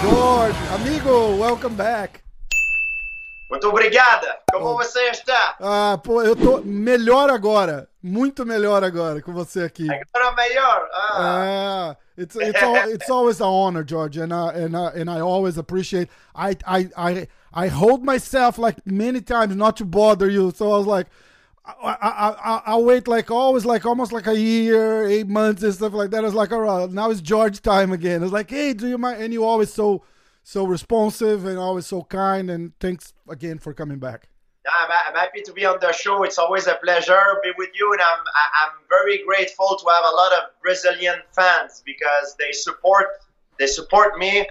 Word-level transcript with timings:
George, 0.00 0.56
amigo, 0.72 1.36
welcome 1.38 1.76
back. 1.76 2.20
Muito 3.50 3.68
obrigada. 3.68 4.38
Como 4.50 4.74
você 4.76 5.10
está? 5.10 5.56
Ah, 5.60 5.98
pô, 6.02 6.22
eu 6.22 6.34
tô 6.34 6.62
melhor 6.64 7.28
agora. 7.28 7.88
Muito 8.02 8.46
melhor 8.46 8.82
agora 8.82 9.20
com 9.20 9.34
você 9.34 9.64
aqui. 9.64 9.86
Agora 9.90 10.34
melhor. 10.34 10.88
Ah, 10.94 11.16
Ah, 11.18 11.96
it's 12.16 12.36
it's 12.36 12.62
it's 12.94 13.10
always 13.10 13.40
an 13.40 13.48
honor, 13.48 13.84
George, 13.84 14.18
and 14.18 14.32
uh, 14.32 14.48
and 14.48 14.74
uh, 14.74 14.92
and 14.94 15.10
I 15.10 15.20
always 15.20 15.58
appreciate. 15.58 16.08
I 16.34 16.56
I 16.66 16.88
I 16.96 17.28
I 17.52 17.68
hold 17.68 18.04
myself 18.04 18.58
like 18.58 18.86
many 18.86 19.20
times 19.20 19.56
not 19.56 19.76
to 19.78 19.84
bother 19.84 20.28
you, 20.28 20.52
so 20.54 20.72
I 20.72 20.78
was 20.78 20.86
like. 20.86 21.06
I, 21.82 21.96
I, 22.00 22.54
I, 22.54 22.62
I 22.64 22.76
wait 22.78 23.06
like 23.06 23.30
always 23.30 23.66
like 23.66 23.84
almost 23.84 24.10
like 24.10 24.26
a 24.26 24.34
year, 24.34 25.06
eight 25.06 25.28
months 25.28 25.62
and 25.62 25.74
stuff 25.74 25.92
like 25.92 26.10
that. 26.12 26.20
I 26.20 26.22
was 26.22 26.32
like, 26.32 26.50
all 26.50 26.60
right, 26.60 26.90
now 26.90 27.10
it's 27.10 27.20
George 27.20 27.60
time 27.60 27.92
again. 27.92 28.22
It's 28.22 28.32
like, 28.32 28.48
hey, 28.48 28.72
do 28.72 28.88
you 28.88 28.96
mind? 28.96 29.22
And 29.22 29.34
you 29.34 29.44
always 29.44 29.70
so 29.70 30.02
so 30.42 30.64
responsive 30.64 31.44
and 31.44 31.58
always 31.58 31.86
so 31.86 32.04
kind. 32.04 32.50
And 32.50 32.72
thanks 32.80 33.12
again 33.28 33.58
for 33.58 33.74
coming 33.74 33.98
back. 33.98 34.30
I'm, 34.66 34.90
I'm 35.08 35.14
happy 35.14 35.42
to 35.42 35.52
be 35.52 35.64
on 35.64 35.78
the 35.80 35.92
show. 35.92 36.22
It's 36.22 36.38
always 36.38 36.66
a 36.66 36.74
pleasure 36.82 37.12
to 37.12 37.40
be 37.42 37.52
with 37.56 37.70
you, 37.74 37.92
and 37.92 38.00
I'm 38.00 38.24
I'm 38.64 38.72
very 38.88 39.24
grateful 39.24 39.76
to 39.76 39.86
have 39.90 40.04
a 40.04 40.16
lot 40.16 40.32
of 40.32 40.42
Brazilian 40.62 41.20
fans 41.32 41.82
because 41.84 42.34
they 42.38 42.52
support 42.52 43.06
they 43.58 43.66
support 43.66 44.18
me 44.18 44.46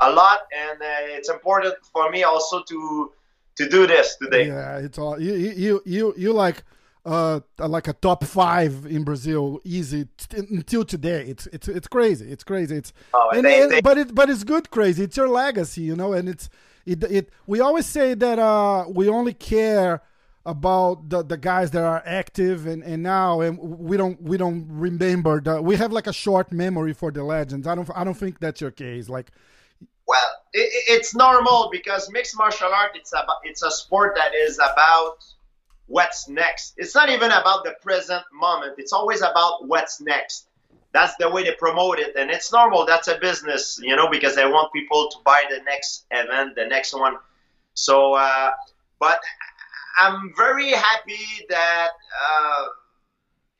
a 0.00 0.10
lot, 0.10 0.40
and 0.56 0.80
uh, 0.82 1.16
it's 1.16 1.28
important 1.30 1.74
for 1.92 2.10
me 2.10 2.22
also 2.24 2.62
to 2.62 3.12
to 3.56 3.68
do 3.68 3.86
this 3.86 4.16
today. 4.16 4.48
Yeah, 4.48 4.78
it's 4.78 4.98
all 4.98 5.20
you 5.20 5.34
you 5.34 5.82
you 5.84 6.14
you, 6.16 6.32
like 6.32 6.64
uh 7.06 7.40
like 7.58 7.86
a 7.86 7.92
top 7.92 8.24
five 8.24 8.86
in 8.86 9.04
Brazil 9.04 9.60
easy 9.64 10.08
t- 10.16 10.38
until 10.38 10.84
today. 10.84 11.24
It's 11.28 11.46
it's 11.48 11.68
it's 11.68 11.86
crazy. 11.86 12.30
It's 12.32 12.44
crazy. 12.44 12.76
It's 12.76 12.92
Oh, 13.12 13.30
and, 13.34 13.44
they- 13.44 13.62
and- 13.62 13.70
they- 13.72 13.80
but 13.80 13.98
it 13.98 14.14
but 14.14 14.28
it's 14.30 14.42
good 14.44 14.70
crazy. 14.70 15.04
It's 15.04 15.16
your 15.16 15.28
legacy, 15.28 15.82
you 15.82 15.94
know, 15.94 16.12
and 16.12 16.28
it's 16.28 16.48
it 16.86 17.02
it 17.04 17.30
we 17.46 17.60
always 17.60 17.86
say 17.86 18.14
that 18.14 18.38
uh 18.38 18.86
we 18.88 19.08
only 19.08 19.34
care 19.34 20.02
about 20.46 21.08
the, 21.08 21.22
the 21.22 21.38
guys 21.38 21.70
that 21.70 21.82
are 21.84 22.02
active 22.04 22.66
and, 22.66 22.82
and 22.82 23.02
now 23.02 23.40
and 23.40 23.58
we 23.58 23.96
don't 23.96 24.20
we 24.20 24.36
don't 24.36 24.66
remember 24.68 25.40
the 25.40 25.62
we 25.62 25.76
have 25.76 25.90
like 25.92 26.06
a 26.06 26.12
short 26.12 26.52
memory 26.52 26.92
for 26.92 27.10
the 27.12 27.22
legends. 27.22 27.66
I 27.66 27.74
don't 27.74 27.88
I 27.94 28.02
don't 28.04 28.16
think 28.16 28.40
that's 28.40 28.60
your 28.60 28.70
case. 28.72 29.08
Like 29.08 29.30
Well, 30.06 30.28
it, 30.52 30.68
it's 30.88 31.14
normal 31.14 31.68
because 31.72 32.10
mixed 32.10 32.36
martial 32.36 32.68
art 32.68 32.92
it's 32.94 33.12
about 33.12 33.38
it's 33.44 33.62
a 33.62 33.70
sport 33.70 34.14
that 34.16 34.34
is 34.34 34.58
about 34.58 35.24
what's 35.86 36.28
next. 36.28 36.74
It's 36.76 36.94
not 36.94 37.08
even 37.08 37.30
about 37.30 37.64
the 37.64 37.74
present 37.82 38.22
moment. 38.32 38.74
It's 38.78 38.92
always 38.92 39.20
about 39.20 39.66
what's 39.66 40.00
next. 40.00 40.48
That's 40.92 41.16
the 41.16 41.28
way 41.28 41.42
they 41.42 41.54
promote 41.58 41.98
it, 41.98 42.14
and 42.16 42.30
it's 42.30 42.52
normal. 42.52 42.86
That's 42.86 43.08
a 43.08 43.18
business, 43.18 43.80
you 43.82 43.96
know, 43.96 44.08
because 44.08 44.36
they 44.36 44.46
want 44.46 44.72
people 44.72 45.08
to 45.10 45.16
buy 45.24 45.42
the 45.50 45.60
next 45.64 46.06
event, 46.10 46.54
the 46.54 46.66
next 46.66 46.94
one. 46.94 47.16
So, 47.74 48.14
uh, 48.14 48.52
but 49.00 49.18
I'm 49.98 50.32
very 50.36 50.70
happy 50.70 51.46
that. 51.48 51.88
Uh, 52.22 52.64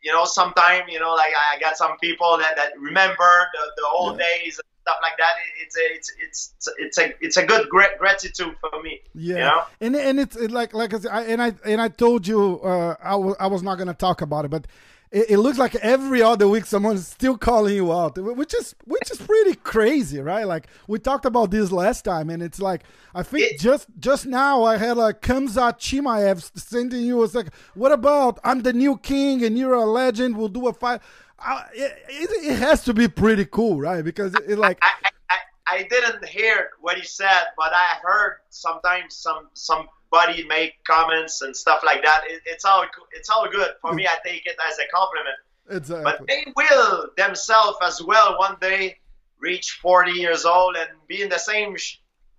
you 0.04 0.12
know, 0.12 0.26
sometime, 0.26 0.82
you 0.86 1.00
know, 1.00 1.14
like 1.14 1.32
I 1.34 1.58
got 1.58 1.78
some 1.78 1.96
people 1.98 2.36
that, 2.36 2.56
that 2.56 2.78
remember 2.78 3.48
the, 3.54 3.72
the 3.78 3.86
old 3.86 4.18
days 4.18 4.58
and 4.58 4.73
stuff 4.84 4.98
like 5.00 5.16
that. 5.16 5.32
It's 5.62 5.76
a, 5.76 5.94
it's 5.96 6.12
it's 6.20 6.72
it's 6.78 6.98
a 6.98 7.24
it's 7.24 7.36
a 7.38 7.46
good 7.46 7.68
gra- 7.70 7.96
gratitude 7.98 8.54
for 8.60 8.82
me. 8.82 9.00
Yeah, 9.14 9.34
You 9.34 9.40
know? 9.40 9.62
and 9.80 9.96
and 9.96 10.20
it's 10.20 10.36
it 10.36 10.50
like 10.50 10.74
like 10.74 10.92
I, 10.92 10.98
said, 10.98 11.10
I 11.10 11.22
and 11.22 11.40
I 11.42 11.54
and 11.64 11.80
I 11.80 11.88
told 11.88 12.26
you 12.26 12.60
uh, 12.60 12.94
I 13.02 13.16
was 13.16 13.34
I 13.40 13.46
was 13.46 13.62
not 13.62 13.78
gonna 13.78 13.94
talk 13.94 14.20
about 14.20 14.44
it, 14.44 14.50
but 14.50 14.66
it, 15.14 15.30
it 15.30 15.38
looks 15.38 15.58
like 15.58 15.76
every 15.76 16.20
other 16.22 16.48
week 16.48 16.66
someone's 16.66 17.06
still 17.06 17.38
calling 17.38 17.74
you 17.74 17.92
out, 17.92 18.18
which 18.18 18.52
is 18.52 18.74
which 18.84 19.10
is 19.12 19.18
pretty 19.18 19.54
crazy, 19.54 20.20
right? 20.20 20.46
Like 20.46 20.66
we 20.88 20.98
talked 20.98 21.24
about 21.24 21.50
this 21.52 21.70
last 21.70 22.02
time, 22.04 22.28
and 22.30 22.42
it's 22.42 22.60
like 22.60 22.82
I 23.14 23.22
think 23.22 23.52
It- 23.52 23.60
just 23.60 23.86
just 24.00 24.26
now 24.26 24.64
I 24.64 24.76
had 24.76 24.96
like 24.96 25.20
Khamzat 25.22 25.78
Chimaev 25.78 26.50
sending 26.58 27.02
you 27.02 27.16
was 27.18 27.34
like, 27.34 27.54
what 27.74 27.92
about 27.92 28.40
I'm 28.44 28.62
the 28.62 28.72
new 28.72 28.98
king 28.98 29.44
and 29.44 29.56
you're 29.56 29.74
a 29.74 29.84
legend? 29.84 30.36
We'll 30.36 30.48
do 30.48 30.66
a 30.66 30.72
fight. 30.72 31.00
Uh, 31.38 31.62
it, 31.74 31.92
it, 32.08 32.52
it 32.52 32.58
has 32.58 32.82
to 32.84 32.94
be 32.94 33.06
pretty 33.06 33.44
cool, 33.44 33.78
right? 33.80 34.04
Because 34.04 34.34
it, 34.34 34.44
it 34.48 34.58
like 34.58 34.78
I, 34.82 34.90
I, 35.04 35.10
I, 35.30 35.76
I 35.78 35.82
didn't 35.84 36.24
hear 36.26 36.70
what 36.80 36.96
he 36.96 37.04
said, 37.04 37.44
but 37.56 37.72
I 37.72 37.98
heard 38.02 38.38
sometimes 38.50 39.14
some 39.16 39.48
some 39.54 39.86
somebody 40.14 40.44
make 40.46 40.72
comments 40.84 41.42
and 41.42 41.56
stuff 41.56 41.80
like 41.84 42.02
that. 42.02 42.22
It, 42.26 42.42
it's 42.46 42.64
all 42.64 42.84
it's 43.12 43.30
all 43.30 43.48
good 43.50 43.70
for 43.80 43.92
me. 43.94 44.06
I 44.06 44.16
take 44.26 44.46
it 44.46 44.56
as 44.68 44.78
a 44.78 44.86
compliment. 44.94 45.36
exactly. 45.70 46.04
But 46.04 46.26
they 46.26 46.52
will 46.56 47.10
themselves 47.16 47.78
as 47.82 48.02
well 48.02 48.38
one 48.38 48.56
day 48.60 48.98
reach 49.38 49.78
40 49.82 50.12
years 50.12 50.44
old 50.44 50.76
and 50.76 50.88
be 51.08 51.22
in 51.22 51.28
the 51.28 51.38
same 51.38 51.76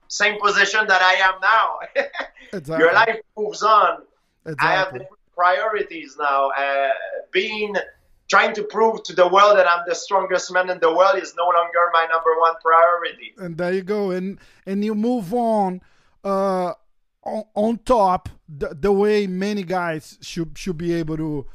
same 0.08 0.40
position 0.40 0.88
that 0.88 1.02
I 1.02 1.16
am 1.16 1.36
now. 1.42 1.80
Exactly. 2.54 2.86
Your 2.86 2.94
life 2.94 3.20
moves 3.36 3.64
on. 3.64 4.04
Exactly. 4.46 4.68
I 4.68 4.72
have 4.74 4.94
different 4.94 5.20
priorities 5.36 6.16
now. 6.18 6.52
Uh, 6.52 6.90
being 7.32 7.76
trying 8.30 8.54
to 8.54 8.64
prove 8.64 9.04
to 9.04 9.14
the 9.14 9.28
world 9.28 9.58
that 9.58 9.68
I'm 9.68 9.84
the 9.88 9.96
strongest 9.96 10.54
man 10.54 10.70
in 10.70 10.80
the 10.80 10.94
world 10.94 11.18
is 11.18 11.34
no 11.36 11.46
longer 11.46 11.90
my 11.92 12.08
number 12.10 12.40
one 12.40 12.54
priority. 12.62 13.34
and 13.40 13.58
there 13.58 13.74
you 13.74 13.82
go 13.82 14.12
and 14.12 14.40
and 14.66 14.86
you 14.86 14.96
move 14.96 15.34
on 15.34 15.82
uh 16.24 16.74
on, 17.26 17.78
top 17.80 18.30
the, 18.48 18.76
the 18.80 18.92
way 18.92 19.28
many 19.28 19.64
guys 19.64 20.18
should 20.22 20.58
should 20.58 20.78
be 20.78 20.94
able 20.94 21.18
to 21.18 21.46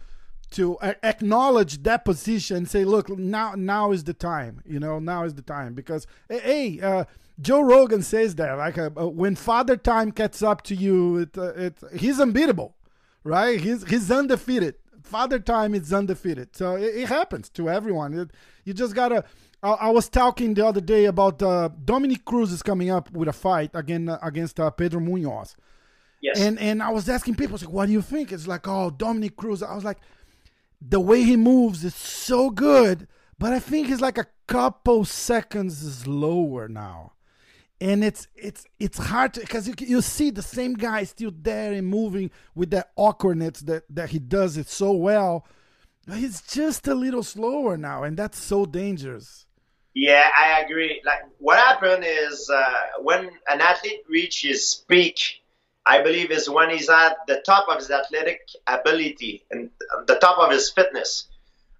to 0.52 0.76
acknowledge 1.04 1.82
that 1.84 2.04
position 2.04 2.56
and 2.58 2.68
say 2.68 2.84
look 2.84 3.08
now 3.08 3.54
now 3.56 3.92
is 3.92 4.02
the 4.04 4.14
time 4.14 4.62
you 4.66 4.80
know 4.80 4.98
now 4.98 5.24
is 5.24 5.34
the 5.34 5.42
time. 5.42 5.74
Because 5.74 6.06
hey 6.28 6.80
uh 6.80 7.04
Joe 7.40 7.60
Rogan 7.62 8.02
says 8.02 8.34
that 8.34 8.54
like 8.58 8.76
uh, 8.76 8.90
uh, 8.98 9.08
when 9.08 9.36
father 9.36 9.76
time 9.76 10.10
catches 10.10 10.42
up 10.42 10.62
to 10.62 10.74
you 10.74 11.18
it, 11.18 11.38
uh, 11.38 11.52
it 11.54 11.78
he's 11.96 12.18
unbeatable 12.18 12.74
right? 13.24 13.60
He's 13.60 13.86
he's 13.88 14.10
undefeated. 14.10 14.76
Father 15.02 15.38
time 15.38 15.74
is 15.74 15.92
undefeated. 15.92 16.54
So 16.56 16.76
it, 16.76 16.94
it 16.94 17.08
happens 17.08 17.48
to 17.50 17.68
everyone. 17.68 18.14
It, 18.14 18.30
you 18.64 18.74
just 18.74 18.94
gotta 18.94 19.24
I, 19.62 19.70
I 19.72 19.90
was 19.90 20.08
talking 20.08 20.54
the 20.54 20.66
other 20.66 20.80
day 20.80 21.04
about 21.06 21.42
uh, 21.42 21.68
Dominick 21.84 22.24
Cruz 22.24 22.52
is 22.52 22.62
coming 22.62 22.90
up 22.90 23.10
with 23.12 23.28
a 23.28 23.32
fight 23.32 23.70
again 23.74 24.08
uh, 24.08 24.18
against 24.22 24.58
uh, 24.60 24.70
Pedro 24.70 25.00
Munhoz 25.00 25.54
Yes. 26.22 26.38
and 26.38 26.58
and 26.58 26.82
I 26.82 26.90
was 26.90 27.08
asking 27.08 27.36
people, 27.36 27.52
I 27.52 27.56
was 27.56 27.64
like, 27.64 27.72
what 27.74 27.86
do 27.86 27.92
you 27.92 28.02
think? 28.02 28.30
It's 28.32 28.46
like, 28.46 28.68
oh, 28.68 28.90
Dominick 28.90 29.36
Cruz. 29.36 29.62
I 29.62 29.74
was 29.74 29.84
like, 29.84 29.98
the 30.80 31.00
way 31.00 31.22
he 31.22 31.36
moves 31.36 31.82
is 31.84 31.94
so 31.94 32.50
good, 32.50 33.08
but 33.38 33.52
I 33.54 33.58
think 33.58 33.86
he's 33.86 34.02
like 34.02 34.18
a 34.18 34.26
couple 34.46 35.04
seconds 35.06 35.78
slower 36.02 36.68
now. 36.68 37.12
And 37.80 38.04
it's 38.04 38.28
it's 38.34 38.66
it's 38.78 38.98
hard 38.98 39.32
because 39.32 39.66
you 39.66 39.74
you 39.78 40.02
see 40.02 40.28
the 40.28 40.42
same 40.42 40.74
guy 40.74 41.04
still 41.04 41.32
there 41.34 41.72
and 41.72 41.86
moving 41.86 42.30
with 42.54 42.70
that 42.72 42.90
awkwardness 42.96 43.60
that 43.60 43.84
that 43.88 44.10
he 44.10 44.18
does 44.18 44.58
it 44.58 44.68
so 44.68 44.92
well. 44.92 45.46
He's 46.12 46.42
just 46.42 46.86
a 46.88 46.94
little 46.94 47.22
slower 47.22 47.78
now, 47.78 48.02
and 48.02 48.16
that's 48.18 48.38
so 48.38 48.66
dangerous. 48.66 49.46
Yeah, 49.94 50.28
I 50.38 50.60
agree. 50.60 51.02
Like 51.04 51.20
what 51.38 51.58
happened 51.58 52.04
is 52.06 52.48
uh, 52.48 52.72
when 53.00 53.30
an 53.48 53.60
athlete 53.60 54.02
reaches 54.08 54.84
peak, 54.88 55.42
I 55.84 56.02
believe 56.02 56.30
is 56.30 56.48
when 56.48 56.70
he's 56.70 56.88
at 56.88 57.16
the 57.26 57.42
top 57.44 57.68
of 57.68 57.78
his 57.78 57.90
athletic 57.90 58.48
ability 58.66 59.44
and 59.50 59.70
the 60.06 60.16
top 60.16 60.38
of 60.38 60.50
his 60.50 60.70
fitness. 60.70 61.26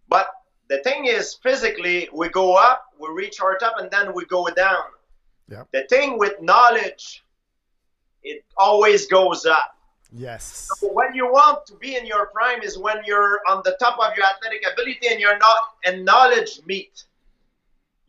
But 0.08 0.28
the 0.68 0.78
thing 0.78 1.06
is, 1.06 1.34
physically, 1.34 2.08
we 2.12 2.28
go 2.30 2.54
up, 2.56 2.86
we 2.98 3.08
reach 3.14 3.40
our 3.40 3.56
top, 3.58 3.74
and 3.78 3.90
then 3.90 4.12
we 4.14 4.24
go 4.24 4.48
down. 4.48 4.84
Yeah. 5.48 5.64
The 5.72 5.84
thing 5.88 6.18
with 6.18 6.40
knowledge, 6.40 7.22
it 8.22 8.44
always 8.56 9.06
goes 9.06 9.46
up. 9.46 9.76
Yes. 10.12 10.68
when 10.82 11.14
you 11.14 11.26
want 11.26 11.66
to 11.66 11.74
be 11.74 11.96
in 11.96 12.04
your 12.04 12.26
prime 12.26 12.62
is 12.62 12.76
when 12.76 12.96
you're 13.06 13.40
on 13.48 13.62
the 13.64 13.76
top 13.78 13.96
of 14.00 14.16
your 14.16 14.26
athletic 14.26 14.64
ability 14.72 15.06
and 15.08 15.20
you're 15.20 15.38
not 15.38 15.58
and 15.84 16.04
knowledge 16.04 16.60
meet 16.66 17.04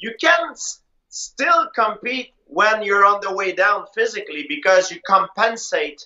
you 0.02 0.14
can 0.20 0.52
s- 0.52 0.82
still 1.10 1.70
compete 1.74 2.34
when 2.48 2.84
you're 2.84 3.06
on 3.06 3.20
the 3.22 3.34
way 3.34 3.54
down 3.54 3.86
physically 3.96 4.46
because 4.50 4.92
you 4.92 5.00
compensate 5.08 6.06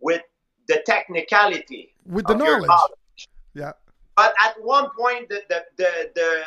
with 0.00 0.22
the 0.68 0.82
technicality 0.86 1.94
With 2.06 2.26
the 2.26 2.36
your 2.36 2.66
knowledge. 2.66 3.28
Yeah. 3.54 3.72
but 4.16 4.32
at 4.40 4.54
one 4.62 4.88
point 4.98 5.28
the, 5.28 5.42
the, 5.48 5.64
the, 5.76 5.90
the 6.14 6.42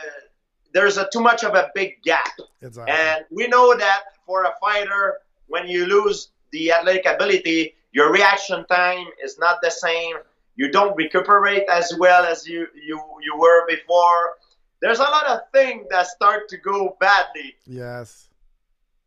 there's 0.73 0.97
a 0.97 1.07
too 1.13 1.21
much 1.21 1.43
of 1.43 1.53
a 1.55 1.69
big 1.75 2.01
gap 2.03 2.33
Exactly. 2.61 2.93
and 2.93 3.25
we 3.31 3.47
know 3.47 3.75
that 3.77 4.01
for 4.25 4.43
a 4.43 4.53
fighter, 4.59 5.19
when 5.47 5.67
you 5.67 5.85
lose 5.85 6.29
the 6.51 6.71
athletic 6.71 7.05
ability, 7.05 7.75
your 7.93 8.11
reaction 8.11 8.65
time 8.67 9.05
is 9.23 9.39
not 9.39 9.57
the 9.61 9.69
same. 9.71 10.15
You 10.55 10.71
don't 10.71 10.95
recuperate 10.95 11.63
as 11.71 11.93
well 11.97 12.25
as 12.25 12.45
you, 12.47 12.67
you, 12.75 12.99
you 13.23 13.37
were 13.37 13.65
before. 13.67 14.35
There's 14.81 14.99
a 14.99 15.03
lot 15.03 15.25
of 15.27 15.39
things 15.53 15.87
that 15.89 16.07
start 16.07 16.49
to 16.49 16.57
go 16.57 16.97
badly. 16.99 17.55
yes. 17.65 18.29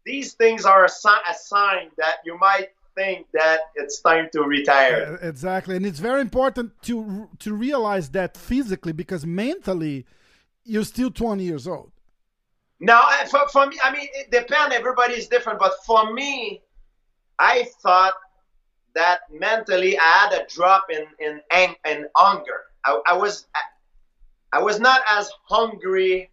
These 0.04 0.32
things 0.32 0.64
are 0.64 0.84
a, 0.84 0.88
a 0.88 1.34
sign 1.34 1.90
that 1.98 2.16
you 2.24 2.38
might 2.38 2.70
think 2.96 3.26
that 3.34 3.60
it's 3.74 4.00
time 4.00 4.28
to 4.32 4.42
retire. 4.42 5.18
Uh, 5.22 5.26
exactly, 5.26 5.76
and 5.76 5.86
it's 5.86 6.00
very 6.00 6.20
important 6.20 6.72
to 6.82 7.28
to 7.38 7.54
realize 7.54 8.08
that 8.10 8.36
physically 8.36 8.92
because 8.92 9.26
mentally, 9.26 10.06
you're 10.64 10.84
still 10.84 11.10
20 11.10 11.44
years 11.44 11.66
old. 11.66 11.92
Now, 12.80 13.02
for, 13.30 13.46
for 13.52 13.66
me, 13.66 13.76
I 13.84 13.92
mean, 13.92 14.08
it 14.14 14.30
depends. 14.30 14.74
Everybody 14.74 15.14
is 15.14 15.28
different, 15.28 15.58
but 15.58 15.72
for 15.84 16.12
me, 16.12 16.62
I 17.38 17.64
thought 17.82 18.14
that 18.94 19.20
mentally 19.30 19.98
I 19.98 20.02
had 20.02 20.32
a 20.40 20.46
drop 20.46 20.86
in 20.90 21.04
in 21.20 21.40
in 21.84 22.06
hunger. 22.16 22.60
I, 22.84 23.00
I 23.06 23.16
was 23.16 23.46
I 24.52 24.60
was 24.60 24.80
not 24.80 25.02
as 25.08 25.30
hungry 25.44 26.30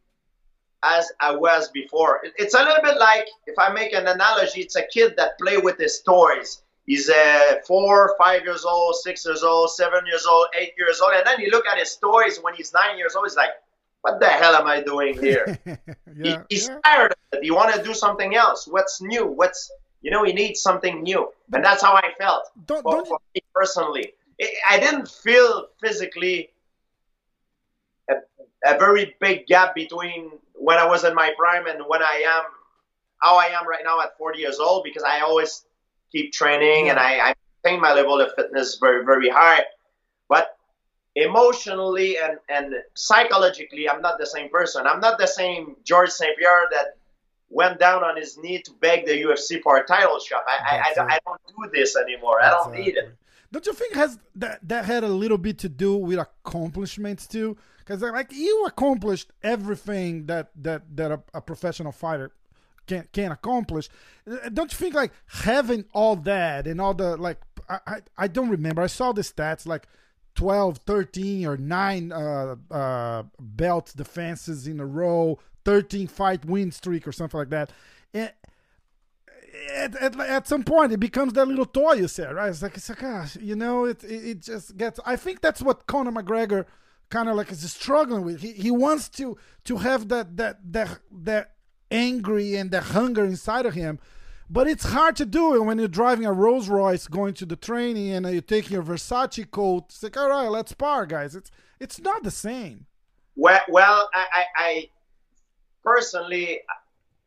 as 0.84 1.12
I 1.20 1.36
was 1.36 1.70
before. 1.70 2.22
It's 2.38 2.54
a 2.54 2.60
little 2.60 2.82
bit 2.84 2.98
like 2.98 3.28
if 3.46 3.58
I 3.58 3.72
make 3.72 3.94
an 3.94 4.08
analogy, 4.08 4.62
it's 4.62 4.76
a 4.76 4.86
kid 4.88 5.16
that 5.18 5.38
play 5.40 5.58
with 5.58 5.78
his 5.78 6.02
toys. 6.02 6.64
He's 6.86 7.10
uh, 7.10 7.56
four, 7.66 8.16
five 8.18 8.44
years 8.44 8.64
old, 8.64 8.96
six 8.96 9.26
years 9.26 9.44
old, 9.44 9.72
seven 9.72 10.06
years 10.06 10.26
old, 10.26 10.48
eight 10.58 10.74
years 10.78 11.02
old, 11.02 11.14
and 11.16 11.28
then 11.28 11.40
you 11.42 11.50
look 11.52 11.66
at 11.68 11.78
his 11.78 11.96
toys 11.98 12.40
when 12.42 12.56
he's 12.56 12.72
nine 12.74 12.98
years 12.98 13.14
old. 13.14 13.26
He's 13.26 13.36
like, 13.36 13.50
"What 14.02 14.22
the 14.22 14.28
hell 14.28 14.56
am 14.56 14.68
I 14.68 14.82
doing 14.82 15.20
here?" 15.20 15.60
yeah, 15.66 15.76
he, 16.24 16.36
he's 16.50 16.70
yeah. 16.70 16.80
tired 16.86 17.12
of 17.12 17.18
it. 17.34 17.44
He 17.44 17.52
want 17.52 17.76
to 17.76 17.84
do 17.84 17.94
something 17.94 18.36
else. 18.36 18.68
What's 18.68 19.02
new? 19.02 19.28
What's 19.28 19.70
you 20.02 20.12
know? 20.12 20.24
He 20.24 20.32
needs 20.32 20.62
something 20.62 21.04
new, 21.04 21.30
and 21.52 21.64
that's 21.64 21.84
how 21.84 21.94
I 21.94 22.14
felt. 22.18 22.46
Don't, 22.66 22.84
for, 22.84 22.92
don't 22.94 23.08
for 23.08 23.20
me 23.36 23.42
personally, 23.54 24.14
I 24.70 24.80
didn't 24.80 25.10
feel 25.10 25.68
physically 25.82 26.52
a 28.68 28.78
very 28.78 29.16
big 29.20 29.48
gap 29.48 29.76
between 29.76 30.32
when 30.54 30.78
I 30.78 30.86
was 30.86 31.04
in 31.04 31.16
my 31.16 31.34
prime 31.38 31.68
and 31.68 31.84
when 31.88 32.02
I 32.02 32.24
am 32.38 32.44
how 33.22 33.38
I 33.38 33.46
am 33.46 33.68
right 33.68 33.82
now 33.84 34.00
at 34.02 34.18
40 34.18 34.40
years 34.40 34.60
old 34.60 34.84
because 34.84 35.04
I 35.04 35.22
always 35.22 35.66
keep 36.12 36.32
training 36.32 36.90
and 36.90 37.00
I, 37.00 37.30
I 37.30 37.34
maintain 37.64 37.82
my 37.82 37.94
level 37.94 38.20
of 38.22 38.32
fitness 38.36 38.78
very 38.80 39.04
very 39.06 39.30
high. 39.30 39.64
But 40.30 40.58
emotionally 41.16 42.18
and, 42.20 42.38
and 42.50 42.76
psychologically, 42.94 43.90
I'm 43.90 44.02
not 44.02 44.20
the 44.20 44.26
same 44.26 44.50
person. 44.50 44.86
I'm 44.86 45.00
not 45.00 45.18
the 45.18 45.28
same 45.28 45.76
George 45.84 46.10
St. 46.10 46.38
Pierre 46.38 46.68
that 46.72 46.98
went 47.50 47.80
down 47.80 48.04
on 48.04 48.18
his 48.18 48.38
knee 48.38 48.62
to 48.62 48.72
beg 48.82 49.06
the 49.06 49.14
UFC 49.14 49.62
for 49.62 49.78
a 49.78 49.86
title 49.86 50.20
shot. 50.20 50.44
I, 50.48 50.94
I, 50.98 51.02
I, 51.02 51.06
I, 51.16 51.20
don't 51.26 51.42
do 51.48 51.78
this 51.80 51.96
anymore. 51.96 52.38
That's 52.42 52.56
I 52.56 52.58
don't 52.66 52.74
need 52.74 52.98
it. 52.98 53.16
Don't 53.52 53.66
you 53.66 53.74
think 53.74 53.96
has 53.96 54.20
that 54.36 54.60
that 54.68 54.84
had 54.84 55.06
a 55.06 55.08
little 55.08 55.38
bit 55.38 55.58
to 55.60 55.70
do 55.70 55.96
with 55.96 56.20
accomplishments 56.20 57.28
too? 57.28 57.58
Because 57.88 58.02
like 58.02 58.32
you 58.34 58.66
accomplished 58.66 59.32
everything 59.42 60.26
that 60.26 60.52
that 60.56 60.84
that 60.96 61.12
a, 61.12 61.22
a, 61.34 61.42
professional 61.42 61.92
fighter 61.92 62.32
can 62.86 63.08
can 63.14 63.32
accomplish. 63.32 63.90
Don't 64.54 64.72
you 64.72 64.78
think 64.78 64.94
like 64.94 65.14
having 65.28 65.86
all 65.94 66.18
that 66.18 66.68
and 66.68 66.82
all 66.82 66.94
the 66.94 67.16
like 67.16 67.40
I 67.70 67.80
I, 67.88 68.02
I 68.18 68.28
don't 68.28 68.50
remember. 68.50 68.82
I 68.82 68.88
saw 68.88 69.14
the 69.14 69.22
stats 69.22 69.66
like 69.66 69.88
12, 70.36 70.80
13 70.80 71.48
or 71.48 71.58
9 71.58 72.12
uh, 72.12 72.56
uh, 72.70 73.24
belt 73.40 73.94
defenses 73.96 74.68
in 74.68 74.80
a 74.80 74.86
row, 74.86 75.40
13 75.66 76.08
fight 76.08 76.46
win 76.46 76.72
streak 76.72 77.08
or 77.08 77.12
something 77.12 77.40
like 77.40 77.50
that. 77.50 77.72
And, 78.14 78.32
at, 79.74 79.96
at, 79.96 80.20
at, 80.20 80.48
some 80.48 80.64
point 80.64 80.92
it 80.92 81.00
becomes 81.00 81.34
that 81.34 81.48
little 81.48 81.66
toy 81.66 81.94
you 81.94 82.08
said 82.08 82.36
right 82.36 82.50
it's 82.50 82.62
like 82.62 82.78
it's 82.78 82.90
like 82.90 83.00
gosh 83.00 83.38
you 83.38 83.56
know 83.56 83.86
it, 83.86 84.04
it, 84.04 84.26
it 84.26 84.40
just 84.42 84.78
gets 84.78 85.00
i 85.04 85.16
think 85.16 85.42
that's 85.42 85.64
what 85.64 85.88
conor 85.88 86.12
mcgregor 86.12 86.66
kind 87.10 87.30
of 87.30 87.36
like 87.36 87.52
is 87.52 87.72
struggling 87.72 88.24
with. 88.24 88.42
He 88.42 88.52
he 88.54 88.72
wants 88.72 89.10
to 89.10 89.38
to 89.66 89.78
have 89.78 90.10
that 90.10 90.38
that 90.38 90.60
that 90.72 91.00
that 91.12 91.52
angry 91.92 92.56
and 92.56 92.72
the 92.72 92.82
hunger 92.82 93.26
inside 93.26 93.66
of 93.66 93.74
him. 93.74 94.00
But 94.50 94.68
it's 94.68 94.86
hard 94.86 95.18
to 95.18 95.26
do 95.26 95.56
it 95.56 95.66
when 95.66 95.78
you're 95.78 95.90
driving 95.90 96.26
a 96.26 96.32
Rolls 96.32 96.70
Royce 96.70 97.08
going 97.08 97.34
to 97.36 97.46
the 97.46 97.58
training 97.58 98.12
and 98.12 98.26
you're 98.32 98.42
taking 98.42 98.74
your 98.74 98.84
Versace 98.84 99.50
coat. 99.52 99.86
It's 99.90 100.02
like, 100.02 100.16
all 100.16 100.30
right, 100.30 100.48
let's 100.48 100.72
spar, 100.72 101.06
guys. 101.06 101.36
It's 101.36 101.52
it's 101.80 102.00
not 102.00 102.24
the 102.24 102.32
same. 102.32 102.86
Well, 103.36 103.62
well, 103.68 104.10
I, 104.14 104.26
I, 104.34 104.46
I 104.56 104.90
personally, 105.84 106.62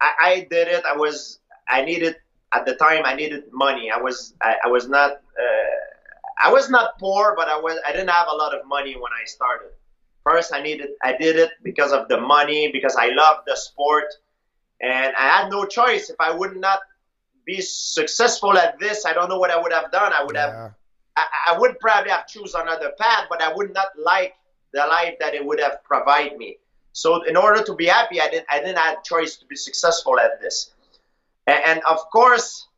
I, 0.01 0.13
I, 0.21 0.47
did 0.51 0.67
it. 0.67 0.85
I 0.85 0.97
was, 0.97 1.39
I 1.69 1.85
needed 1.85 2.17
at 2.53 2.67
the 2.67 2.75
time. 2.75 3.03
I 3.05 3.15
needed 3.15 3.45
money. 3.53 3.93
I 3.93 3.99
was, 3.99 4.35
I, 4.43 4.57
I 4.65 4.69
was 4.69 4.89
not. 4.89 5.13
Uh, 5.13 5.91
I 6.39 6.53
was 6.53 6.71
not 6.71 6.99
poor, 6.99 7.35
but 7.37 7.49
I 7.49 7.59
was 7.59 7.79
I 7.87 7.93
didn't 7.93 8.11
have 8.11 8.29
a 8.29 8.35
lot 8.35 8.55
of 8.55 8.67
money 8.67 8.95
when 8.95 9.13
I 9.13 9.25
started. 9.25 9.71
First, 10.25 10.55
I 10.55 10.61
needed 10.61 10.91
I 11.03 11.17
did 11.17 11.37
it 11.37 11.51
because 11.63 11.93
of 11.93 12.09
the 12.09 12.21
money, 12.21 12.71
because 12.73 12.97
I 12.97 13.09
loved 13.09 13.43
the 13.47 13.57
sport, 13.57 14.07
and 14.81 15.15
I 15.17 15.41
had 15.41 15.51
no 15.51 15.65
choice. 15.65 16.11
If 16.11 16.17
I 16.21 16.31
would 16.31 16.57
not 16.57 16.81
be 17.45 17.61
successful 17.61 18.57
at 18.57 18.79
this, 18.79 19.07
I 19.07 19.13
don't 19.13 19.29
know 19.29 19.39
what 19.39 19.51
I 19.51 19.61
would 19.61 19.73
have 19.73 19.91
done. 19.91 20.13
I 20.13 20.25
would 20.25 20.37
yeah. 20.37 20.65
have 20.65 20.75
I, 21.17 21.27
I 21.49 21.59
would 21.59 21.79
probably 21.81 22.11
have 22.11 22.27
choose 22.27 22.55
another 22.55 22.93
path, 22.99 23.27
but 23.29 23.43
I 23.43 23.53
would 23.53 23.73
not 23.73 23.89
like 23.99 24.35
the 24.73 24.87
life 24.87 25.15
that 25.21 25.35
it 25.35 25.45
would 25.45 25.61
have 25.61 25.83
provided 25.85 26.37
me. 26.39 26.59
So 26.93 27.23
in 27.23 27.37
order 27.37 27.63
to 27.63 27.75
be 27.75 27.87
happy, 27.87 28.21
I 28.21 28.29
didn't 28.29 28.47
I 28.51 28.61
didn't 28.61 28.79
have 28.79 29.03
choice 29.03 29.37
to 29.37 29.47
be 29.47 29.57
successful 29.57 30.19
at 30.19 30.41
this. 30.41 30.73
And, 31.47 31.63
and 31.65 31.81
of 31.85 31.99
course, 32.11 32.69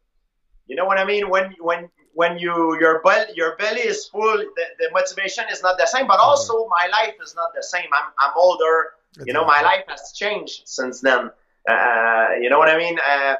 you 0.67 0.77
know 0.77 0.85
what 0.85 0.99
I 0.99 1.05
mean 1.05 1.29
when 1.29 1.55
when 1.61 1.91
when 2.15 2.39
you 2.39 2.79
your 2.81 3.01
belly 3.03 3.27
your 3.35 3.57
belly 3.57 3.81
is 3.81 4.07
full, 4.07 4.37
the, 4.37 4.65
the 4.79 4.89
motivation 4.93 5.45
is 5.51 5.63
not 5.63 5.79
the 5.79 5.87
same. 5.87 6.07
But 6.07 6.21
also, 6.21 6.69
my 6.69 6.89
life 6.91 7.15
is 7.23 7.35
not 7.35 7.51
the 7.55 7.63
same. 7.63 7.87
I'm 7.93 8.13
I'm 8.19 8.33
older. 8.37 8.91
You 9.27 9.35
know, 9.35 9.45
my 9.45 9.61
life 9.61 9.85
has 9.89 10.13
changed 10.15 10.63
since 10.65 11.01
then. 11.01 11.31
Uh, 11.69 12.27
you 12.41 12.49
know 12.49 12.59
what 12.59 12.69
I 12.69 12.79
mean? 12.79 12.99
Uh, 12.99 13.35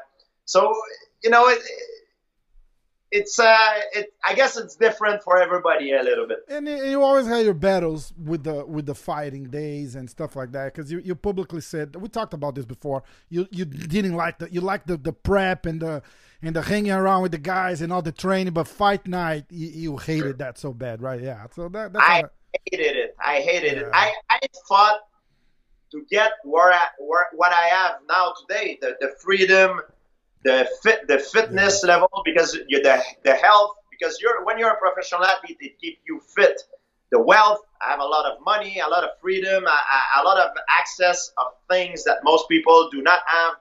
so 0.45 0.73
you 1.23 1.29
know 1.29 1.47
it, 1.47 1.59
it's 3.11 3.37
uh 3.39 3.69
it 3.93 4.13
i 4.25 4.33
guess 4.33 4.57
it's 4.57 4.75
different 4.75 5.21
for 5.23 5.37
everybody 5.37 5.93
a 5.93 6.01
little 6.01 6.27
bit 6.27 6.39
and 6.49 6.67
you 6.67 7.01
always 7.01 7.27
had 7.27 7.45
your 7.45 7.53
battles 7.53 8.11
with 8.17 8.43
the 8.43 8.65
with 8.65 8.85
the 8.85 8.95
fighting 8.95 9.45
days 9.45 9.95
and 9.95 10.09
stuff 10.09 10.35
like 10.35 10.51
that 10.51 10.73
because 10.73 10.91
you, 10.91 10.99
you 10.99 11.15
publicly 11.15 11.61
said 11.61 11.95
we 11.95 12.09
talked 12.09 12.33
about 12.33 12.55
this 12.55 12.65
before 12.65 13.03
you 13.29 13.47
you 13.51 13.65
didn't 13.65 14.15
like 14.15 14.39
the 14.39 14.51
you 14.51 14.61
like 14.61 14.85
the 14.85 14.97
the 14.97 15.13
prep 15.13 15.65
and 15.65 15.79
the 15.79 16.01
and 16.43 16.55
the 16.55 16.61
hanging 16.61 16.91
around 16.91 17.21
with 17.21 17.31
the 17.31 17.37
guys 17.37 17.81
and 17.81 17.91
all 17.91 18.01
the 18.01 18.11
training, 18.11 18.53
but 18.53 18.67
fight 18.67 19.07
night 19.07 19.45
you, 19.49 19.67
you 19.67 19.97
hated 19.97 20.21
sure. 20.21 20.33
that 20.33 20.57
so 20.57 20.73
bad, 20.73 21.01
right? 21.01 21.21
Yeah. 21.21 21.47
So 21.55 21.69
that 21.69 21.93
that's 21.93 22.05
I 22.05 22.19
a, 22.19 22.23
hated 22.69 22.97
it. 22.97 23.15
I 23.19 23.39
hated 23.39 23.77
yeah. 23.77 23.83
it. 23.83 23.89
I 23.93 24.13
I 24.29 24.39
fought 24.67 24.99
to 25.91 26.05
get 26.09 26.31
where 26.43 26.73
I 26.73 26.87
where 26.99 27.27
what 27.33 27.53
I 27.53 27.67
have 27.67 27.95
now 28.09 28.33
today, 28.41 28.77
the 28.81 28.95
the 28.99 29.13
freedom, 29.21 29.79
the 30.43 30.67
fit 30.83 31.07
the 31.07 31.19
fitness 31.19 31.81
yeah. 31.83 31.93
level 31.93 32.09
because 32.25 32.57
you 32.67 32.83
the 32.83 33.01
the 33.23 33.35
health 33.35 33.71
because 33.89 34.19
you're 34.21 34.43
when 34.43 34.59
you're 34.59 34.71
a 34.71 34.77
professional 34.77 35.23
athlete, 35.23 35.57
it 35.61 35.79
keep 35.79 35.99
you 36.05 36.21
fit. 36.35 36.61
The 37.11 37.21
wealth, 37.21 37.59
I 37.79 37.91
have 37.91 37.99
a 37.99 38.05
lot 38.05 38.25
of 38.25 38.43
money, 38.43 38.81
a 38.83 38.89
lot 38.89 39.03
of 39.03 39.11
freedom, 39.21 39.65
a, 39.65 40.19
a 40.19 40.23
lot 40.23 40.39
of 40.39 40.49
access 40.67 41.31
of 41.37 41.45
things 41.69 42.03
that 42.05 42.17
most 42.23 42.49
people 42.49 42.89
do 42.91 43.03
not 43.03 43.19
have 43.27 43.53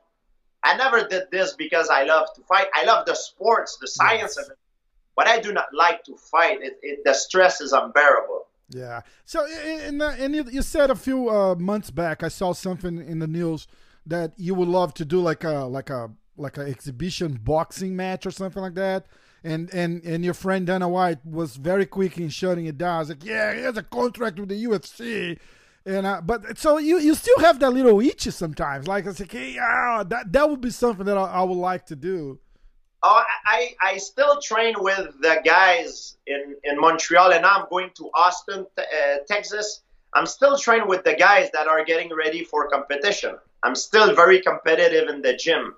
I 0.64 0.76
never 0.76 1.06
did 1.06 1.24
this 1.30 1.54
because 1.54 1.88
I 1.88 2.04
love 2.04 2.28
to 2.36 2.42
fight. 2.42 2.66
I 2.74 2.84
love 2.84 3.06
the 3.06 3.14
sports, 3.14 3.78
the 3.80 3.88
science 3.88 4.34
yes. 4.36 4.38
of 4.38 4.52
it, 4.52 4.58
but 5.16 5.26
I 5.26 5.40
do 5.40 5.52
not 5.52 5.66
like 5.72 6.04
to 6.04 6.16
fight. 6.16 6.62
It, 6.62 6.78
it, 6.82 7.00
the 7.04 7.14
stress 7.14 7.60
is 7.60 7.72
unbearable. 7.72 8.46
Yeah. 8.70 9.02
So, 9.24 9.46
and, 9.46 10.00
and 10.00 10.34
you, 10.34 10.62
said 10.62 10.90
a 10.90 10.94
few 10.94 11.28
uh, 11.28 11.54
months 11.56 11.90
back, 11.90 12.22
I 12.22 12.28
saw 12.28 12.52
something 12.52 12.98
in 12.98 13.18
the 13.18 13.26
news 13.26 13.66
that 14.06 14.32
you 14.36 14.54
would 14.54 14.68
love 14.68 14.94
to 14.94 15.04
do 15.04 15.20
like 15.20 15.44
a 15.44 15.64
like 15.64 15.90
a 15.90 16.10
like 16.36 16.56
an 16.56 16.66
exhibition 16.66 17.38
boxing 17.42 17.94
match 17.94 18.24
or 18.26 18.30
something 18.30 18.62
like 18.62 18.74
that. 18.74 19.06
And 19.44 19.72
and 19.74 20.02
and 20.04 20.24
your 20.24 20.34
friend 20.34 20.66
Dana 20.66 20.88
White 20.88 21.24
was 21.26 21.56
very 21.56 21.86
quick 21.86 22.18
in 22.18 22.28
shutting 22.28 22.66
it 22.66 22.78
down. 22.78 22.96
I 22.96 22.98
was 23.00 23.08
like, 23.10 23.24
yeah, 23.24 23.54
he 23.54 23.62
has 23.62 23.76
a 23.76 23.82
contract 23.82 24.38
with 24.38 24.48
the 24.48 24.64
UFC 24.64 25.38
and 25.84 26.06
uh, 26.06 26.20
but 26.22 26.58
so 26.58 26.78
you 26.78 26.98
you 26.98 27.14
still 27.14 27.38
have 27.40 27.58
that 27.60 27.70
little 27.70 28.00
itch 28.00 28.28
sometimes. 28.28 28.86
Like 28.86 29.06
I 29.06 29.12
say, 29.12 29.26
hey, 29.28 29.58
ah, 29.60 30.04
that 30.04 30.32
that 30.32 30.48
would 30.48 30.60
be 30.60 30.70
something 30.70 31.06
that 31.06 31.18
I, 31.18 31.24
I, 31.24 31.42
would 31.42 31.56
like 31.56 31.86
to 31.86 31.96
do. 31.96 32.38
Oh, 33.02 33.22
I 33.46 33.74
I 33.82 33.96
still 33.98 34.40
train 34.40 34.74
with 34.78 35.20
the 35.20 35.40
guys 35.44 36.16
in 36.26 36.56
in 36.64 36.80
Montreal, 36.80 37.32
and 37.32 37.42
now 37.42 37.62
I'm 37.62 37.66
going 37.68 37.90
to 37.96 38.10
Austin, 38.14 38.66
uh, 38.78 38.82
Texas. 39.26 39.82
I'm 40.14 40.26
still 40.26 40.58
training 40.58 40.88
with 40.88 41.04
the 41.04 41.14
guys 41.14 41.50
that 41.52 41.66
are 41.66 41.84
getting 41.84 42.14
ready 42.14 42.44
for 42.44 42.68
competition. 42.68 43.36
I'm 43.62 43.74
still 43.74 44.14
very 44.14 44.42
competitive 44.42 45.08
in 45.08 45.22
the 45.22 45.34
gym. 45.34 45.74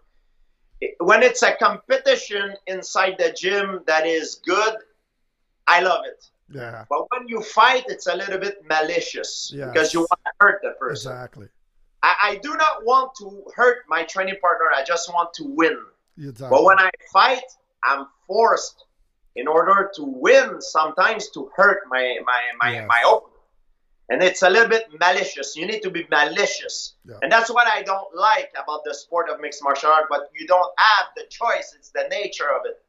When 0.98 1.22
it's 1.22 1.42
a 1.42 1.54
competition 1.54 2.54
inside 2.66 3.14
the 3.18 3.32
gym 3.32 3.84
that 3.86 4.06
is 4.06 4.40
good, 4.44 4.74
I 5.66 5.80
love 5.80 6.04
it. 6.04 6.26
Yeah. 6.50 6.84
But 6.88 7.06
when 7.10 7.28
you 7.28 7.40
fight, 7.42 7.84
it's 7.88 8.06
a 8.06 8.14
little 8.14 8.38
bit 8.38 8.58
malicious 8.68 9.52
yes. 9.54 9.70
because 9.72 9.94
you 9.94 10.00
want 10.00 10.20
to 10.24 10.32
hurt 10.40 10.60
the 10.62 10.72
person. 10.78 11.12
Exactly. 11.12 11.48
I, 12.02 12.14
I, 12.22 12.36
do 12.36 12.54
not 12.54 12.84
want 12.84 13.12
to 13.20 13.44
hurt 13.56 13.78
my 13.88 14.04
training 14.04 14.36
partner. 14.40 14.66
I 14.74 14.84
just 14.84 15.12
want 15.12 15.32
to 15.34 15.44
win. 15.44 15.78
Exactly. 16.18 16.48
But 16.50 16.64
when 16.64 16.78
I 16.78 16.90
fight, 17.12 17.44
I'm 17.82 18.06
forced 18.26 18.84
in 19.36 19.48
order 19.48 19.90
to 19.96 20.02
win 20.04 20.60
sometimes 20.60 21.30
to 21.30 21.50
hurt 21.56 21.80
my 21.88 22.18
my 22.24 22.40
my, 22.60 22.72
yes. 22.74 22.86
my 22.88 23.00
opponent. 23.00 23.30
And 24.10 24.22
it's 24.22 24.42
a 24.42 24.50
little 24.50 24.68
bit 24.68 24.84
malicious. 25.00 25.56
You 25.56 25.66
need 25.66 25.80
to 25.80 25.90
be 25.90 26.06
malicious. 26.10 26.94
Yeah. 27.08 27.14
And 27.22 27.32
that's 27.32 27.50
what 27.50 27.66
I 27.66 27.82
don't 27.82 28.14
like 28.14 28.52
about 28.62 28.82
the 28.84 28.92
sport 28.92 29.30
of 29.30 29.40
mixed 29.40 29.62
martial 29.62 29.90
art, 29.90 30.06
but 30.10 30.28
you 30.38 30.46
don't 30.46 30.72
have 30.76 31.06
the 31.16 31.24
choice. 31.30 31.74
It's 31.74 31.88
the 31.88 32.06
nature 32.10 32.50
of 32.54 32.66
it. 32.66 32.82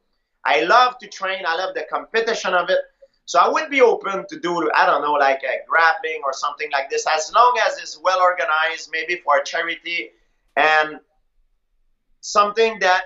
I 0.44 0.60
love 0.64 0.98
to 0.98 1.08
train. 1.08 1.42
I 1.46 1.56
love 1.56 1.74
the 1.74 1.86
competition 1.90 2.52
of 2.52 2.68
it. 2.68 2.78
So 3.26 3.40
I 3.40 3.48
would 3.48 3.70
be 3.70 3.82
open 3.82 4.24
to 4.28 4.40
do, 4.40 4.70
I 4.74 4.86
don't 4.86 5.02
know, 5.02 5.14
like 5.14 5.42
a 5.42 5.66
grappling 5.68 6.20
or 6.24 6.32
something 6.32 6.70
like 6.72 6.88
this, 6.88 7.04
as 7.12 7.32
long 7.34 7.58
as 7.66 7.76
it's 7.78 7.98
well 8.00 8.20
organized, 8.20 8.88
maybe 8.92 9.16
for 9.16 9.38
a 9.38 9.44
charity 9.44 10.10
and 10.56 11.00
something 12.20 12.78
that 12.80 13.02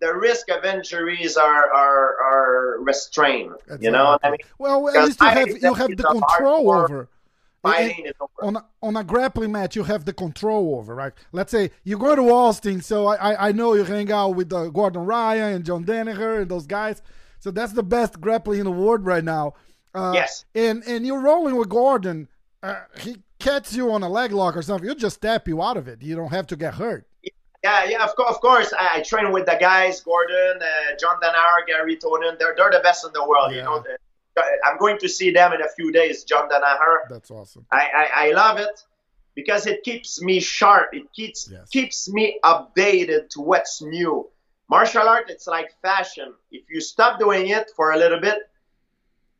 the 0.00 0.14
risk 0.14 0.50
of 0.50 0.64
injuries 0.64 1.36
are 1.36 1.72
are, 1.72 2.16
are 2.22 2.80
restrained. 2.80 3.54
Exactly. 3.64 3.86
You 3.86 3.92
know 3.92 4.04
what 4.04 4.20
I 4.24 4.30
mean? 4.30 4.38
Well, 4.58 4.88
at 4.88 5.04
least 5.04 5.20
you 5.20 5.28
have 5.28 5.48
you 5.48 5.74
have 5.74 5.96
the 5.96 6.02
control 6.02 6.72
over. 6.72 7.08
Fighting 7.62 8.10
over. 8.20 8.32
on 8.42 8.56
a, 8.56 8.64
on 8.82 8.96
a 8.96 9.04
grappling 9.04 9.52
match, 9.52 9.76
you 9.76 9.84
have 9.84 10.04
the 10.04 10.12
control 10.12 10.74
over, 10.78 10.96
right? 10.96 11.12
Let's 11.30 11.52
say 11.52 11.70
you 11.84 11.96
go 11.96 12.16
to 12.16 12.28
Austin, 12.28 12.80
so 12.80 13.06
I, 13.06 13.14
I, 13.14 13.48
I 13.48 13.52
know 13.52 13.74
you 13.74 13.84
hang 13.84 14.10
out 14.10 14.30
with 14.30 14.52
uh, 14.52 14.68
Gordon 14.70 15.06
Ryan 15.06 15.54
and 15.54 15.64
John 15.64 15.84
Danaher 15.84 16.42
and 16.42 16.50
those 16.50 16.66
guys. 16.66 17.02
So 17.42 17.50
that's 17.50 17.72
the 17.72 17.82
best 17.82 18.20
grappling 18.20 18.60
in 18.60 18.66
the 18.66 18.70
world 18.70 19.04
right 19.04 19.24
now. 19.24 19.54
Uh, 19.94 20.12
Yes. 20.14 20.44
And 20.54 20.84
and 20.86 21.04
you're 21.04 21.20
rolling 21.20 21.56
with 21.56 21.68
Gordon. 21.68 22.28
Uh, 22.62 22.76
he 23.00 23.16
catches 23.40 23.76
you 23.76 23.90
on 23.90 24.04
a 24.04 24.08
leg 24.08 24.30
lock 24.30 24.56
or 24.56 24.62
something. 24.62 24.86
He'll 24.88 24.94
just 24.94 25.20
tap 25.20 25.48
you 25.48 25.60
out 25.60 25.76
of 25.76 25.88
it. 25.88 26.00
You 26.02 26.14
don't 26.14 26.30
have 26.30 26.46
to 26.46 26.56
get 26.56 26.74
hurt. 26.74 27.04
Yeah, 27.64 27.84
yeah, 27.84 28.04
of 28.04 28.14
course, 28.14 28.30
of 28.34 28.40
course. 28.40 28.72
I, 28.72 28.98
I 28.98 29.02
train 29.02 29.32
with 29.32 29.46
the 29.46 29.56
guys, 29.60 30.00
Gordon, 30.00 30.58
uh, 30.62 30.96
John 31.00 31.16
Danaher, 31.20 31.66
Garry 31.66 31.96
Tonon. 31.96 32.38
They're 32.38 32.54
they're 32.56 32.70
the 32.70 32.80
best 32.82 33.04
in 33.04 33.12
the 33.12 33.26
world. 33.26 33.50
Yeah. 33.50 33.56
You 33.58 33.62
know, 33.64 33.80
The- 33.82 33.98
I'm 34.64 34.78
going 34.78 34.98
to 34.98 35.08
see 35.08 35.30
them 35.32 35.52
in 35.52 35.60
a 35.62 35.68
few 35.76 35.90
days. 35.92 36.22
John 36.24 36.48
Danaher. 36.48 37.08
That's 37.10 37.30
awesome. 37.30 37.66
I, 37.72 37.88
I, 37.94 38.28
I 38.28 38.32
love 38.32 38.58
it 38.60 38.82
because 39.34 39.66
it 39.66 39.82
keeps 39.82 40.22
me 40.22 40.38
sharp. 40.40 40.90
It 40.94 41.12
keeps 41.12 41.50
Yes. 41.50 41.68
keeps 41.70 42.08
me 42.08 42.38
updated 42.44 43.28
to 43.30 43.40
what's 43.42 43.82
new. 43.82 44.30
Martial 44.76 45.06
art, 45.14 45.26
it's 45.34 45.46
like 45.56 45.68
fashion. 45.82 46.28
If 46.50 46.62
you 46.72 46.80
stop 46.80 47.12
doing 47.24 47.44
it 47.58 47.66
for 47.76 47.86
a 47.92 47.98
little 48.02 48.20
bit, 48.28 48.38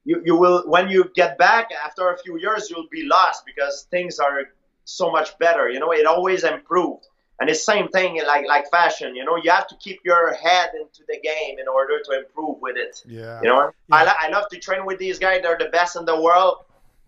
you, 0.05 0.17
you 0.29 0.35
will 0.43 0.59
when 0.75 0.87
you 0.95 1.01
get 1.15 1.39
back 1.39 1.67
after 1.87 2.11
a 2.11 2.17
few 2.25 2.35
years, 2.45 2.62
you'll 2.69 2.93
be 2.99 3.05
lost 3.17 3.39
because 3.51 3.75
things 3.95 4.19
are 4.19 4.39
so 4.85 5.07
much 5.17 5.29
better. 5.39 5.65
You 5.75 5.81
know, 5.83 5.93
it 6.01 6.07
always 6.15 6.45
improved. 6.45 7.05
And 7.39 7.49
it's 7.51 7.65
same 7.75 7.89
thing 7.97 8.11
like 8.33 8.45
like 8.55 8.67
fashion. 8.71 9.11
You 9.19 9.25
know, 9.25 9.37
you 9.43 9.51
have 9.59 9.67
to 9.73 9.77
keep 9.85 9.99
your 10.11 10.25
head 10.45 10.69
into 10.81 11.03
the 11.11 11.19
game 11.31 11.55
in 11.62 11.67
order 11.79 11.97
to 12.07 12.11
improve 12.21 12.57
with 12.67 12.77
it. 12.87 12.95
Yeah. 13.07 13.41
You 13.43 13.49
know, 13.51 13.61
Yeah. 13.89 13.97
I, 13.99 14.01
lo- 14.09 14.21
I 14.25 14.27
love 14.37 14.47
to 14.53 14.59
train 14.67 14.83
with 14.91 14.99
these 15.05 15.19
guys. 15.25 15.41
They're 15.43 15.62
the 15.67 15.73
best 15.79 15.93
in 16.01 16.05
the 16.12 16.19
world, 16.27 16.57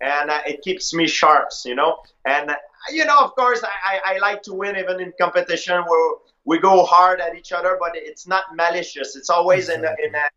and 0.01 0.27
uh, 0.31 0.51
it 0.51 0.57
keeps 0.67 0.87
me 0.99 1.05
sharp 1.19 1.49
You 1.71 1.77
know, 1.81 1.93
and 2.25 2.45
uh, 2.51 2.57
you 2.99 3.05
know, 3.09 3.19
of 3.27 3.31
course, 3.41 3.61
I, 3.63 3.75
I, 3.93 3.95
I 4.15 4.19
like 4.29 4.41
to 4.49 4.53
win 4.61 4.77
even 4.83 4.97
in 5.05 5.13
competition 5.25 5.77
where 5.91 6.09
we 6.45 6.59
go 6.59 6.85
hard 6.85 7.21
at 7.21 7.37
each 7.37 7.53
other, 7.53 7.77
but 7.81 7.93
it's 7.95 8.27
not 8.27 8.45
malicious. 8.55 9.17
It's 9.17 9.31
always 9.31 9.69
in 9.69 9.83
the 9.83 9.97
in 10.05 10.13
the 10.13 10.31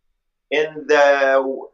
in 0.52 0.88
the 0.88 1.68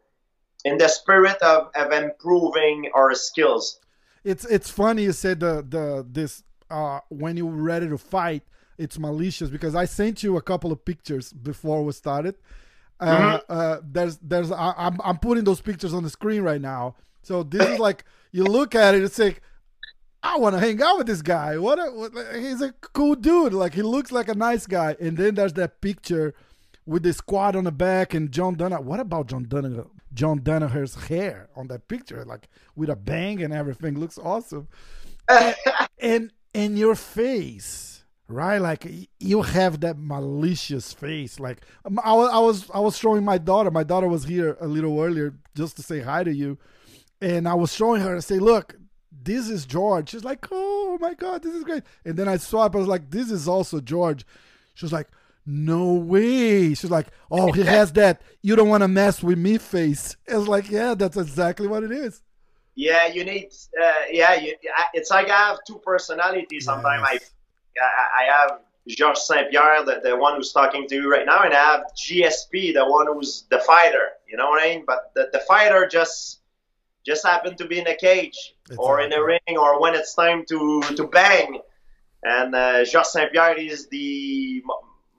in 0.64 0.78
the 0.78 0.88
spirit 0.88 1.36
of, 1.42 1.70
of 1.74 1.92
improving 1.92 2.90
our 2.94 3.14
skills. 3.14 3.80
It's 4.24 4.44
it's 4.44 4.70
funny 4.70 5.04
you 5.04 5.12
said 5.12 5.40
the 5.40 5.64
the 5.68 6.06
this 6.10 6.42
uh 6.70 7.00
when 7.10 7.36
you 7.36 7.46
were 7.46 7.62
ready 7.62 7.88
to 7.88 7.98
fight 7.98 8.42
it's 8.78 8.98
malicious 8.98 9.50
because 9.50 9.74
I 9.74 9.84
sent 9.84 10.22
you 10.22 10.36
a 10.36 10.42
couple 10.42 10.72
of 10.72 10.84
pictures 10.84 11.32
before 11.32 11.84
we 11.84 11.92
started. 11.92 12.36
Uh, 13.00 13.40
uh, 13.48 13.80
there's 13.82 14.18
there's 14.18 14.50
I, 14.50 14.74
I'm 14.76 15.00
I'm 15.02 15.18
putting 15.18 15.44
those 15.44 15.60
pictures 15.60 15.92
on 15.92 16.02
the 16.02 16.10
screen 16.10 16.42
right 16.42 16.60
now. 16.60 16.96
So 17.22 17.42
this 17.42 17.68
is 17.68 17.78
like 17.88 18.04
you 18.32 18.44
look 18.44 18.74
at 18.74 18.94
it, 18.94 19.02
it's 19.02 19.18
like 19.18 19.42
I 20.24 20.38
want 20.38 20.54
to 20.54 20.60
hang 20.60 20.82
out 20.82 20.96
with 20.96 21.06
this 21.06 21.20
guy. 21.20 21.58
What, 21.58 21.78
a, 21.78 21.92
what 21.92 22.12
he's 22.34 22.62
a 22.62 22.72
cool 22.72 23.14
dude. 23.14 23.52
Like 23.52 23.74
he 23.74 23.82
looks 23.82 24.10
like 24.10 24.28
a 24.28 24.34
nice 24.34 24.66
guy. 24.66 24.96
And 24.98 25.18
then 25.18 25.34
there's 25.34 25.52
that 25.52 25.82
picture 25.82 26.34
with 26.86 27.02
the 27.02 27.12
squad 27.12 27.54
on 27.54 27.64
the 27.64 27.72
back 27.72 28.14
and 28.14 28.32
John 28.32 28.56
Danaher. 28.56 28.82
What 28.82 29.00
about 29.00 29.28
John 29.28 29.44
Danaher? 29.44 29.86
John 30.14 30.40
Danaher's 30.40 30.94
hair 30.94 31.48
on 31.56 31.66
that 31.68 31.88
picture, 31.88 32.24
like 32.24 32.48
with 32.74 32.88
a 32.88 32.96
bang 32.96 33.42
and 33.42 33.52
everything, 33.52 33.98
looks 33.98 34.16
awesome. 34.16 34.68
and 35.98 36.32
and 36.54 36.78
your 36.78 36.94
face, 36.94 38.04
right? 38.28 38.58
Like 38.58 38.86
you 39.18 39.42
have 39.42 39.80
that 39.80 39.98
malicious 39.98 40.92
face. 40.92 41.38
Like 41.38 41.62
I 41.84 42.14
was, 42.14 42.30
I 42.32 42.38
was, 42.38 42.70
I 42.70 42.78
was 42.78 42.96
showing 42.96 43.24
my 43.24 43.38
daughter. 43.38 43.70
My 43.70 43.82
daughter 43.82 44.06
was 44.08 44.24
here 44.24 44.56
a 44.60 44.68
little 44.68 45.00
earlier 45.00 45.34
just 45.56 45.76
to 45.76 45.82
say 45.82 46.00
hi 46.00 46.22
to 46.22 46.32
you, 46.32 46.58
and 47.20 47.48
I 47.48 47.54
was 47.54 47.74
showing 47.74 48.00
her 48.02 48.14
and 48.14 48.22
say, 48.22 48.38
"Look, 48.38 48.76
this 49.24 49.48
is 49.48 49.66
George." 49.66 50.10
She's 50.10 50.24
like, 50.24 50.46
"Oh 50.50 50.98
my 51.00 51.14
god, 51.14 51.42
this 51.42 51.54
is 51.54 51.64
great!" 51.64 51.82
And 52.04 52.16
then 52.16 52.28
I 52.28 52.36
swap. 52.36 52.74
I 52.74 52.78
was 52.78 52.88
like, 52.88 53.10
"This 53.10 53.30
is 53.30 53.48
also 53.48 53.80
George." 53.80 54.24
She 54.74 54.84
was 54.84 54.92
like, 54.92 55.08
"No 55.46 55.94
way!" 55.94 56.74
She's 56.74 56.90
like, 56.90 57.08
"Oh, 57.30 57.52
he 57.52 57.62
has 57.62 57.92
that 58.00 58.22
you 58.42 58.56
don't 58.56 58.68
want 58.68 58.82
to 58.82 58.88
mess 58.88 59.22
with 59.22 59.38
me 59.38 59.58
face." 59.58 60.16
It's 60.26 60.48
like, 60.48 60.70
"Yeah, 60.70 60.94
that's 60.94 61.16
exactly 61.16 61.66
what 61.66 61.82
it 61.84 61.92
is." 61.92 62.22
Yeah, 62.76 63.06
you 63.06 63.24
need. 63.24 63.50
Uh, 63.80 63.92
yeah, 64.10 64.34
you, 64.34 64.56
I- 64.76 64.88
it's 64.94 65.10
like 65.10 65.30
I 65.30 65.38
have 65.48 65.58
two 65.66 65.78
personalities. 65.78 66.64
Sometimes 66.64 67.06
Yes. 67.12 67.30
I, 67.80 67.84
I 67.84 68.22
I 68.22 68.32
have 68.32 68.60
Georges 68.88 69.26
Saint 69.26 69.50
Pierre, 69.50 69.82
the, 69.84 70.00
the 70.02 70.16
one 70.16 70.36
who's 70.36 70.52
talking 70.52 70.86
to 70.88 70.94
you 70.94 71.10
right 71.10 71.24
now, 71.24 71.42
and 71.42 71.54
I 71.54 71.56
have 71.72 71.82
GSP, 71.96 72.74
the 72.74 72.84
one 72.86 73.06
who's 73.06 73.44
the 73.50 73.58
fighter. 73.60 74.10
You 74.28 74.36
know 74.36 74.48
what 74.50 74.62
I 74.62 74.74
mean? 74.74 74.84
But 74.86 75.12
the, 75.14 75.28
the 75.32 75.40
fighter 75.40 75.86
just 75.86 76.40
just 77.06 77.24
happened 77.24 77.58
to 77.58 77.66
be 77.66 77.78
in 77.78 77.86
a 77.86 77.96
cage 77.96 78.53
or 78.78 79.00
in 79.00 79.12
a 79.12 79.16
Exactly. 79.16 79.38
ring 79.46 79.58
or 79.58 79.80
when 79.80 79.94
it's 79.94 80.14
time 80.14 80.44
to 80.48 80.82
to 80.96 81.06
bang. 81.06 81.60
And 82.22 82.54
uh, 82.54 82.84
Georges 82.84 83.12
Saint 83.12 83.32
Pierre 83.32 83.58
is 83.58 83.88
the 83.88 84.62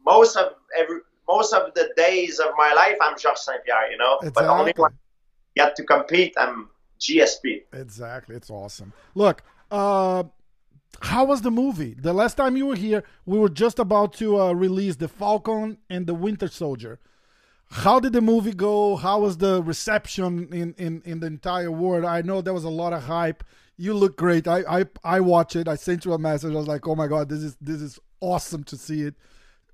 most 0.06 0.36
of 0.36 0.54
every 0.78 1.00
most 1.28 1.54
of 1.54 1.74
the 1.74 1.92
days 1.96 2.40
of 2.40 2.50
my 2.58 2.74
life. 2.74 2.98
I'm 3.02 3.18
Georges 3.18 3.46
Saint 3.46 3.64
Pierre, 3.64 3.92
you 3.92 3.98
know. 3.98 4.20
But 4.34 4.46
only 4.46 4.72
Exactly. 4.72 4.82
when 4.84 4.92
I 4.92 5.66
get 5.66 5.75
to 5.78 5.84
compete, 5.84 6.34
I'm 6.38 6.70
GSP. 7.00 7.64
Exactly. 7.74 8.36
It's 8.36 8.50
awesome. 8.50 8.94
Look, 9.16 9.44
uh, 9.72 10.24
how 11.02 11.25
was 11.25 11.42
the 11.42 11.52
movie? 11.52 11.96
The 12.00 12.14
last 12.14 12.36
time 12.36 12.56
you 12.56 12.68
were 12.68 12.75
here, 12.75 13.04
we 13.25 13.38
were 13.38 13.50
just 13.50 13.80
about 13.80 14.14
to 14.14 14.40
uh, 14.40 14.54
release 14.54 14.96
The 14.96 15.08
Falcon 15.08 15.78
and 15.90 16.08
The 16.08 16.14
Winter 16.16 16.48
Soldier. 16.48 17.00
How 17.75 18.00
did 18.00 18.13
the 18.13 18.22
movie 18.22 18.53
go? 18.53 18.96
How 18.96 19.20
was 19.20 19.38
the 19.38 19.62
reception 19.62 20.48
in, 20.53 20.74
in, 20.77 21.01
in 21.03 21.20
the 21.20 21.27
entire 21.27 21.70
world? 21.70 22.05
I 22.05 22.22
know 22.22 22.39
there 22.39 22.53
was 22.53 22.63
a 22.63 22.70
lot 22.70 22.94
of 22.94 23.03
hype. 23.03 23.44
You 23.75 23.94
look 23.94 24.15
great. 24.15 24.48
I, 24.48 24.63
I 24.79 24.86
I 25.03 25.20
watched 25.20 25.58
it. 25.58 25.67
I 25.67 25.75
sent 25.75 26.05
you 26.05 26.13
a 26.13 26.17
message. 26.17 26.53
I 26.53 26.55
was 26.55 26.70
like, 26.70 26.88
"Oh 26.88 26.96
my 26.96 27.08
god, 27.08 27.27
this 27.27 27.44
is 27.44 27.58
this 27.60 27.82
is 27.82 28.00
awesome 28.22 28.63
to 28.63 28.77
see 28.77 29.01
it." 29.01 29.15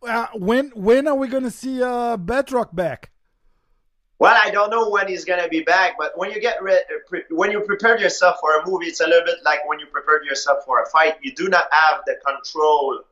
Uh, 0.01 0.25
when 0.34 0.70
when 0.70 1.08
are 1.08 1.13
we 1.13 1.27
gonna 1.27 1.51
see 1.51 1.84
uh, 1.84 2.17
Batroc 2.17 2.74
back? 2.74 3.12
Well, 4.17 4.36
I 4.36 4.50
don't 4.50 4.72
know 4.72 4.89
when 4.89 5.08
he's 5.08 5.24
gonna 5.24 5.48
be 5.48 5.62
back, 5.62 5.93
but 6.00 6.17
when 6.17 6.31
you 6.31 6.41
get 6.41 6.62
re- 6.63 6.84
pre- 7.08 7.25
when 7.29 7.51
you 7.51 7.62
prepare 7.62 8.00
yourself 8.00 8.38
for 8.41 8.58
a 8.58 8.67
movie, 8.67 8.88
it's 8.88 9.01
a 9.01 9.08
little 9.08 9.25
bit 9.25 9.38
like 9.46 9.67
when 9.70 9.79
you 9.79 9.86
prepare 9.86 10.24
yourself 10.24 10.65
for 10.65 10.81
a 10.81 10.88
fight. 10.88 11.17
You 11.22 11.36
do 11.36 11.50
not 11.50 11.65
have 11.72 12.01
the 12.08 12.15
control 12.25 13.03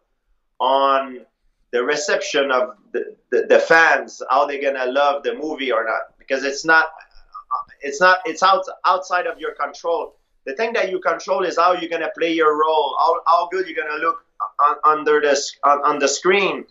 on 0.60 1.27
the 1.72 1.84
reception 1.84 2.52
of 2.52 2.76
the, 2.92 3.16
the, 3.32 3.46
the 3.48 3.60
fans, 3.60 4.22
how 4.30 4.46
they're 4.46 4.62
gonna 4.62 4.92
love 4.92 5.24
the 5.24 5.36
movie 5.36 5.72
or 5.72 5.84
not, 5.84 6.18
because 6.18 6.44
it's 6.44 6.66
not 6.66 6.86
it's 7.82 8.00
not 8.00 8.20
it's 8.26 8.44
out 8.44 8.66
outside 8.86 9.28
of 9.28 9.40
your 9.40 9.54
control. 9.54 10.16
The 10.46 10.56
thing 10.56 10.74
that 10.74 10.90
you 10.90 11.00
control 11.00 11.44
is 11.44 11.58
how 11.58 11.74
you're 11.74 11.90
gonna 11.90 12.12
play 12.18 12.34
your 12.34 12.60
role, 12.60 12.96
how, 13.00 13.22
how 13.28 13.50
good 13.50 13.68
you're 13.68 13.78
gonna 13.82 14.02
look 14.02 14.26
on, 14.60 14.76
under 14.86 15.22
the 15.22 15.40
on, 15.64 15.80
on 15.84 16.00
the 16.00 16.08
screen 16.08 16.66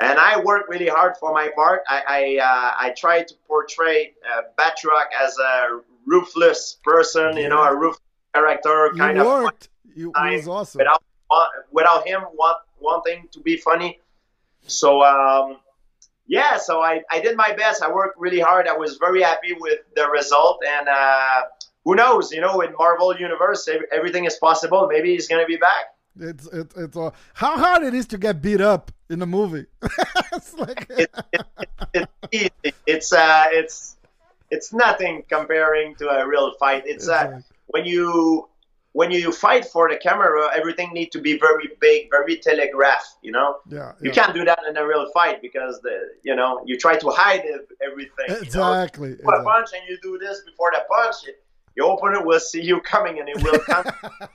and 0.00 0.18
I 0.18 0.40
work 0.40 0.68
really 0.68 0.88
hard 0.88 1.16
for 1.16 1.32
my 1.32 1.50
part. 1.54 1.82
I 1.88 2.02
I, 2.08 2.42
uh, 2.42 2.88
I 2.88 2.94
try 2.96 3.22
to 3.22 3.34
portray 3.46 4.14
uh, 4.28 4.42
Batroc 4.58 5.06
as 5.22 5.36
a 5.38 5.80
ruthless 6.06 6.78
person, 6.84 7.36
you 7.36 7.48
know, 7.48 7.62
a 7.62 7.74
ruthless 7.74 8.00
character, 8.34 8.90
You 8.92 8.98
kind 8.98 9.18
of 9.18 9.26
worked. 9.26 9.68
You, 9.94 10.12
it 10.16 10.36
was 10.36 10.48
awesome. 10.48 10.80
without 10.80 11.02
without 11.70 12.06
him 12.06 12.22
want, 12.34 12.58
wanting 12.80 13.28
to 13.32 13.40
be 13.40 13.56
funny. 13.56 14.00
So 14.66 15.02
um, 15.02 15.58
yeah, 16.26 16.56
so 16.56 16.80
I, 16.80 17.02
I 17.10 17.20
did 17.20 17.36
my 17.36 17.54
best. 17.56 17.82
I 17.82 17.92
worked 17.92 18.18
really 18.18 18.40
hard. 18.40 18.66
I 18.68 18.76
was 18.76 18.96
very 18.96 19.22
happy 19.22 19.54
with 19.58 19.80
the 19.94 20.08
result, 20.08 20.62
and 20.66 20.88
uh, 20.88 21.42
who 21.84 21.94
knows? 21.94 22.32
You 22.32 22.40
know, 22.40 22.60
in 22.62 22.72
Marvel 22.78 23.14
Universe, 23.16 23.68
everything 23.92 24.24
is 24.24 24.36
possible. 24.36 24.88
Maybe 24.90 25.12
he's 25.12 25.28
gonna 25.28 25.46
be 25.46 25.56
back. 25.56 25.84
It's 26.18 26.46
it, 26.46 26.72
it's 26.76 26.96
uh, 26.96 27.10
how 27.34 27.58
hard 27.58 27.82
it 27.82 27.92
is 27.94 28.06
to 28.08 28.18
get 28.18 28.40
beat 28.40 28.60
up 28.60 28.90
in 29.10 29.20
a 29.20 29.26
movie. 29.26 29.66
it's 30.32 30.54
like 30.54 30.88
It's 31.94 32.12
easy. 32.32 32.74
It's 32.86 33.12
uh, 33.12 33.44
it's 33.50 33.96
it's 34.50 34.72
nothing 34.72 35.24
comparing 35.28 35.94
to 35.96 36.08
a 36.08 36.26
real 36.26 36.52
fight. 36.58 36.84
It's 36.86 37.04
It's 37.04 37.08
uh, 37.08 37.30
like- 37.34 37.44
when 37.66 37.84
you 37.84 38.48
when 38.94 39.10
you 39.10 39.32
fight 39.32 39.64
for 39.64 39.88
the 39.88 39.96
camera, 39.96 40.48
everything 40.56 40.92
need 40.92 41.10
to 41.10 41.20
be 41.20 41.36
very 41.36 41.68
big, 41.80 42.08
very 42.10 42.36
telegraph. 42.36 43.16
You 43.22 43.32
know, 43.32 43.56
yeah, 43.68 43.92
you 44.00 44.10
yeah. 44.10 44.12
can't 44.12 44.32
do 44.32 44.44
that 44.44 44.60
in 44.68 44.76
a 44.76 44.86
real 44.86 45.10
fight 45.12 45.42
because 45.42 45.80
the 45.82 45.96
you 46.22 46.34
know 46.34 46.62
you 46.64 46.78
try 46.78 46.96
to 46.96 47.08
hide 47.10 47.40
ev- 47.40 47.72
everything. 47.82 48.28
Know? 48.28 48.36
exactly. 48.36 49.10
You 49.10 49.16
put 49.16 49.34
a 49.34 49.38
exactly. 49.38 49.52
punch 49.52 49.68
and 49.74 49.82
you 49.88 49.98
do 50.00 50.16
this 50.18 50.42
before 50.46 50.70
the 50.72 50.84
punch. 50.88 51.16
Your 51.76 51.94
opponent 51.94 52.24
will 52.24 52.38
see 52.38 52.62
you 52.62 52.80
coming 52.82 53.18
and 53.18 53.28
it 53.28 53.42
will 53.42 53.58
come. 53.58 53.84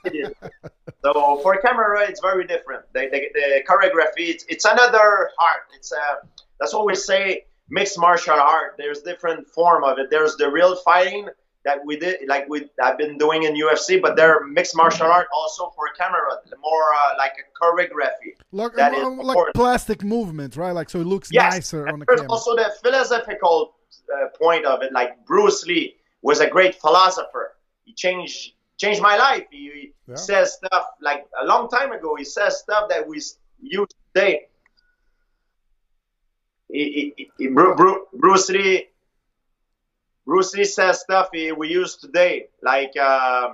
so 1.04 1.40
for 1.42 1.56
camera, 1.62 2.02
it's 2.10 2.20
very 2.20 2.46
different. 2.46 2.84
The, 2.92 3.08
the, 3.10 3.30
the 3.34 3.64
choreography, 3.66 4.28
it's, 4.28 4.44
it's 4.50 4.66
another 4.66 5.32
art. 5.40 5.64
It's 5.74 5.94
uh, 5.94 6.16
that's 6.60 6.74
what 6.74 6.86
we 6.86 6.96
say. 6.96 7.46
mixed 7.70 7.98
martial 7.98 8.34
art. 8.34 8.76
There's 8.78 9.00
different 9.04 9.48
form 9.48 9.86
of 9.86 10.00
it. 10.00 10.10
There's 10.10 10.36
the 10.36 10.52
real 10.52 10.76
fighting 10.76 11.30
that 11.66 11.80
we 11.86 11.98
did, 11.98 12.20
like 12.28 12.48
we 12.50 12.70
I've 12.82 12.98
been 12.98 13.18
doing 13.18 13.44
in 13.44 13.54
UFC, 13.56 14.02
but 14.02 14.16
they're 14.16 14.46
mixed 14.48 14.76
martial 14.76 15.08
art 15.08 15.28
also 15.34 15.70
for 15.76 15.86
camera, 15.98 16.38
more 16.62 16.84
uh, 16.94 17.18
like 17.18 17.34
a 17.34 17.46
choreography. 17.64 18.32
Like, 18.52 18.74
That 18.76 18.94
is 18.94 19.04
uh, 19.04 19.10
like 19.10 19.20
important. 19.20 19.56
plastic 19.56 20.04
movements, 20.04 20.56
right? 20.58 20.72
Like 20.72 20.90
so 20.90 21.02
it 21.02 21.08
looks 21.08 21.30
Yes, 21.32 21.54
nicer 21.54 21.84
and 21.86 21.94
on 21.94 22.00
the 22.00 22.06
there's 22.06 22.22
camera. 22.22 22.32
also 22.32 22.56
the 22.56 22.72
philosophical 22.82 23.76
uh, 24.14 24.28
point 24.42 24.66
of 24.66 24.82
it. 24.84 24.94
Like 24.94 25.26
Bruce 25.26 25.66
Lee 25.66 25.96
was 26.22 26.40
a 26.40 26.48
great 26.48 26.76
philosopher. 26.76 27.56
He 27.84 27.94
changed 27.94 28.54
changed 28.78 29.02
my 29.02 29.18
life. 29.18 29.44
He, 29.52 29.94
Yeah. 30.08 30.16
says 30.16 30.54
stuff 30.54 30.86
like 31.02 31.28
a 31.42 31.46
long 31.46 31.70
time 31.70 31.92
ago. 31.92 32.16
He 32.16 32.24
says 32.26 32.60
stuff 32.60 32.90
that 32.90 33.06
we 33.08 33.18
use 33.62 33.90
today. 34.16 34.48
He, 36.72 37.14
he, 37.18 37.32
he, 37.38 37.48
Bru- 37.48 37.76
Bru- 37.76 38.06
Bruce 38.14 38.50
Lee. 38.50 38.88
Bruce 40.30 40.54
Lee 40.54 40.64
says 40.64 41.00
stuff 41.00 41.30
he, 41.34 41.52
we 41.52 41.70
use 41.70 41.96
today, 41.96 42.50
like 42.62 42.94
uh, 43.02 43.54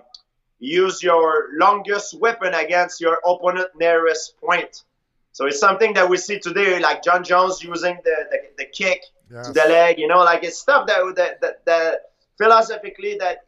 use 0.60 1.02
your 1.02 1.48
longest 1.54 2.20
weapon 2.20 2.54
against 2.54 3.00
your 3.00 3.18
opponent 3.26 3.70
nearest 3.80 4.38
point. 4.42 4.84
So 5.32 5.46
it's 5.46 5.60
something 5.60 5.94
that 5.94 6.10
we 6.10 6.18
see 6.18 6.38
today, 6.38 6.80
like 6.80 7.02
Jon 7.02 7.24
Jones 7.24 7.64
using 7.64 7.98
the, 8.04 8.16
the, 8.32 8.38
the 8.58 8.66
kick 8.66 9.02
Yes. 9.32 9.48
to 9.48 9.54
the 9.54 9.66
leg, 9.78 9.98
you 9.98 10.08
know, 10.08 10.20
like 10.20 10.44
it's 10.44 10.60
stuff 10.60 10.86
that, 10.86 11.00
that, 11.16 11.42
that, 11.42 11.66
that 11.66 11.94
philosophically 12.38 13.18
that 13.20 13.46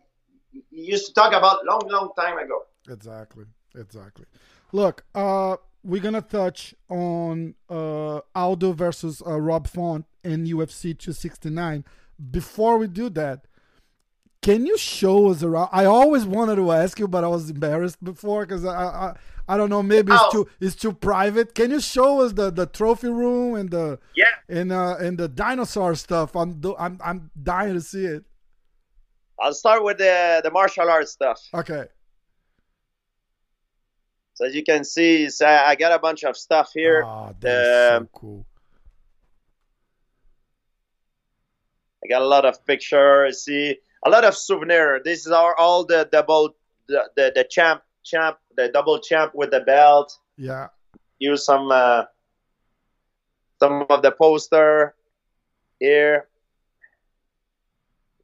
he 0.71 0.81
used 0.93 1.05
to 1.07 1.13
talk 1.13 1.33
about 1.33 1.65
long, 1.65 1.81
long 1.87 2.09
time 2.17 2.37
ago. 2.39 2.63
Exactly. 2.89 3.45
Exactly. 3.75 4.25
Look, 4.71 5.03
uh, 5.13 5.57
we're 5.83 6.01
gonna 6.01 6.21
touch 6.21 6.73
on 6.89 7.53
uh, 7.69 8.21
Aldo 8.33 8.71
versus 8.71 9.21
uh, 9.25 9.39
Rob 9.39 9.67
Font 9.67 10.05
in 10.23 10.45
UFC 10.45 10.97
269. 10.97 11.85
Before 12.31 12.77
we 12.77 12.87
do 12.87 13.09
that, 13.11 13.45
can 14.41 14.65
you 14.65 14.77
show 14.77 15.29
us 15.29 15.43
around? 15.43 15.69
I 15.71 15.85
always 15.85 16.25
wanted 16.25 16.55
to 16.55 16.71
ask 16.71 16.99
you, 16.99 17.07
but 17.07 17.23
I 17.23 17.27
was 17.27 17.49
embarrassed 17.49 18.03
before 18.03 18.45
because 18.45 18.65
I, 18.65 18.75
I 18.85 19.15
I 19.49 19.55
don't 19.57 19.69
know. 19.69 19.81
Maybe 19.83 20.11
it's 20.11 20.21
Oh. 20.25 20.31
too 20.31 20.49
it's 20.59 20.75
too 20.75 20.93
private. 20.93 21.53
Can 21.55 21.71
you 21.71 21.79
show 21.79 22.21
us 22.21 22.33
the, 22.33 22.49
the 22.51 22.65
trophy 22.65 23.07
room 23.09 23.55
and 23.55 23.69
the 23.69 23.99
Yeah. 24.15 24.25
and 24.49 24.71
uh 24.71 24.97
and 24.99 25.17
the 25.17 25.27
dinosaur 25.27 25.95
stuff? 25.95 26.35
I'm 26.35 26.61
I'm 26.79 26.99
I'm 27.03 27.31
dying 27.41 27.73
to 27.75 27.81
see 27.81 28.05
it. 28.05 28.23
I'll 29.39 29.53
start 29.53 29.83
with 29.83 29.99
the, 29.99 30.41
the 30.43 30.49
martial 30.49 30.89
arts 30.89 31.11
stuff. 31.11 31.39
Okay. 31.53 31.85
So 34.33 34.45
as 34.45 34.53
you 34.55 34.63
can 34.63 34.83
see, 34.83 35.27
I 35.43 35.75
got 35.75 35.91
a 35.91 35.99
bunch 35.99 36.23
of 36.23 36.37
stuff 36.37 36.71
here. 36.73 37.03
Ah, 37.05 37.33
that's 37.39 37.67
so 37.67 37.97
Um, 37.97 38.09
cool. 38.13 38.45
I 42.07 42.09
got 42.09 42.21
a 42.21 42.27
lot 42.27 42.45
of 42.45 42.65
pictures. 42.65 43.43
See, 43.43 43.77
a 44.05 44.09
lot 44.09 44.23
of 44.23 44.35
souvenir. 44.35 45.01
These 45.03 45.27
are 45.27 45.55
all 45.57 45.83
the 45.85 46.07
double, 46.11 46.55
the, 46.87 47.09
the, 47.15 47.31
the 47.35 47.43
champ, 47.43 47.81
champ, 48.03 48.37
the 48.55 48.69
double 48.69 48.99
champ 48.99 49.33
with 49.35 49.51
the 49.51 49.59
belt. 49.59 50.17
Yeah. 50.37 50.67
Use 51.19 51.43
some, 51.43 51.69
uh, 51.69 52.03
some 53.59 53.85
of 53.89 54.01
the 54.01 54.11
poster 54.11 54.95
here. 55.79 56.27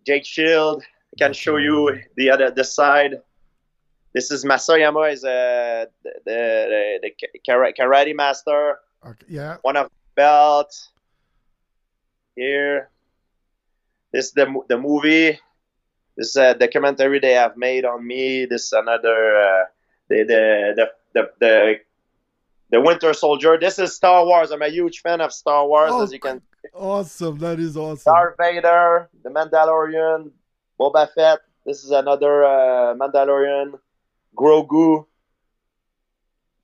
Jake 0.05 0.25
Shield. 0.25 0.83
I 0.83 1.25
can 1.25 1.33
show 1.33 1.57
you 1.57 1.99
the 2.15 2.31
other, 2.31 2.51
the 2.51 2.63
side. 2.63 3.21
This 4.13 4.31
is 4.31 4.45
Mas 4.45 4.69
Oyama 4.69 5.01
is 5.01 5.23
uh, 5.23 5.85
the, 6.03 6.11
the, 6.25 6.99
the, 7.01 7.27
the 7.33 7.73
karate 7.77 8.15
master. 8.15 8.79
Okay. 9.05 9.25
Yeah. 9.27 9.57
one 9.63 9.75
of 9.75 9.89
belt 10.15 10.73
here. 12.35 12.89
This 14.13 14.31
the 14.31 14.45
the 14.69 14.77
movie. 14.77 15.39
This 16.15 16.29
is 16.29 16.35
a 16.35 16.53
documentary 16.53 17.19
they 17.19 17.31
have 17.33 17.57
made 17.57 17.83
on 17.85 18.05
me. 18.05 18.45
This 18.45 18.65
is 18.65 18.73
another 18.73 19.35
uh, 19.41 19.63
the, 20.09 20.23
the 20.23 20.73
the 20.77 20.85
the 21.13 21.29
the 21.39 21.75
the 22.69 22.81
Winter 22.81 23.13
Soldier. 23.13 23.57
This 23.59 23.79
is 23.79 23.95
Star 23.95 24.23
Wars. 24.25 24.51
I'm 24.51 24.61
a 24.61 24.69
huge 24.69 25.01
fan 25.01 25.19
of 25.21 25.33
Star 25.33 25.67
Wars, 25.67 25.91
Oh, 25.91 26.03
as 26.03 26.13
you 26.13 26.19
can. 26.19 26.41
Awesome. 26.73 27.39
That 27.39 27.59
is 27.59 27.75
awesome. 27.75 28.13
Darth 28.13 28.35
Vader, 28.39 29.09
the 29.23 29.29
Mandalorian, 29.29 30.31
Boba 30.79 31.09
Fett. 31.13 31.39
This 31.65 31.83
is 31.83 31.91
another 31.91 32.43
uh, 32.45 32.93
Mandalorian, 32.95 33.73
Grogu. 34.37 35.05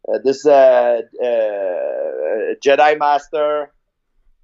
Uh, 0.07 0.19
this 0.23 0.37
is 0.37 0.45
a 0.45 1.01
uh, 1.21 1.25
uh, 1.25 2.55
Jedi 2.63 2.97
Master. 2.99 3.71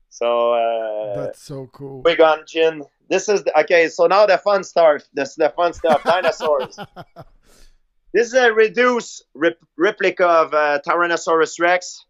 So 0.10 0.53
uh, 0.53 1.25
That's 1.25 1.41
so 1.41 1.69
cool. 1.71 2.01
Qui-Gon 2.03 2.39
Jinn. 2.47 2.84
This 3.09 3.29
is 3.29 3.43
the, 3.43 3.59
okay. 3.61 3.87
So 3.89 4.07
now 4.07 4.25
the 4.25 4.37
fun 4.37 4.63
stuff. 4.63 5.03
This 5.13 5.29
is 5.29 5.35
the 5.35 5.49
fun 5.49 5.73
stuff. 5.73 6.03
Dinosaurs. 6.03 6.77
this 8.13 8.27
is 8.27 8.33
a 8.33 8.51
reduced 8.51 9.23
rep- 9.33 9.63
replica 9.77 10.25
of 10.25 10.53
uh, 10.53 10.79
Tyrannosaurus 10.85 11.59
Rex. 11.59 12.03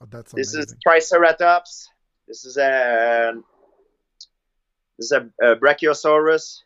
Oh, 0.00 0.06
that's 0.10 0.32
This 0.32 0.54
is 0.54 0.74
Triceratops. 0.82 1.88
This 2.26 2.44
is 2.44 2.56
a 2.56 3.32
this 4.98 5.12
is 5.12 5.12
a, 5.12 5.30
a 5.42 5.56
Brachiosaurus, 5.56 6.62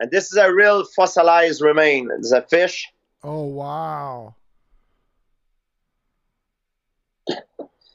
and 0.00 0.10
this 0.10 0.32
is 0.32 0.38
a 0.38 0.52
real 0.52 0.84
fossilized 0.84 1.62
remain. 1.62 2.08
It's 2.18 2.32
a 2.32 2.42
fish. 2.42 2.88
oh 3.22 3.44
wow. 3.44 4.34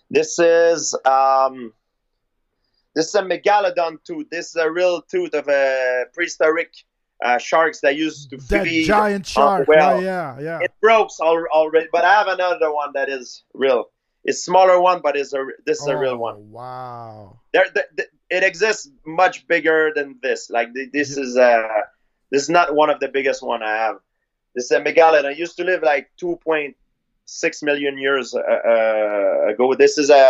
This 0.09 0.39
is 0.39 0.95
um, 1.05 1.73
this 2.97 3.07
is 3.09 3.15
a 3.15 3.21
megalodon 3.33 3.93
tooth. 4.07 4.27
This 4.35 4.45
is 4.51 4.55
a 4.55 4.69
real 4.79 4.95
tooth 5.11 5.33
of 5.41 5.47
a 5.47 6.05
prehistoric 6.15 6.71
uh, 7.23 7.37
sharks 7.37 7.79
that 7.81 7.95
used 7.95 8.29
to 8.31 8.37
That 8.51 8.63
feed. 8.65 8.85
giant 8.85 9.25
shark. 9.25 9.67
well. 9.67 9.95
right? 9.95 10.03
Yeah, 10.03 10.39
yeah. 10.47 10.59
It 10.65 10.71
broke 10.81 11.09
al- 11.21 11.51
already, 11.59 11.87
but 11.91 12.03
I 12.11 12.13
have 12.19 12.27
another 12.27 12.69
one 12.81 12.91
that 12.97 13.07
is 13.17 13.43
real. 13.53 13.81
It's 14.29 14.43
smaller 14.43 14.77
one, 14.89 14.99
but 15.05 15.13
is 15.15 15.31
a 15.33 15.41
this 15.67 15.77
is 15.81 15.87
a 15.87 15.97
real 16.03 16.17
one. 16.17 16.37
Wow. 16.51 17.39
there, 17.53 17.67
th 17.75 17.85
th- 17.97 18.09
it 18.37 18.43
exists 18.51 18.83
much 19.05 19.35
bigger 19.53 19.79
than 19.97 20.07
this. 20.25 20.49
Like 20.57 20.69
th- 20.75 20.91
this 20.97 21.09
Yeah. 21.15 21.23
is 21.23 21.31
uh 21.49 21.81
this 22.31 22.41
is 22.45 22.49
not 22.57 22.67
one 22.81 22.89
of 22.93 22.99
the 23.03 23.09
biggest 23.17 23.39
one 23.53 23.61
I 23.73 23.75
have. 23.85 23.97
This 24.55 24.65
is 24.67 24.71
a 24.79 24.81
megalodon. 24.87 25.25
I 25.33 25.35
used 25.45 25.55
to 25.59 25.63
live 25.71 25.81
like 25.93 26.05
2.6 26.21 27.63
million 27.63 27.97
years 28.05 28.27
uh, 28.35 28.39
uh, 28.73 29.51
ago. 29.53 29.65
This 29.83 29.97
is 29.97 30.09
a 30.09 30.23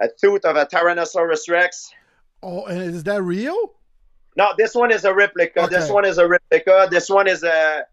a 0.00 0.08
tooth 0.08 0.44
of 0.44 0.56
a 0.56 0.66
Tyrannosaurus 0.66 1.48
Rex. 1.50 1.92
Oh, 2.42 2.66
and 2.66 2.80
is 2.80 3.04
that 3.04 3.22
real? 3.22 3.74
No, 4.36 4.52
this 4.56 4.74
one 4.74 4.92
is 4.92 5.04
a 5.04 5.12
replica. 5.12 5.66
This 5.70 5.90
one 5.90 6.04
is 6.04 6.18
a 6.18 6.28
replica. 6.28 6.86
This 6.90 7.08
one 7.10 7.26
is 7.26 7.42
a 7.42 7.84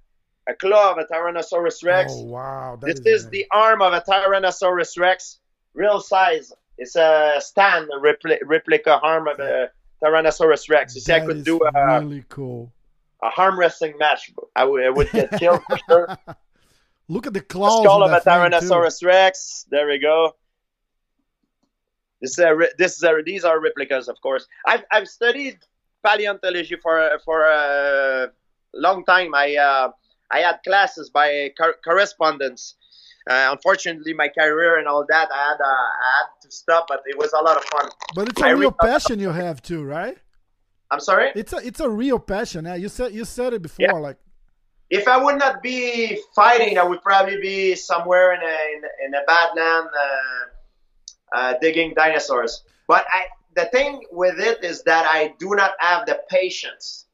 a 0.48 0.54
claw 0.54 0.92
of 0.92 0.98
a 1.00 1.06
Tyrannosaurus 1.06 1.84
Rex. 1.84 2.14
Oh 2.16 2.24
wow. 2.26 2.78
that 2.80 2.86
This 2.86 3.00
is 3.00 3.24
amazing. 3.26 3.32
the 3.32 3.46
arm 3.52 3.82
of 3.82 3.94
a 3.94 4.02
Tyrannosaurus 4.02 5.00
Rex, 5.00 5.40
real 5.74 6.00
size. 6.00 6.54
It's 6.78 6.96
a 6.96 7.38
stand 7.40 7.90
a 7.92 8.00
repli- 8.00 8.38
replica 8.46 9.00
arm 9.00 9.28
of 9.28 9.40
a 9.40 9.72
Tyrannosaurus 10.04 10.70
Rex. 10.70 10.94
You 10.94 11.02
see, 11.02 11.14
I 11.14 11.22
could 11.22 11.44
do 11.44 11.60
a, 11.64 11.70
uh, 11.76 12.00
really 12.02 12.24
cool. 12.30 12.72
a 13.24 13.32
arm 13.38 13.58
wrestling 13.58 13.98
match. 13.98 14.32
I 14.56 14.66
would, 14.66 15.10
get 15.12 15.32
killed 15.40 15.64
for 15.68 15.78
sure. 15.90 16.18
Look 17.08 17.26
at 17.28 17.34
the 17.34 17.40
The 17.40 17.46
skull 17.56 18.04
of 18.04 18.12
a 18.12 18.22
that. 18.24 18.26
Tyrannosaurus 18.26 19.04
Rex. 19.04 19.66
There 19.72 19.88
we 19.88 19.98
go. 19.98 20.36
This 22.26 22.40
is 22.40 22.44
a, 22.52 22.52
this 22.82 22.94
is 22.98 23.04
a, 23.04 23.12
these 23.32 23.44
are 23.50 23.58
replicas, 23.60 24.08
of 24.14 24.18
course. 24.26 24.44
I've, 24.66 24.84
I've 24.92 25.08
studied 25.08 25.58
paleontology 26.04 26.78
for 26.84 26.96
for 27.26 27.40
a 27.44 28.32
long 28.74 29.00
time. 29.06 29.32
I 29.36 29.48
uh, 29.70 29.88
I 30.32 30.40
had 30.48 30.58
classes 30.68 31.08
by 31.20 31.28
cor- 31.60 31.80
correspondence. 31.88 32.62
Uh, 33.30 33.50
unfortunately, 33.56 34.14
my 34.24 34.30
career 34.40 34.78
and 34.80 34.88
all 34.88 35.04
that, 35.14 35.28
I 35.32 35.42
had 35.50 35.60
uh, 35.72 36.08
I 36.08 36.10
had 36.18 36.30
to 36.44 36.50
stop, 36.62 36.84
but 36.92 37.02
it 37.12 37.18
was 37.24 37.32
a 37.40 37.42
lot 37.48 37.56
of 37.58 37.66
fun. 37.74 37.88
But 38.18 38.30
it's 38.30 38.42
I 38.42 38.50
a 38.50 38.56
real 38.56 38.72
passion 38.72 39.20
you 39.20 39.32
have 39.44 39.58
too, 39.62 39.82
right? 39.84 40.18
I'm 40.92 41.00
sorry. 41.00 41.28
It's 41.36 41.54
a 41.54 41.58
it's 41.70 41.82
a 41.90 41.90
real 42.04 42.20
passion. 42.34 42.66
Yeah, 42.66 42.78
you 42.84 42.90
said 42.90 43.10
you 43.14 43.26
said 43.26 43.54
it 43.54 43.62
before. 43.62 43.86
Yeah. 43.86 44.08
Like 44.08 44.18
If 44.90 45.08
I 45.08 45.18
would 45.24 45.38
not 45.46 45.56
be 45.70 46.20
fighting, 46.36 46.74
I 46.82 46.84
would 46.90 47.02
probably 47.10 47.40
be 47.52 47.76
somewhere 47.92 48.28
in 48.36 48.42
a 48.42 48.58
in, 48.74 48.82
in 49.06 49.10
a 49.22 49.24
bad 49.34 49.50
land 49.60 49.90
uh, 51.36 51.54
digging 51.62 51.94
dinosaurs. 51.96 52.64
But 52.88 53.06
I, 53.12 53.26
the 53.56 53.66
thing 53.66 54.02
with 54.12 54.40
it 54.40 54.64
is 54.64 54.84
that 54.84 55.06
I 55.10 55.34
do 55.40 55.50
not 55.56 55.72
have 55.80 56.06
the 56.06 56.20
patience 56.30 57.06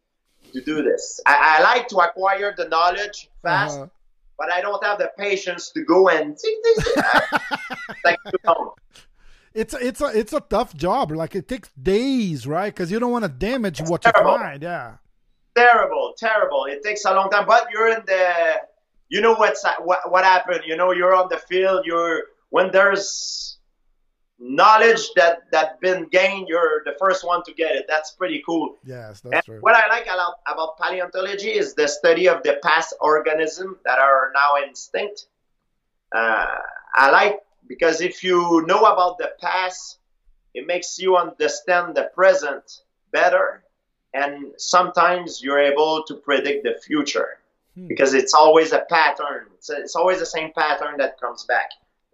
to 0.54 0.62
do 0.62 0.84
this. 0.84 1.20
I, 1.26 1.60
I 1.60 1.64
like 1.64 1.88
to 1.90 1.98
acquire 1.98 2.54
the 2.56 2.68
knowledge 2.68 3.30
fast, 3.42 3.80
uh, 3.80 3.88
but 4.38 4.52
I 4.52 4.62
don't 4.62 4.84
have 4.84 4.98
the 4.98 5.12
patience 5.18 5.72
to 5.72 5.84
go 5.84 6.10
and 6.10 6.38
like 8.06 8.18
too 8.30 8.38
long. 8.46 8.72
it's 9.54 9.74
a, 9.74 9.88
it's 9.88 10.02
a 10.02 10.08
it's 10.08 10.34
a 10.34 10.42
tough 10.42 10.76
job. 10.76 11.12
Like 11.12 11.36
it 11.36 11.48
takes 11.48 11.70
days, 11.82 12.46
right? 12.48 12.74
Because 12.74 12.92
you 12.92 13.00
don't 13.00 13.12
want 13.12 13.24
to 13.24 13.30
damage 13.30 13.82
what 13.82 14.06
you 14.06 14.12
terrible. 14.12 14.38
find. 14.38 14.64
Yeah. 14.64 14.96
terrible, 15.56 16.14
terrible. 16.18 16.66
It 16.66 16.84
takes 16.84 17.06
a 17.06 17.14
long 17.14 17.30
time, 17.30 17.46
but 17.46 17.68
you're 17.72 17.90
in 17.90 18.04
the, 18.06 18.62
you 19.10 19.22
know 19.22 19.36
what's 19.36 19.64
what 19.84 20.10
what 20.12 20.24
happened. 20.24 20.62
You 20.66 20.76
know, 20.76 20.92
you're 20.92 21.16
on 21.16 21.28
the 21.30 21.38
field. 21.38 21.86
You're 21.86 22.24
when 22.50 22.72
there's 22.72 23.58
knowledge 24.42 25.12
that 25.16 25.44
that 25.52 25.80
been 25.82 26.08
gained, 26.08 26.48
you're 26.50 26.82
the 26.84 26.96
first 27.00 27.24
one 27.26 27.44
to 27.44 27.54
get 27.54 27.76
it. 27.76 27.86
That's 27.88 28.12
pretty 28.12 28.42
cool. 28.46 28.78
Yes, 28.84 29.22
that's 29.22 29.36
And 29.36 29.44
true. 29.46 29.58
what 29.62 29.76
I 29.76 29.88
like 29.88 30.06
about, 30.08 30.36
about 30.48 30.78
paleontology 30.80 31.50
is 31.52 31.76
the 31.76 31.88
study 31.88 32.28
of 32.28 32.42
the 32.44 32.60
past 32.64 32.96
organisms 33.00 33.78
that 33.86 34.00
are 34.00 34.32
now 34.34 34.56
extinct. 34.68 35.28
Uh, 36.12 36.48
I 36.96 37.12
like 37.12 37.40
because 37.68 38.02
if 38.02 38.24
you 38.24 38.66
know 38.68 38.82
about 38.86 39.18
the 39.20 39.32
past, 39.40 40.00
it 40.54 40.66
makes 40.68 41.00
you 41.00 41.16
understand 41.16 41.96
the 41.96 42.10
present 42.14 42.82
better, 43.12 43.64
and 44.14 44.52
sometimes 44.58 45.42
you're 45.42 45.60
able 45.60 46.04
to 46.08 46.16
predict 46.16 46.64
the 46.64 46.76
future 46.86 47.38
Hmm. 47.76 47.88
because 47.88 48.14
it's 48.14 48.34
always 48.34 48.74
a 48.74 48.82
pattern. 48.90 49.46
It's, 49.56 49.70
it's 49.70 49.96
always 49.96 50.20
the 50.20 50.26
same 50.26 50.52
pattern 50.52 50.98
that 50.98 51.18
comes 51.22 51.46
back 51.46 51.70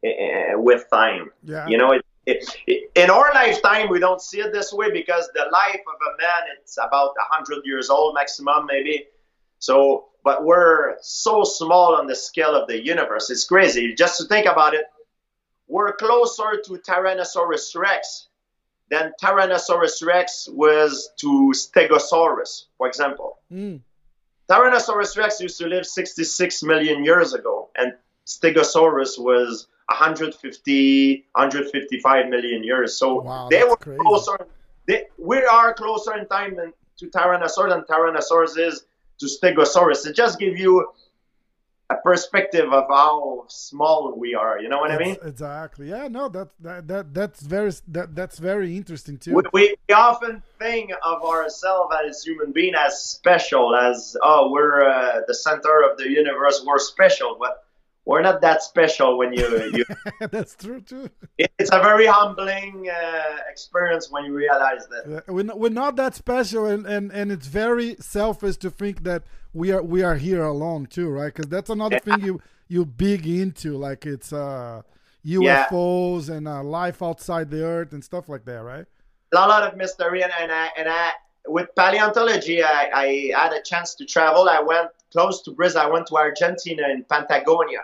uh, 0.05 0.59
with 0.59 0.87
time. 0.91 1.31
Yeah. 1.43 1.65
You 1.67 1.79
know, 1.79 1.93
it, 1.93 2.05
it, 2.27 2.45
it, 2.67 2.91
in 2.95 3.09
our 3.09 3.31
lifetime, 3.33 3.89
we 3.89 3.99
don't 3.99 4.21
see 4.21 4.41
it 4.41 4.51
this 4.51 4.73
way 4.73 4.91
because 4.91 5.29
the 5.33 5.45
life 5.51 5.79
of 5.87 5.95
a 6.13 6.21
man, 6.21 6.41
it's 6.59 6.77
about 6.77 7.13
100 7.31 7.65
years 7.65 7.89
old 7.89 8.15
maximum, 8.15 8.65
maybe. 8.65 9.05
So, 9.59 10.09
but 10.25 10.43
we're 10.43 10.97
so 11.01 11.45
small 11.45 11.95
on 11.95 12.05
the 12.05 12.15
scale 12.15 12.53
of 12.53 12.67
the 12.67 12.83
universe. 12.83 13.29
It's 13.29 13.45
crazy. 13.45 13.95
Just 13.95 14.19
to 14.19 14.25
think 14.25 14.45
about 14.45 14.73
it, 14.73 14.85
we're 15.69 15.93
closer 15.93 16.61
to 16.65 16.71
Tyrannosaurus 16.73 17.75
rex 17.75 18.27
than 18.89 19.13
Tyrannosaurus 19.21 20.05
rex 20.05 20.49
was 20.51 21.09
to 21.19 21.53
Stegosaurus, 21.55 22.65
for 22.77 22.87
example. 22.87 23.39
Mm. 23.51 23.81
Tyrannosaurus 24.51 25.17
rex 25.17 25.39
used 25.39 25.57
to 25.59 25.67
live 25.67 25.85
66 25.85 26.63
million 26.63 27.05
years 27.05 27.33
ago, 27.33 27.69
and 27.75 27.93
Stegosaurus 28.25 29.17
was 29.17 29.67
150, 29.89 31.25
155 31.33 32.29
million 32.29 32.63
years. 32.63 32.97
So 32.97 33.21
Wow, 33.21 33.47
they 33.49 33.63
were 33.63 33.77
crazy. 33.77 33.99
closer. 34.01 34.37
They, 34.87 35.05
we 35.17 35.43
are 35.43 35.73
closer 35.73 36.17
in 36.17 36.27
time 36.27 36.55
than, 36.55 36.73
to 36.97 37.07
Tyrannosaurus 37.07 37.69
than 37.69 37.83
Tyrannosaurus 37.83 38.57
is 38.57 38.85
to 39.19 39.25
Stegosaurus. 39.25 40.05
It 40.05 40.15
just 40.15 40.39
gives 40.39 40.59
you 40.59 40.91
a 41.89 41.95
perspective 41.95 42.73
of 42.73 42.83
how 42.89 43.45
small 43.47 44.13
we 44.17 44.35
are. 44.35 44.59
You 44.59 44.67
know 44.67 44.79
what 44.79 44.91
I 44.91 44.97
mean? 44.97 45.15
Exactly. 45.23 45.89
Yeah. 45.89 46.09
No. 46.09 46.27
That 46.27 46.49
that, 46.59 46.87
that 46.89 47.13
that's 47.13 47.41
very 47.41 47.71
that 47.87 48.13
that's 48.13 48.39
very 48.39 48.75
interesting 48.75 49.17
too. 49.17 49.35
we, 49.35 49.43
we, 49.53 49.75
we 49.87 49.93
often 49.93 50.43
think 50.59 50.91
of 51.03 51.23
ourselves 51.23 51.95
as 52.05 52.23
human 52.23 52.51
being 52.51 52.75
as 52.75 53.01
special 53.01 53.73
as 53.73 54.17
oh 54.21 54.51
we're 54.51 54.83
uh, 54.83 55.21
the 55.27 55.33
center 55.33 55.89
of 55.89 55.97
the 55.97 56.09
universe 56.09 56.61
we're 56.65 56.77
special 56.79 57.37
but 57.39 57.63
we're 58.07 58.21
not 58.21 58.39
that 58.41 58.63
special 58.63 59.17
when 59.17 59.33
you, 59.33 59.45
you 59.77 59.85
that's 60.31 60.55
true 60.55 60.81
too. 60.81 61.09
it's 61.37 61.71
a 61.73 61.79
very 61.89 62.07
humbling 62.07 62.89
uh, 62.89 63.37
experience 63.51 64.09
when 64.09 64.23
you 64.25 64.33
realize 64.33 64.83
that 64.87 65.03
Uh, 65.27 65.33
We're 65.33 65.43
not, 65.43 65.59
we're 65.59 65.77
not 65.83 65.97
that 65.97 66.15
special, 66.15 66.65
and, 66.65 66.85
and, 66.85 67.11
and 67.11 67.31
it's 67.33 67.47
very 67.47 67.89
selfish 67.99 68.55
to 68.57 68.69
think 68.69 69.03
that 69.03 69.23
we 69.53 69.71
are 69.75 69.83
we 69.83 70.03
are 70.03 70.15
here 70.15 70.43
alone 70.43 70.85
too, 70.85 71.09
right? 71.09 71.33
Because 71.33 71.49
that's 71.49 71.69
another 71.69 71.99
thing 71.99 72.21
you 72.21 72.41
you 72.67 72.85
big 72.85 73.27
into, 73.27 73.69
like 73.77 74.05
it's 74.05 74.31
uh 74.31 74.81
UFOs 75.25 76.29
and 76.29 76.47
uh, 76.47 76.63
life 76.63 77.03
outside 77.03 77.49
the 77.49 77.61
Earth 77.63 77.91
and 77.91 78.01
stuff 78.03 78.29
like 78.29 78.45
that, 78.45 78.61
right? 78.63 78.87
a 79.33 79.35
lot 79.35 79.63
of 79.63 79.77
mystery 79.77 80.23
and, 80.23 80.31
and 80.39 80.51
I 80.51 80.69
and 80.77 80.87
I 80.89 81.11
with 81.47 81.67
paleontology 81.75 82.63
I, 82.63 82.89
I 82.93 83.31
had 83.35 83.53
a 83.53 83.61
chance 83.61 83.95
to 83.95 84.05
travel 84.05 84.47
I 84.49 84.61
went 84.61 84.89
close 85.11 85.41
to 85.43 85.51
Brazil 85.51 85.81
I 85.81 85.87
went 85.87 86.07
to 86.07 86.15
Argentina 86.15 86.83
in 86.89 87.03
Patagonia 87.03 87.81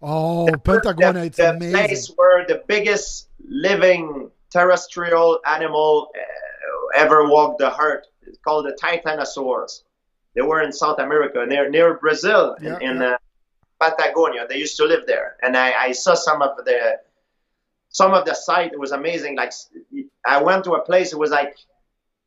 Oh, 0.00 0.48
Pentagonia, 0.64 1.24
it's 1.24 1.36
the 1.38 1.50
amazing. 1.50 1.72
place 1.72 2.12
where 2.16 2.46
the 2.46 2.62
biggest 2.66 3.28
living 3.48 4.30
terrestrial 4.50 5.40
animal 5.46 6.10
uh, 6.14 6.98
ever 7.00 7.28
walked 7.28 7.58
the 7.58 7.76
earth. 7.78 8.04
It's 8.26 8.38
called 8.38 8.66
the 8.66 8.76
Titanosaurs. 8.80 9.82
They 10.34 10.42
were 10.42 10.62
in 10.62 10.72
South 10.72 10.98
America, 11.00 11.44
near 11.46 11.68
near 11.68 11.94
Brazil, 11.98 12.54
in, 12.54 12.64
Yeah, 12.64 12.78
in 12.80 12.96
yeah. 13.00 13.14
Uh, 13.14 13.16
Patagonia. 13.80 14.46
They 14.48 14.58
used 14.58 14.76
to 14.76 14.84
live 14.84 15.06
there, 15.06 15.36
and 15.42 15.56
I, 15.56 15.72
I 15.72 15.92
saw 15.92 16.14
some 16.14 16.42
of 16.42 16.64
the 16.64 16.98
some 17.90 18.12
of 18.14 18.24
the 18.24 18.34
site. 18.34 18.72
It 18.72 18.78
was 18.78 18.92
amazing. 18.92 19.36
Like 19.36 19.52
I 20.26 20.40
went 20.42 20.64
to 20.64 20.72
a 20.74 20.80
place. 20.84 21.12
It 21.12 21.18
was 21.18 21.30
like 21.30 21.56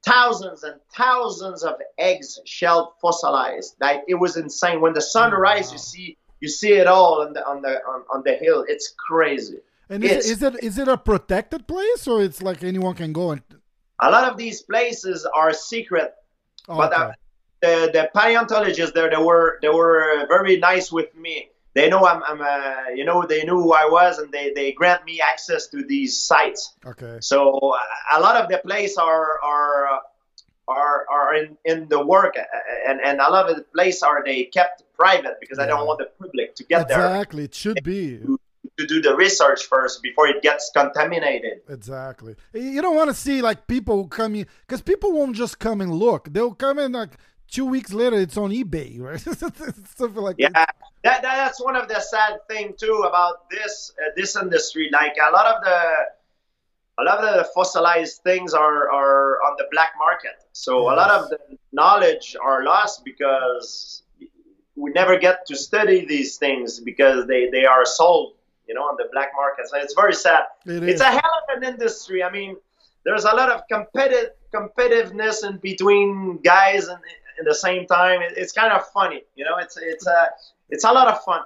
thousands 0.05 0.63
and 0.63 0.79
thousands 0.95 1.63
of 1.63 1.75
eggs 1.97 2.39
shelled 2.45 2.89
fossilized. 3.01 3.75
Like 3.79 4.01
it 4.07 4.15
was 4.15 4.35
insane. 4.35 4.81
When 4.81 4.93
the 4.93 5.01
sun 5.01 5.33
Oh, 5.33 5.37
rises, 5.37 5.67
wow. 5.69 5.73
you 5.73 5.79
see 5.79 6.17
you 6.41 6.49
see 6.49 6.73
it 6.73 6.87
all 6.87 7.21
on 7.21 7.33
the 7.33 7.47
on 7.47 7.61
the 7.61 7.73
on, 7.91 8.03
on 8.13 8.23
the 8.23 8.33
hill. 8.33 8.65
It's 8.67 8.93
crazy. 9.07 9.59
And 9.89 10.03
is 10.03 10.11
it, 10.11 10.25
is 10.33 10.43
it 10.43 10.63
is 10.63 10.77
it 10.77 10.87
a 10.87 10.97
protected 10.97 11.67
place 11.67 12.07
or 12.07 12.21
it's 12.21 12.41
like 12.41 12.63
anyone 12.63 12.95
can 12.95 13.13
go 13.13 13.31
and? 13.31 13.41
A 13.99 14.09
lot 14.09 14.29
of 14.29 14.35
these 14.37 14.61
places 14.63 15.27
are 15.41 15.53
secret, 15.53 16.13
Oh, 16.67 16.77
but 16.77 16.91
okay. 16.93 17.03
uh, 17.03 17.11
the 17.61 17.73
the 17.93 18.09
paleontologists 18.13 18.93
there 18.93 19.09
they 19.09 19.17
were 19.17 19.59
they 19.61 19.69
were 19.69 20.25
very 20.27 20.57
nice 20.57 20.91
with 20.91 21.15
me. 21.15 21.49
They 21.73 21.87
know 21.89 22.05
I'm, 22.05 22.21
I'm 22.23 22.41
uh, 22.41 22.89
you 22.95 23.05
know 23.05 23.25
they 23.25 23.43
knew 23.43 23.59
who 23.61 23.73
I 23.73 23.85
was 23.85 24.17
and 24.19 24.31
they, 24.31 24.51
they 24.53 24.71
grant 24.73 25.05
me 25.05 25.21
access 25.21 25.67
to 25.67 25.83
these 25.83 26.17
sites. 26.19 26.73
okay. 26.85 27.17
So 27.21 27.57
uh, 27.59 28.17
a 28.17 28.19
lot 28.19 28.35
of 28.41 28.49
the 28.49 28.57
place 28.57 28.97
are 28.97 29.39
are 29.43 29.87
uh, 29.93 29.99
are 30.67 31.05
are 31.09 31.35
in, 31.35 31.57
in 31.65 31.87
the 31.89 32.03
work 32.05 32.35
uh, 32.37 32.43
and, 32.89 32.99
and 33.01 33.19
a 33.19 33.29
lot 33.29 33.49
of 33.49 33.55
the 33.57 33.63
place 33.63 34.01
are 34.03 34.23
they 34.23 34.45
kept 34.45 34.83
private 35.03 35.35
because 35.43 35.59
I 35.63 35.65
don't 35.71 35.85
want 35.89 35.99
the 36.03 36.09
public 36.23 36.49
to 36.55 36.63
get 36.63 36.87
there 36.87 36.99
Exactly. 37.05 37.43
It 37.49 37.55
should 37.55 37.81
be. 37.83 38.19
to 38.79 38.87
do 38.93 39.01
the 39.07 39.15
research 39.15 39.61
first 39.65 40.01
before 40.07 40.27
it 40.33 40.39
gets 40.41 40.71
contaminated. 40.75 41.55
Exactly. 41.77 42.33
You 42.53 42.81
don't 42.85 42.95
want 42.95 43.09
to 43.09 43.17
see 43.25 43.41
like 43.49 43.59
people 43.75 44.07
coming 44.07 44.45
because 44.65 44.81
people 44.91 45.09
won't 45.17 45.35
just 45.35 45.55
come 45.59 45.81
and 45.81 45.91
look. 46.05 46.21
They'll 46.33 46.53
come 46.65 46.77
in 46.79 46.91
like 47.01 47.13
two 47.55 47.65
weeks 47.65 47.91
later. 48.01 48.17
It's 48.25 48.37
on 48.37 48.49
eBay, 48.51 48.99
right? 49.07 49.19
Something 49.97 50.23
like 50.27 50.35
Yeah, 50.39 50.49
that. 50.53 50.75
that, 51.03 51.21
that's 51.21 51.59
one 51.69 51.75
of 51.81 51.87
the 51.87 51.99
sad 51.99 52.33
thing 52.49 52.73
too 52.83 52.97
about 53.09 53.49
this 53.49 53.91
uh, 53.99 54.11
this 54.15 54.35
industry. 54.35 54.89
Like 54.91 55.15
a 55.17 55.31
lot 55.37 55.47
of 55.53 55.57
the 55.63 55.79
a 56.99 57.03
lot 57.03 57.19
of 57.23 57.35
the 57.37 57.43
fossilized 57.55 58.21
things 58.23 58.53
are 58.53 58.81
are 58.91 59.37
on 59.47 59.53
the 59.57 59.65
black 59.71 59.93
market. 59.97 60.37
So 60.53 60.71
a 60.93 60.95
lot 61.01 61.09
of 61.17 61.29
the 61.29 61.39
knowledge 61.71 62.35
are 62.41 62.63
lost 62.63 63.03
because 63.05 64.00
we 64.81 64.89
never 65.01 65.15
get 65.27 65.45
to 65.49 65.55
study 65.55 65.99
these 66.13 66.31
things 66.43 66.79
because 66.91 67.17
they 67.31 67.41
they 67.55 67.65
are 67.73 67.85
sold, 67.99 68.33
you 68.67 68.73
know, 68.75 68.85
on 68.91 68.95
the 69.01 69.07
black 69.13 69.29
market. 69.41 69.63
So 69.69 69.77
it's 69.77 69.95
very 70.03 70.13
sad. 70.25 70.43
It 70.65 70.83
It's 70.91 71.01
a 71.09 71.11
hell 71.19 71.35
of 71.41 71.45
an 71.55 71.63
industry. 71.71 72.19
I 72.23 72.31
mean, 72.37 72.51
there's 73.05 73.25
a 73.31 73.35
lot 73.41 73.49
of 73.55 73.59
competitive 73.75 74.31
competitiveness 74.57 75.37
in 75.47 75.57
between 75.57 76.37
guys 76.53 76.83
and 76.87 76.99
at 77.39 77.45
the 77.45 77.55
same 77.55 77.83
time. 77.87 78.17
It, 78.21 78.33
it's 78.41 78.53
kind 78.61 78.71
of 78.77 78.81
funny, 78.97 79.21
you 79.37 79.43
know. 79.45 79.57
It's 79.63 79.77
it's 79.77 80.07
a 80.07 80.19
it's 80.69 80.85
a 80.91 80.91
lot 80.97 81.07
of 81.07 81.23
fun. 81.23 81.41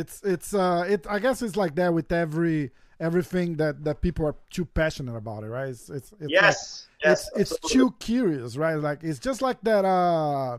It's 0.00 0.16
it's 0.22 0.54
uh 0.54 0.84
it. 0.88 1.06
I 1.08 1.18
guess 1.18 1.42
it's 1.42 1.56
like 1.56 1.74
that 1.76 1.92
with 1.92 2.10
every 2.12 2.70
everything 3.00 3.56
that 3.56 3.84
that 3.84 4.00
people 4.00 4.24
are 4.26 4.36
too 4.50 4.64
passionate 4.80 5.16
about 5.16 5.44
it, 5.44 5.48
right? 5.48 5.68
It's 5.68 5.88
it's, 5.88 6.12
it's 6.12 6.20
like- 6.22 6.30
yes, 6.30 6.88
yes, 7.04 7.30
it's 7.34 7.52
it's 7.52 7.72
too 7.72 7.88
curious, 7.98 8.56
right? 8.56 8.74
Like 8.88 9.00
it's 9.02 9.18
just 9.18 9.40
like 9.42 9.60
that 9.62 9.84
uh 9.84 10.58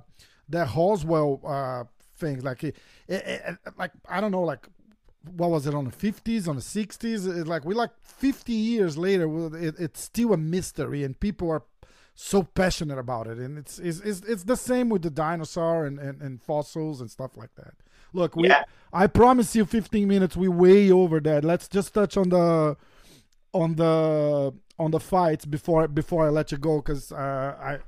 that 0.49 0.67
Roswell 0.75 1.39
uh 1.45 1.83
thing. 2.19 2.41
Like 2.41 2.63
it, 2.63 2.75
it, 3.07 3.23
it- 3.65 3.73
like 3.77 3.91
I 4.07 4.21
don't 4.21 4.31
know, 4.31 4.43
like 4.43 4.67
what 5.35 5.49
was 5.49 5.67
it 5.67 5.73
on 5.73 5.85
the 5.85 5.91
fifties, 5.91 6.47
on 6.47 6.55
the 6.55 6.61
sixties? 6.61 7.25
It's 7.25 7.47
like 7.47 7.65
we 7.65 7.73
like 7.73 7.91
fifty 8.01 8.53
years 8.53 8.97
later, 8.97 9.27
it, 9.57 9.75
it's 9.79 10.01
still 10.01 10.33
a 10.33 10.37
mystery, 10.37 11.03
and 11.03 11.19
people 11.19 11.49
are 11.51 11.63
so 12.15 12.43
passionate 12.43 12.97
about 12.99 13.27
it. 13.27 13.37
And 13.37 13.57
it's 13.57 13.79
it's 13.79 13.99
it's, 14.01 14.21
it's 14.21 14.43
the 14.43 14.57
same 14.57 14.89
with 14.89 15.01
the 15.01 15.09
dinosaur 15.09 15.85
and, 15.85 15.99
and, 15.99 16.21
and 16.21 16.41
fossils 16.41 17.01
and 17.01 17.09
stuff 17.11 17.37
like 17.37 17.55
that. 17.55 17.73
Look, 18.13 18.35
we 18.35 18.47
Yeah. 18.47 18.63
I 18.93 19.07
promise 19.07 19.55
you, 19.55 19.65
fifteen 19.65 20.07
minutes. 20.07 20.35
We 20.37 20.47
way 20.47 20.91
over 20.91 21.19
that. 21.21 21.43
Let's 21.43 21.67
just 21.67 21.93
touch 21.93 22.17
on 22.17 22.29
the 22.29 22.77
on 23.53 23.75
the 23.75 24.53
on 24.77 24.91
the 24.91 24.99
fights 24.99 25.45
before 25.45 25.87
before 25.87 26.25
I 26.25 26.29
let 26.29 26.51
you 26.51 26.57
go 26.57 26.77
because 26.77 27.11
uh, 27.11 27.55
I 27.59 27.79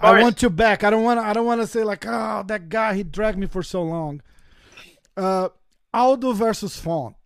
I 0.00 0.22
want 0.22 0.42
you 0.42 0.50
back. 0.50 0.84
I 0.84 0.90
don't 0.90 1.04
want 1.04 1.20
I 1.20 1.32
don't 1.32 1.46
want 1.46 1.60
to 1.60 1.66
say 1.66 1.84
like 1.84 2.04
oh 2.06 2.42
that 2.46 2.68
guy 2.68 2.94
he 2.94 3.02
dragged 3.02 3.38
me 3.38 3.46
for 3.46 3.62
so 3.62 3.82
long. 3.82 4.22
Uh, 5.16 5.48
Aldo 5.92 6.32
versus 6.32 6.78
Font. 6.78 7.16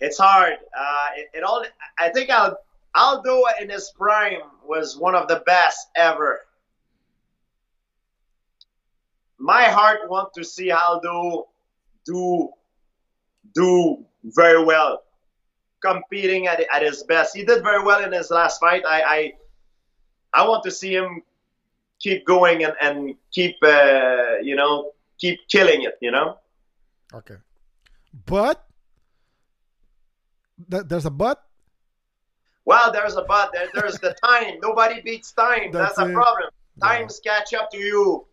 it's 0.00 0.18
hard. 0.18 0.54
Uh, 0.76 1.06
it, 1.16 1.28
it 1.34 1.42
all. 1.42 1.64
I 1.98 2.08
think 2.08 2.30
Al, 2.30 2.56
Aldo 2.94 3.42
in 3.60 3.68
his 3.70 3.92
prime 3.96 4.40
was 4.66 4.96
one 4.96 5.14
of 5.14 5.28
the 5.28 5.42
best 5.46 5.88
ever. 5.96 6.40
My 9.38 9.64
heart 9.64 10.08
wants 10.08 10.34
to 10.36 10.44
see 10.44 10.70
Aldo 10.70 11.48
do 12.06 12.48
do 13.54 14.04
very 14.24 14.64
well, 14.64 15.02
competing 15.80 16.46
at, 16.46 16.64
at 16.72 16.82
his 16.82 17.02
best. 17.02 17.36
He 17.36 17.44
did 17.44 17.62
very 17.62 17.82
well 17.82 18.02
in 18.04 18.12
his 18.12 18.30
last 18.30 18.60
fight. 18.60 18.84
I 18.86 19.02
I, 19.02 19.32
I 20.34 20.46
want 20.46 20.62
to 20.64 20.70
see 20.70 20.94
him 20.94 21.22
keep 21.98 22.24
going 22.26 22.64
and, 22.64 22.74
and 22.80 23.14
keep 23.30 23.56
uh, 23.62 24.36
you 24.42 24.56
know 24.56 24.92
keep 25.18 25.40
killing 25.48 25.82
it. 25.82 25.98
You 26.00 26.10
know. 26.10 26.38
Okay, 27.14 27.36
but 28.26 28.66
Th- 30.70 30.84
there's 30.86 31.06
a 31.06 31.10
but. 31.10 31.42
Well, 32.64 32.92
there's 32.92 33.16
a 33.16 33.22
but. 33.22 33.52
There, 33.52 33.68
there's 33.74 33.98
the 33.98 34.14
time. 34.22 34.58
Nobody 34.60 35.00
beats 35.00 35.32
time. 35.32 35.72
That's, 35.72 35.96
That's 35.96 36.10
a 36.10 36.12
problem. 36.12 36.50
Times 36.80 37.20
catch 37.24 37.54
up 37.54 37.70
to 37.72 37.78
you. 37.78 38.26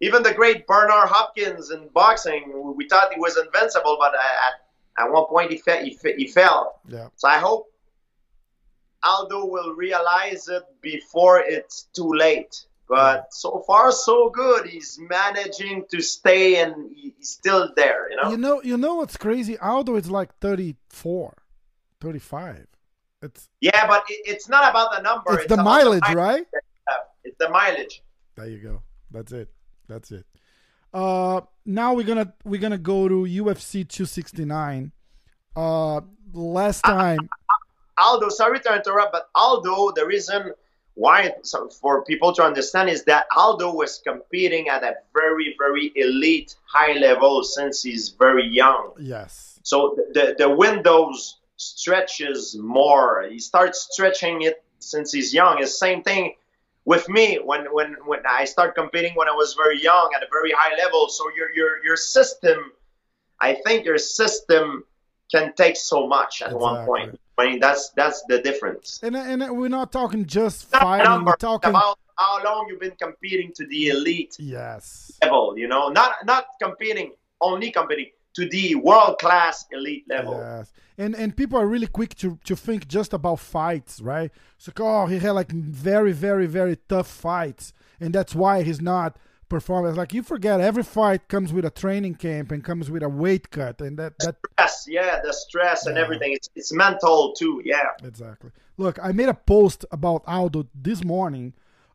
Even 0.00 0.22
the 0.22 0.32
great 0.32 0.66
Bernard 0.66 1.08
Hopkins 1.08 1.70
in 1.70 1.88
boxing, 1.88 2.74
we 2.76 2.88
thought 2.88 3.12
he 3.12 3.18
was 3.18 3.36
invincible, 3.36 3.96
but 3.98 4.14
at, 4.14 5.04
at 5.04 5.10
one 5.10 5.26
point 5.26 5.50
he, 5.50 5.58
fe- 5.58 5.84
he, 5.84 5.94
fe- 5.94 6.14
he 6.16 6.28
fell. 6.28 6.80
Yeah. 6.88 7.08
So 7.16 7.28
I 7.28 7.38
hope 7.38 7.72
Aldo 9.02 9.46
will 9.46 9.74
realize 9.74 10.48
it 10.48 10.62
before 10.80 11.40
it's 11.40 11.88
too 11.94 12.12
late. 12.12 12.64
But 12.88 13.34
so 13.34 13.62
far, 13.66 13.92
so 13.92 14.30
good. 14.30 14.66
He's 14.66 14.98
managing 14.98 15.84
to 15.90 16.00
stay, 16.00 16.62
and 16.62 16.90
he's 16.94 17.28
still 17.28 17.70
there. 17.76 18.10
You 18.10 18.16
know. 18.16 18.30
You 18.30 18.36
know, 18.38 18.62
you 18.62 18.76
know 18.78 18.94
what's 18.94 19.16
crazy? 19.18 19.58
Aldo 19.58 19.96
is 19.96 20.10
like 20.10 20.34
34, 20.38 21.34
35. 22.00 22.66
It's 23.20 23.48
yeah, 23.60 23.86
but 23.86 24.04
it, 24.08 24.22
it's 24.24 24.48
not 24.48 24.70
about 24.70 24.96
the 24.96 25.02
number. 25.02 25.34
it's 25.34 25.48
the 25.48 25.54
about 25.54 25.64
mileage, 25.64 26.00
mileage 26.02 26.16
right? 26.16 26.46
that 26.52 26.62
you 26.64 26.82
have. 26.88 27.00
It's 27.24 27.36
the 27.38 27.50
mileage. 27.50 28.02
There 28.36 28.46
you 28.46 28.58
go. 28.58 28.82
That's 29.10 29.32
it. 29.32 29.50
That's 29.88 30.10
it. 30.10 30.24
Uh, 30.94 31.42
now 31.66 31.94
we're 31.94 32.06
gonna 32.06 32.32
we're 32.44 32.60
gonna 32.60 32.78
go 32.78 33.08
to 33.08 33.24
UFC 33.24 33.86
269. 33.86 34.92
Uh, 35.56 36.00
last 36.32 36.82
time, 36.82 37.28
Aldo, 38.00 38.28
sorry 38.28 38.60
to 38.60 38.74
interrupt, 38.76 39.12
but 39.12 39.28
Aldo, 39.34 39.92
the 39.92 40.06
reason 40.06 40.52
why, 40.94 41.32
for 41.80 42.04
people 42.04 42.32
to 42.34 42.42
understand, 42.42 42.90
is 42.90 43.04
that 43.04 43.26
Aldo 43.36 43.72
was 43.72 44.00
competing 44.04 44.68
at 44.68 44.82
a 44.82 44.94
very, 45.14 45.54
very 45.58 45.92
elite 45.94 46.56
high 46.66 46.94
level 46.94 47.44
since 47.44 47.82
he's 47.82 48.08
very 48.08 48.46
young. 48.46 48.92
yes, 48.98 49.60
So 49.62 49.96
the, 50.12 50.34
the 50.36 50.50
windows 50.50 51.38
stretches 51.56 52.56
more. 52.58 53.26
He 53.30 53.38
starts 53.38 53.88
stretching 53.90 54.42
it 54.42 54.64
since 54.80 55.12
he's 55.12 55.32
young. 55.32 55.60
It's 55.60 55.78
same 55.78 56.02
thing 56.02 56.34
with 56.84 57.08
me 57.08 57.38
when, 57.44 57.66
when, 57.66 57.96
when 58.06 58.20
I 58.28 58.44
start 58.44 58.74
competing 58.74 59.14
when 59.14 59.28
I 59.28 59.32
was 59.32 59.54
very 59.54 59.80
young 59.80 60.10
at 60.16 60.22
a 60.22 60.26
very 60.32 60.52
high 60.52 60.76
level. 60.76 61.08
So 61.08 61.24
your, 61.36 61.54
your, 61.54 61.84
your 61.84 61.96
system, 61.96 62.72
I 63.38 63.54
think 63.54 63.84
your 63.84 63.98
system 63.98 64.84
can 65.30 65.52
take 65.54 65.76
so 65.76 66.08
much 66.08 66.42
at 66.42 66.52
one 66.52 66.86
point. 66.86 67.20
I 67.38 67.46
mean, 67.46 67.60
that's, 67.60 67.90
that's 67.90 68.22
the 68.28 68.40
difference. 68.40 69.00
and 69.02 69.16
and 69.16 69.56
we're 69.56 69.68
not 69.68 69.92
talking 69.92 70.26
just 70.26 70.70
fighting. 70.70 71.04
number, 71.04 71.30
We're 71.30 71.36
talking 71.36 71.70
about 71.70 71.98
how 72.18 72.42
long 72.44 72.66
you've 72.68 72.80
been 72.80 72.96
competing 73.00 73.52
to 73.54 73.66
the 73.66 73.88
elite 73.88 74.36
yes, 74.38 75.12
level, 75.22 75.54
you 75.56 75.68
know, 75.68 75.88
not, 75.88 76.14
not 76.24 76.46
competing, 76.60 77.12
only 77.40 77.70
competing 77.70 78.10
to 78.34 78.48
the 78.48 78.74
world 78.76 79.18
class 79.18 79.66
elite 79.72 80.04
level. 80.08 80.34
Yes, 80.34 80.72
and 80.96 81.14
and 81.14 81.36
people 81.36 81.58
are 81.58 81.66
really 81.66 81.86
quick 81.86 82.14
to 82.16 82.38
to 82.44 82.54
think 82.54 82.86
just 82.88 83.12
about 83.12 83.40
fights, 83.40 84.00
right? 84.00 84.30
So 84.58 84.72
oh, 84.78 85.06
he 85.06 85.18
had 85.18 85.32
like 85.32 85.50
very 85.50 86.12
very 86.12 86.46
very 86.46 86.76
tough 86.88 87.08
fights, 87.08 87.72
and 88.00 88.14
that's 88.14 88.34
why 88.34 88.62
he's 88.62 88.80
not 88.80 89.16
performing. 89.48 89.90
It's 89.90 89.98
like 89.98 90.12
you 90.12 90.22
forget 90.22 90.60
every 90.60 90.82
fight 90.82 91.28
comes 91.28 91.52
with 91.52 91.64
a 91.64 91.70
training 91.70 92.16
camp 92.16 92.52
and 92.52 92.62
comes 92.62 92.90
with 92.90 93.02
a 93.02 93.08
weight 93.08 93.50
cut, 93.50 93.80
and 93.80 93.98
that 93.98 94.14
that 94.20 94.36
stress, 94.52 94.86
yeah, 94.88 95.20
the 95.22 95.32
stress 95.32 95.86
and 95.86 95.98
everything. 95.98 96.32
It's, 96.32 96.48
it's 96.54 96.72
mental 96.72 97.32
too, 97.32 97.62
yeah. 97.64 97.90
exactly. 98.02 98.50
Look, 98.76 98.98
I 99.02 99.12
made 99.12 99.28
a 99.28 99.34
post 99.34 99.84
about 99.90 100.22
Aldo 100.26 100.66
this 100.74 101.04
morning. 101.04 101.54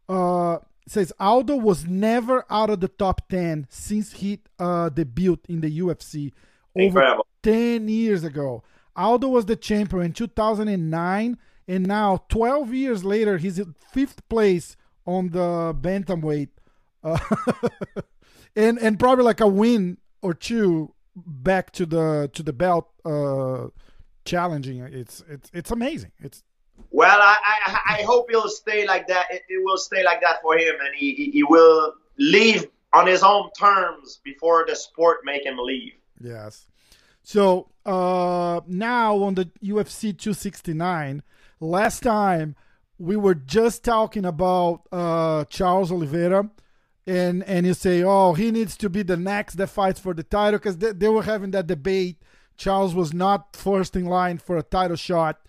Uh, 0.10 0.60
says 0.88 1.14
Aldo 1.20 1.56
was 1.56 1.86
never 1.86 2.46
out 2.50 2.70
of 2.70 2.82
the 2.82 2.90
top 2.90 3.30
ten 3.30 3.68
since 3.70 4.14
he 4.14 4.40
uh 4.60 4.90
debuted 4.90 5.40
in 5.48 5.62
the 5.62 5.80
UFC 5.80 6.34
over 6.76 7.18
10 7.44 7.88
years 7.88 8.24
ago. 8.24 8.64
Aldo 8.96 9.28
was 9.28 9.46
the 9.46 9.56
champion 9.56 10.04
in 10.04 10.14
2009, 10.14 11.38
and 11.68 11.88
now 11.88 12.24
12 12.30 12.74
years 12.74 13.04
later, 13.04 13.38
he's 13.38 13.60
in 13.60 13.76
fifth 13.92 14.28
place 14.30 14.76
on 15.06 15.30
the 15.30 15.76
bantamweight, 15.80 16.50
uh, 17.04 17.18
and 18.56 18.78
and 18.80 19.00
probably 19.00 19.24
like 19.24 19.42
a 19.42 19.48
win 19.48 19.98
or 20.22 20.34
two 20.34 20.94
back 21.16 21.72
to 21.72 21.86
the 21.86 22.30
to 22.34 22.44
the 22.44 22.54
belt, 22.54 22.90
uh, 23.06 23.68
challenging. 24.26 24.80
It's 24.80 25.24
it's 25.30 25.50
it's 25.54 25.72
amazing. 25.72 26.12
It's 26.20 26.44
Well, 26.92 27.20
I, 27.22 27.38
I, 27.66 27.80
I 28.00 28.02
hope 28.04 28.30
he'll 28.30 28.50
stay 28.50 28.86
like 28.88 29.08
that. 29.08 29.28
It, 29.32 29.44
it 29.50 29.64
will 29.64 29.78
stay 29.78 30.04
like 30.04 30.22
that 30.22 30.42
for 30.42 30.58
him, 30.58 30.76
and 30.84 30.96
he, 30.96 31.14
he, 31.14 31.32
he 31.32 31.44
will 31.44 31.94
leave 32.18 32.68
on 32.94 33.08
his 33.08 33.24
own 33.24 33.50
terms 33.60 34.20
before 34.24 34.66
the 34.68 34.76
sport 34.76 35.20
make 35.24 35.46
him 35.46 35.58
leave. 35.58 35.94
Yes. 36.22 36.68
So 37.24 37.70
uh, 37.86 38.62
now 38.68 39.24
on 39.24 39.36
the 39.36 39.46
UFC 39.64 40.18
269, 40.18 41.24
last 41.60 42.04
time 42.04 42.56
we 43.00 43.16
were 43.16 43.36
just 43.36 43.84
talking 43.84 44.26
about 44.26 44.82
uh, 44.92 45.46
Charles 45.46 45.92
Oliveira, 45.92 46.50
and 47.06 47.44
and 47.44 47.66
you 47.66 47.74
say, 47.74 48.04
oh, 48.04 48.34
he 48.34 48.52
needs 48.52 48.78
to 48.78 48.90
be 48.90 49.04
the 49.04 49.18
next 49.18 49.56
that 49.56 49.68
fights 49.68 50.00
for 50.00 50.14
the 50.14 50.24
title 50.24 50.60
because 50.60 50.78
they, 50.78 50.92
they 50.92 51.08
were 51.08 51.24
having 51.24 51.52
that 51.52 51.68
debate. 51.68 52.22
Charles 52.56 52.94
was 52.94 53.14
not 53.14 53.56
first 53.56 53.96
in 53.96 54.06
line 54.06 54.38
for 54.38 54.58
a 54.58 54.64
title 54.64 54.96
shot, 54.96 55.40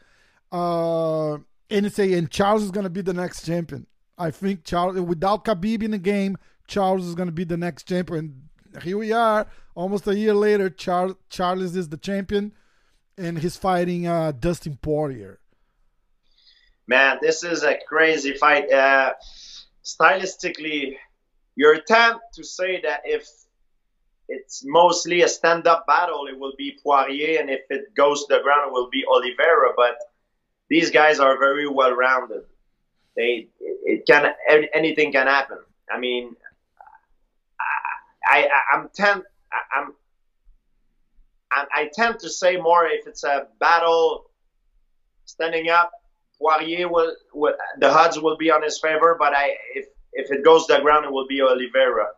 uh, 0.51 1.35
and 1.35 1.85
you 1.85 1.88
say, 1.90 2.12
and 2.14 2.31
Charles 2.31 2.62
is 2.62 2.71
gonna 2.71 2.90
be 2.90 3.03
the 3.03 3.12
next 3.12 3.45
champion. 3.45 3.87
I 4.17 4.31
think 4.31 4.64
Charles, 4.64 4.99
without 5.01 5.45
Khabib 5.45 5.83
in 5.83 5.90
the 5.90 5.99
game, 5.99 6.37
Charles 6.67 7.07
is 7.07 7.14
gonna 7.14 7.33
be 7.33 7.45
the 7.45 7.57
next 7.57 7.85
champion. 7.85 8.49
Here 8.83 8.99
we 8.99 9.12
are, 9.12 9.47
almost 9.75 10.07
a 10.09 10.17
year 10.17 10.35
later. 10.35 10.71
Charles 10.71 11.14
Charles 11.29 11.77
is 11.77 11.88
the 11.88 11.97
champion, 11.97 12.53
and 13.17 13.38
he's 13.38 13.57
fighting 13.57 14.07
uh, 14.07 14.33
Dustin 14.33 14.79
Poirier. 14.81 15.38
Man, 16.87 17.19
this 17.23 17.45
is 17.45 17.62
a 17.62 17.79
crazy 17.88 18.35
fight. 18.35 18.71
Uh, 18.71 19.14
stylistically, 19.85 20.97
your 21.57 21.75
attempt 21.75 22.35
to 22.35 22.45
say 22.45 22.81
that 22.83 23.03
if 23.05 23.29
it's 24.29 24.64
mostly 24.64 25.23
a 25.23 25.29
stand-up 25.29 25.87
battle, 25.87 26.27
it 26.29 26.38
will 26.38 26.55
be 26.57 26.79
Poirier, 26.83 27.40
and 27.40 27.51
if 27.51 27.62
it 27.71 27.95
goes 27.95 28.25
to 28.27 28.37
the 28.37 28.43
ground, 28.43 28.69
it 28.69 28.73
will 28.73 28.88
be 28.90 29.05
Oliveira. 29.07 29.73
But 29.77 29.97
these 30.69 30.90
guys 30.90 31.21
are 31.21 31.38
very 31.38 31.69
well-rounded. 31.69 32.43
They, 33.17 33.49
it 33.61 34.07
can, 34.07 34.33
anything 34.75 35.12
can 35.12 35.27
happen. 35.27 35.59
I 35.90 35.99
mean, 36.01 36.35
I, 38.27 38.49
I 38.49 38.77
I'm 38.77 38.88
tend, 38.95 39.23
I'm, 39.77 39.93
I 41.53 41.90
tend 41.93 42.19
to 42.21 42.31
say 42.31 42.57
more 42.57 42.87
if 42.87 43.07
it's 43.07 43.23
a 43.23 43.47
battle 43.61 44.31
standing 45.27 45.69
up. 45.69 45.93
Poirier 46.40 46.88
will, 46.88 47.14
will 47.33 47.55
the 47.79 47.88
odds 47.88 48.19
will 48.19 48.37
be 48.37 48.51
on 48.51 48.62
his 48.62 48.81
favor, 48.81 49.17
but 49.17 49.33
I 49.35 49.55
if 49.75 49.87
if 50.14 50.31
it 50.31 50.44
goes 50.44 50.66
to 50.66 50.74
the 50.74 50.81
ground, 50.81 51.05
it 51.05 51.12
will 51.12 51.27
be 51.27 51.42
Oliveira. 51.42 52.09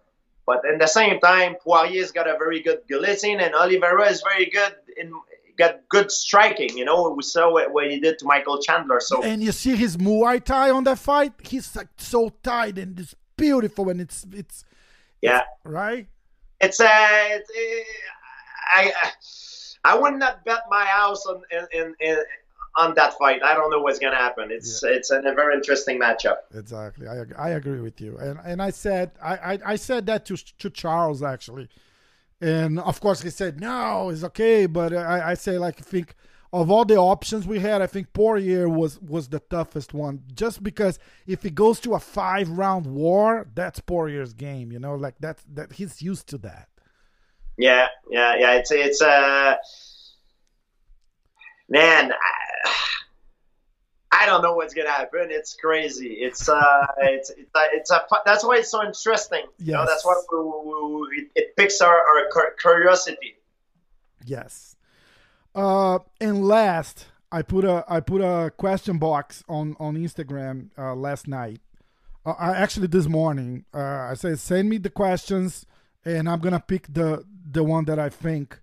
But 0.47 0.63
in 0.65 0.79
the 0.79 0.87
same 0.87 1.19
time, 1.19 1.57
Poirier's 1.57 2.13
got 2.13 2.29
a 2.29 2.39
very 2.39 2.61
good 2.61 2.83
guillotine, 2.89 3.41
and 3.41 3.55
Oliveira 3.55 4.09
is 4.09 4.23
very 4.23 4.47
good 4.47 4.75
in 4.97 5.13
got 5.57 5.89
good 5.89 6.11
striking. 6.13 6.77
You 6.77 6.85
know, 6.85 7.11
we 7.11 7.23
saw 7.23 7.53
what, 7.53 7.73
what 7.73 7.91
he 7.91 7.99
did 7.99 8.19
to 8.19 8.27
Michael 8.27 8.61
Chandler. 8.61 9.01
So 9.01 9.23
And 9.23 9.43
you 9.43 9.53
see 9.53 9.75
his 9.75 9.97
Muay 9.97 10.43
Thai 10.43 10.71
on 10.71 10.85
that 10.85 10.99
fight. 10.99 11.33
He's 11.43 11.75
like 11.75 11.89
so 11.97 12.31
tight 12.43 12.79
and 12.79 12.99
it's 13.01 13.15
beautiful, 13.37 13.89
and 13.89 14.01
it's 14.01 14.27
it's 14.33 14.65
yeah, 15.23 15.43
right. 15.65 16.07
it's 16.61 16.81
uh, 16.81 16.85
a. 16.85 17.37
It's, 17.37 17.51
I 18.69 18.93
I 19.85 19.97
would 19.97 20.15
not 20.15 20.45
bet 20.45 20.63
my 20.69 20.85
house 20.85 21.25
on 21.27 21.43
in, 21.51 21.67
in, 21.73 21.95
in 22.01 22.17
on 22.77 22.95
that 22.95 23.17
fight. 23.19 23.43
I 23.43 23.55
don't 23.55 23.71
know 23.71 23.81
what's 23.81 23.99
gonna 23.99 24.17
happen. 24.17 24.51
It's 24.51 24.83
it's 24.83 25.11
a 25.11 25.21
very 25.23 25.55
interesting 25.55 26.01
matchup. 26.01 26.37
Exactly. 26.55 27.07
I 27.09 27.25
I 27.39 27.51
agree 27.51 27.81
with 27.81 28.01
you. 28.01 28.17
And 28.19 28.39
and 28.45 28.63
I 28.63 28.71
said 28.71 29.13
I 29.23 29.37
I, 29.37 29.59
I 29.65 29.77
said 29.77 30.07
that 30.07 30.25
to 30.27 30.37
to 30.37 30.71
Charles 30.71 31.23
actually. 31.23 31.69
And 32.41 32.79
of 32.79 33.01
course 33.01 33.23
he 33.23 33.31
said 33.31 33.61
no, 33.61 34.11
it's 34.11 34.25
okay, 34.25 34.67
but 34.67 34.93
I 34.93 35.31
I 35.31 35.35
say 35.35 35.59
like 35.59 35.81
I 35.81 35.83
think 35.83 36.15
of 36.53 36.71
all 36.71 36.85
the 36.85 36.97
options 36.97 37.47
we 37.47 37.59
had, 37.59 37.83
I 37.83 37.87
think 37.87 38.13
Poirier 38.13 38.69
was 38.69 39.01
was 39.01 39.29
the 39.29 39.41
toughest 39.41 39.93
one 39.93 40.23
just 40.35 40.63
because 40.63 40.99
if 41.27 41.45
it 41.45 41.55
goes 41.55 41.81
to 41.81 41.95
a 41.95 42.01
5 42.01 42.51
round 42.51 42.87
war, 42.87 43.47
that's 43.55 43.81
Poirier's 43.81 44.33
game, 44.33 44.71
you 44.71 44.79
know, 44.79 44.95
like 44.95 45.17
that's 45.19 45.45
that 45.55 45.73
he's 45.73 46.01
used 46.01 46.29
to 46.29 46.39
that. 46.39 46.69
Yeah, 47.59 47.89
yeah, 48.11 48.37
yeah. 48.39 48.53
It's 48.55 48.71
it's 48.71 49.01
uh, 49.01 49.57
man. 51.69 52.13
I, 52.13 52.46
I 54.13 54.25
don't 54.25 54.43
know 54.43 54.55
what's 54.55 54.73
gonna 54.73 54.91
happen. 54.91 55.29
It's 55.31 55.55
crazy. 55.55 56.15
It's 56.15 56.49
uh, 56.49 56.87
it's 56.99 57.31
it's 57.31 57.51
a, 57.55 57.63
it's 57.73 57.91
a 57.91 58.03
that's 58.25 58.45
why 58.45 58.59
it's 58.59 58.71
so 58.71 58.85
interesting. 58.85 59.45
You 59.59 59.73
know, 59.75 59.85
that's 59.85 60.05
why 60.05 60.21
we, 60.33 60.39
we, 60.39 61.01
we, 61.01 61.17
it, 61.19 61.31
it 61.35 61.57
picks 61.57 61.81
our, 61.81 61.95
our 61.95 62.55
curiosity. 62.61 63.37
Yes. 64.25 64.77
Uh, 65.55 66.01
and 66.21 66.47
last, 66.47 67.07
I 67.33 67.43
put 67.43 67.65
a 67.65 67.85
I 67.89 68.01
put 68.01 68.21
a 68.21 68.51
question 68.51 68.99
box 68.99 69.43
on 69.49 69.77
on 69.79 69.97
Instagram 69.97 70.71
uh, 70.79 70.95
last 70.95 71.29
night. 71.29 71.61
Uh, 72.25 72.35
I, 72.39 72.57
actually, 72.57 72.89
this 72.89 73.07
morning, 73.07 73.65
uh, 73.73 74.09
I 74.11 74.15
said 74.15 74.39
send 74.39 74.69
me 74.69 74.79
the 74.79 74.91
questions, 74.91 75.67
and 76.05 76.29
I'm 76.29 76.41
gonna 76.41 76.61
pick 76.61 76.87
the 76.93 77.25
the 77.51 77.65
one 77.65 77.85
that 77.87 77.99
I 77.99 78.09
think 78.09 78.61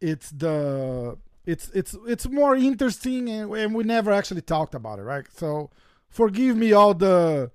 it's 0.00 0.30
the 0.30 1.18
it's 1.48 1.70
it's 1.70 1.96
it's 2.06 2.28
more 2.28 2.54
interesting, 2.54 3.30
and, 3.30 3.50
and 3.54 3.74
we 3.74 3.82
never 3.82 4.12
actually 4.12 4.42
talked 4.42 4.74
about 4.74 4.98
it, 4.98 5.02
right? 5.02 5.24
So 5.34 5.70
forgive 6.10 6.56
me 6.58 6.74
all 6.74 6.92
the 6.92 7.50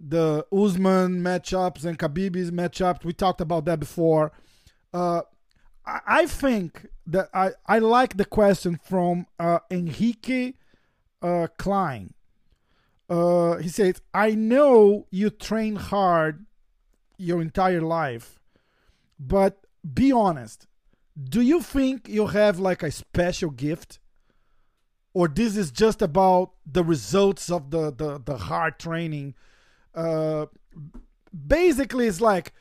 the 0.00 0.46
Usman 0.50 1.22
matchups 1.22 1.84
and 1.84 1.98
Khabib's 1.98 2.50
matchups. 2.50 3.04
We 3.04 3.12
talked 3.12 3.42
about 3.42 3.66
that 3.66 3.78
before. 3.78 4.32
Uh, 4.94 5.20
I, 5.84 6.00
I 6.06 6.26
think 6.26 6.86
that 7.06 7.28
I, 7.34 7.50
I 7.66 7.78
like 7.80 8.16
the 8.16 8.24
question 8.24 8.80
from 8.82 9.26
uh, 9.38 9.58
Enrique 9.70 10.54
uh, 11.20 11.48
Klein. 11.58 12.14
Uh, 13.10 13.56
he 13.56 13.68
says, 13.68 14.00
I 14.14 14.30
know 14.30 15.06
you 15.10 15.28
train 15.28 15.76
hard 15.76 16.46
your 17.18 17.42
entire 17.42 17.82
life, 17.82 18.40
but 19.18 19.66
be 19.92 20.10
honest. 20.10 20.66
Do 21.18 21.40
you 21.40 21.60
think 21.60 22.08
you 22.08 22.28
have 22.28 22.58
like 22.58 22.82
a 22.82 22.90
special 22.90 23.50
gift? 23.50 23.98
Or 25.12 25.26
this 25.26 25.56
is 25.56 25.72
just 25.72 26.02
about 26.02 26.52
the 26.64 26.84
results 26.84 27.50
of 27.50 27.70
the, 27.70 27.92
the, 27.92 28.22
the 28.24 28.36
hard 28.36 28.78
training? 28.78 29.34
Uh, 29.92 30.46
basically, 31.46 32.06
it's 32.06 32.20
like, 32.20 32.52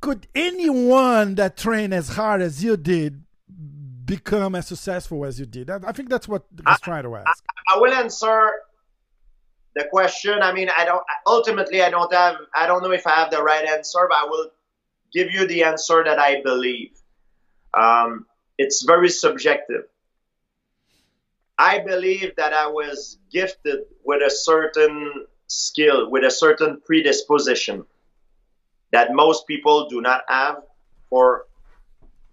could 0.00 0.26
anyone 0.34 1.36
that 1.36 1.56
trained 1.56 1.94
as 1.94 2.10
hard 2.10 2.42
as 2.42 2.62
you 2.62 2.76
did 2.76 3.22
become 4.04 4.54
as 4.54 4.66
successful 4.66 5.24
as 5.24 5.40
you 5.40 5.46
did? 5.46 5.70
I 5.70 5.92
think 5.92 6.10
that's 6.10 6.28
what 6.28 6.44
he's 6.66 6.80
trying 6.80 7.04
to 7.04 7.16
ask. 7.16 7.44
I, 7.68 7.74
I 7.74 7.78
will 7.78 7.92
answer 7.92 8.50
the 9.74 9.84
question. 9.84 10.42
I 10.42 10.52
mean, 10.52 10.68
I 10.76 10.84
don't. 10.84 11.02
Ultimately, 11.26 11.82
I 11.82 11.90
don't 11.90 12.12
have. 12.12 12.36
I 12.54 12.66
don't 12.66 12.82
know 12.82 12.92
if 12.92 13.06
I 13.06 13.12
have 13.12 13.30
the 13.30 13.42
right 13.42 13.66
answer, 13.66 14.00
but 14.08 14.16
I 14.16 14.24
will 14.24 14.50
give 15.12 15.30
you 15.30 15.46
the 15.46 15.64
answer 15.64 16.04
that 16.04 16.18
I 16.18 16.42
believe. 16.42 16.90
Um, 17.74 18.26
it's 18.58 18.82
very 18.84 19.08
subjective. 19.08 19.84
I 21.58 21.78
believe 21.78 22.34
that 22.36 22.52
I 22.52 22.66
was 22.66 23.18
gifted 23.30 23.80
with 24.04 24.22
a 24.22 24.30
certain 24.30 25.26
skill, 25.46 26.10
with 26.10 26.24
a 26.24 26.30
certain 26.30 26.80
predisposition 26.84 27.84
that 28.90 29.12
most 29.12 29.46
people 29.46 29.88
do 29.88 30.00
not 30.00 30.22
have 30.28 30.62
for 31.08 31.46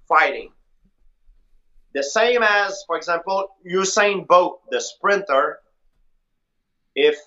fighting. 0.07 0.51
The 1.93 2.03
same 2.03 2.43
as, 2.43 2.83
for 2.85 2.97
example, 2.97 3.55
Usain 3.65 4.27
Bolt, 4.27 4.61
the 4.69 4.79
sprinter. 4.79 5.59
If 6.95 7.17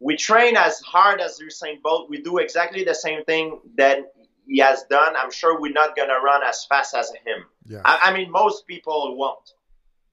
we 0.00 0.16
train 0.16 0.56
as 0.56 0.80
hard 0.80 1.20
as 1.20 1.40
Usain 1.40 1.82
Bolt, 1.82 2.08
we 2.10 2.20
do 2.22 2.38
exactly 2.38 2.84
the 2.84 2.94
same 2.94 3.24
thing 3.24 3.60
that 3.76 3.98
he 4.46 4.58
has 4.58 4.84
done. 4.84 5.14
I'm 5.16 5.30
sure 5.30 5.60
we're 5.60 5.72
not 5.72 5.96
going 5.96 6.08
to 6.08 6.20
run 6.22 6.42
as 6.42 6.64
fast 6.66 6.94
as 6.94 7.10
him. 7.10 7.44
Yeah. 7.66 7.80
I, 7.84 8.00
I 8.04 8.14
mean, 8.14 8.30
most 8.30 8.66
people 8.66 9.16
won't 9.16 9.54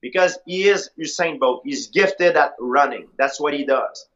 because 0.02 0.38
he 0.46 0.68
is 0.68 0.90
Usain 1.00 1.40
Bolt. 1.40 1.62
He's 1.64 1.88
gifted 1.88 2.36
at 2.36 2.56
running. 2.60 3.08
That's 3.18 3.40
what 3.40 3.54
he 3.54 3.66
does. 3.66 4.08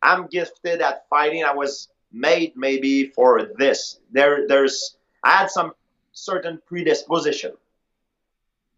I'm 0.00 0.26
gifted 0.26 0.80
at 0.80 1.08
fighting. 1.08 1.44
I 1.44 1.54
was 1.54 1.88
made 2.12 2.52
maybe 2.56 3.06
for 3.06 3.48
this. 3.56 3.98
There, 4.10 4.46
there's 4.46 4.96
I 5.22 5.38
had 5.38 5.50
some 5.50 5.72
certain 6.12 6.60
predisposition. 6.66 7.52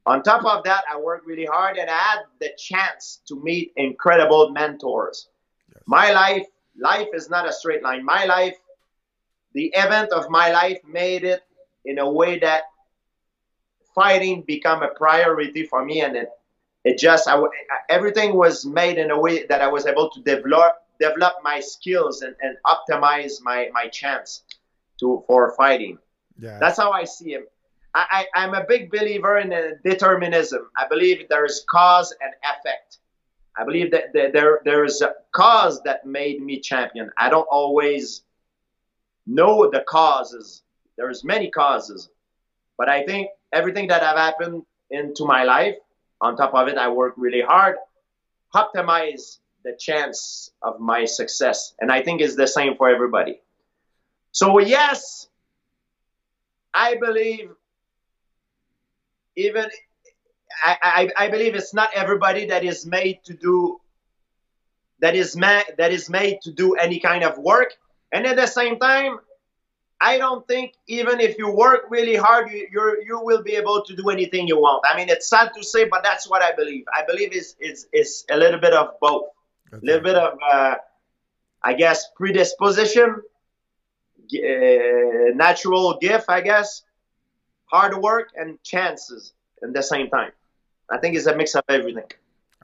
On 0.06 0.22
top 0.22 0.44
of 0.44 0.64
that, 0.64 0.84
I 0.90 0.98
worked 0.98 1.26
really 1.26 1.46
hard 1.46 1.78
and 1.78 1.88
I 1.88 1.96
had 1.96 2.18
the 2.38 2.50
chance 2.58 3.22
to 3.28 3.42
meet 3.42 3.72
incredible 3.76 4.50
mentors. 4.50 5.28
Yes. 5.72 5.82
My 5.86 6.12
life, 6.12 6.46
life 6.78 7.08
is 7.14 7.30
not 7.30 7.48
a 7.48 7.52
straight 7.52 7.82
line. 7.82 8.04
My 8.04 8.26
life, 8.26 8.54
the 9.54 9.72
event 9.74 10.12
of 10.12 10.28
my 10.28 10.52
life 10.52 10.78
made 10.86 11.24
it 11.24 11.42
in 11.84 11.98
a 11.98 12.10
way 12.10 12.38
that 12.38 12.64
fighting 13.94 14.42
become 14.42 14.82
a 14.82 14.88
priority 14.88 15.64
for 15.64 15.84
me 15.84 16.00
and 16.00 16.16
it, 16.16 16.28
it 16.84 16.98
just 16.98 17.28
I, 17.28 17.40
everything 17.88 18.34
was 18.34 18.66
made 18.66 18.98
in 18.98 19.10
a 19.10 19.18
way 19.18 19.46
that 19.46 19.62
I 19.62 19.68
was 19.68 19.86
able 19.86 20.10
to 20.10 20.20
develop 20.20 20.74
develop 21.00 21.34
my 21.42 21.60
skills 21.60 22.22
and, 22.22 22.34
and 22.40 22.56
optimize 22.66 23.42
my, 23.42 23.68
my 23.72 23.88
chance 23.88 24.42
to 25.00 25.24
for 25.26 25.54
fighting. 25.56 25.98
Yeah. 26.38 26.58
That's 26.60 26.76
how 26.76 26.92
I 26.92 27.04
see 27.04 27.32
him. 27.32 27.44
I, 27.94 28.26
I, 28.34 28.44
am 28.44 28.54
a 28.54 28.64
big 28.64 28.90
believer 28.90 29.38
in 29.38 29.52
uh, 29.52 29.70
determinism. 29.84 30.68
I 30.76 30.88
believe 30.88 31.28
there 31.28 31.44
is 31.44 31.64
cause 31.68 32.12
and 32.20 32.32
effect. 32.42 32.98
I 33.56 33.64
believe 33.64 33.92
that 33.92 34.12
there, 34.12 34.60
there 34.64 34.84
is 34.84 35.00
a 35.00 35.14
cause 35.30 35.80
that 35.84 36.04
made 36.04 36.42
me 36.42 36.58
champion. 36.58 37.10
I 37.16 37.30
don't 37.30 37.46
always 37.50 38.22
know 39.26 39.70
the 39.70 39.84
causes. 39.88 40.62
There's 40.96 41.24
many 41.24 41.50
causes. 41.50 42.08
But 42.76 42.88
I 42.88 43.04
think 43.04 43.28
everything 43.52 43.88
that 43.88 44.02
have 44.02 44.16
happened 44.16 44.62
into 44.90 45.24
my 45.24 45.44
life, 45.44 45.76
on 46.20 46.36
top 46.36 46.54
of 46.54 46.68
it, 46.68 46.76
I 46.78 46.88
work 46.88 47.14
really 47.16 47.42
hard, 47.42 47.76
optimize 48.54 49.38
the 49.64 49.76
chance 49.78 50.50
of 50.62 50.80
my 50.80 51.04
success. 51.04 51.74
And 51.80 51.90
I 51.90 52.02
think 52.02 52.20
it's 52.20 52.36
the 52.36 52.46
same 52.46 52.76
for 52.76 52.88
everybody. 52.88 53.40
So, 54.32 54.58
yes, 54.58 55.28
I 56.72 56.96
believe 56.96 57.50
even 59.36 59.66
I, 60.62 60.76
I, 60.82 61.24
I 61.24 61.28
believe 61.28 61.54
it's 61.54 61.74
not 61.74 61.90
everybody 61.94 62.46
that 62.46 62.64
is 62.64 62.86
made 62.86 63.20
to 63.24 63.34
do 63.34 63.80
that 65.00 65.14
is 65.14 65.36
ma- 65.36 65.62
that 65.78 65.92
is 65.92 66.08
made 66.08 66.40
to 66.42 66.52
do 66.52 66.74
any 66.74 67.00
kind 67.00 67.24
of 67.24 67.38
work. 67.38 67.74
And 68.12 68.26
at 68.26 68.36
the 68.36 68.46
same 68.46 68.78
time, 68.78 69.18
I 70.00 70.18
don't 70.18 70.46
think 70.46 70.74
even 70.86 71.20
if 71.20 71.38
you 71.38 71.48
work 71.50 71.86
really 71.88 72.16
hard, 72.16 72.50
you 72.50 72.66
you 72.72 73.02
you 73.06 73.20
will 73.20 73.42
be 73.42 73.54
able 73.56 73.82
to 73.82 73.96
do 73.96 74.10
anything 74.10 74.46
you 74.46 74.58
want. 74.58 74.84
I 74.88 74.96
mean, 74.96 75.08
it's 75.08 75.28
sad 75.28 75.52
to 75.56 75.62
say, 75.62 75.88
but 75.88 76.02
that's 76.02 76.28
what 76.28 76.42
I 76.42 76.52
believe. 76.52 76.84
I 76.92 77.04
believe 77.06 77.32
is 77.32 77.56
is 77.60 77.86
is 77.92 78.24
a 78.30 78.36
little 78.36 78.60
bit 78.60 78.74
of 78.74 78.98
both. 79.00 79.26
A 79.72 79.78
little 79.82 80.02
bit 80.02 80.14
of, 80.14 80.38
uh, 80.52 80.76
I 81.62 81.72
guess, 81.74 82.06
predisposition, 82.14 83.22
uh, 84.32 85.30
natural 85.34 85.98
gift, 85.98 86.26
I 86.28 86.40
guess, 86.40 86.82
hard 87.66 87.96
work, 87.98 88.28
and 88.36 88.62
chances 88.62 89.32
at 89.62 89.72
the 89.72 89.82
same 89.82 90.08
time. 90.10 90.32
I 90.90 90.98
think 90.98 91.16
it's 91.16 91.26
a 91.26 91.34
mix 91.34 91.54
of 91.56 91.64
everything. 91.68 92.10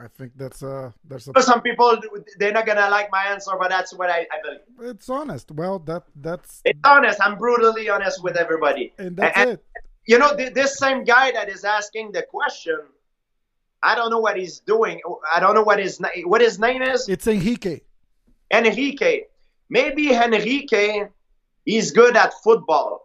I 0.02 0.08
think 0.08 0.32
that's 0.36 0.62
uh 0.62 0.90
that's 1.06 1.28
a... 1.28 1.42
some 1.42 1.60
people 1.60 1.98
they're 2.38 2.52
not 2.52 2.66
gonna 2.66 2.88
like 2.88 3.10
my 3.10 3.24
answer, 3.24 3.52
but 3.58 3.68
that's 3.68 3.92
what 3.92 4.08
I, 4.10 4.20
I 4.20 4.38
believe. 4.42 4.94
It's 4.94 5.08
honest. 5.08 5.50
Well, 5.50 5.78
that 5.80 6.04
that's 6.16 6.62
it's 6.64 6.80
honest. 6.84 7.18
I'm 7.22 7.36
brutally 7.36 7.88
honest 7.88 8.22
with 8.22 8.36
everybody. 8.36 8.92
And 8.98 9.16
that's 9.16 9.38
and, 9.38 9.50
it. 9.50 9.64
You 10.06 10.18
know, 10.18 10.34
this 10.34 10.78
same 10.78 11.04
guy 11.04 11.30
that 11.32 11.48
is 11.48 11.64
asking 11.64 12.12
the 12.12 12.22
question 12.22 12.78
I 13.82 13.94
don't 13.94 14.10
know 14.10 14.18
what 14.18 14.36
he's 14.36 14.60
doing. 14.60 15.00
I 15.32 15.40
don't 15.40 15.54
know 15.54 15.62
what 15.62 15.78
his 15.78 16.00
what 16.24 16.40
his 16.40 16.58
name 16.58 16.82
is. 16.82 17.08
It's 17.08 17.26
Enrique. 17.26 17.80
Enrique. 18.50 19.22
Maybe 19.68 20.12
Enrique 20.12 21.06
is 21.66 21.90
good 21.90 22.16
at 22.16 22.34
football. 22.42 23.02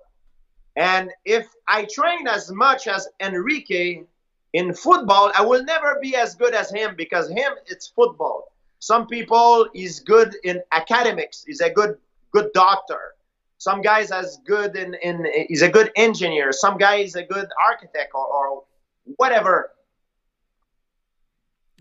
And 0.75 1.11
if 1.23 1.47
I 1.67 1.85
train 1.85 2.27
as 2.27 2.51
much 2.51 2.87
as 2.87 3.07
Enrique 3.21 4.03
in 4.55 4.73
football, 4.73 5.33
I 5.35 5.41
will 5.41 5.63
never 5.65 5.99
be 6.01 6.15
as 6.15 6.33
good 6.33 6.55
as 6.55 6.71
him 6.71 6.95
because 6.95 7.29
him 7.29 7.51
it's 7.67 7.87
football. 7.89 8.53
Some 8.79 9.05
people 9.05 9.67
is 9.75 9.99
good 9.99 10.33
in 10.45 10.61
academics. 10.71 11.43
He's 11.45 11.59
a 11.59 11.69
good 11.69 11.97
good 12.31 12.51
doctor. 12.53 13.15
Some 13.57 13.81
guys 13.81 14.11
as 14.11 14.37
good 14.45 14.77
in, 14.77 14.93
in 15.03 15.27
he's 15.49 15.61
a 15.61 15.67
good 15.67 15.91
engineer. 15.97 16.53
Some 16.53 16.77
guy 16.77 16.95
is 17.07 17.15
a 17.15 17.23
good 17.23 17.49
architect 17.69 18.11
or, 18.15 18.25
or 18.25 18.63
whatever 19.17 19.71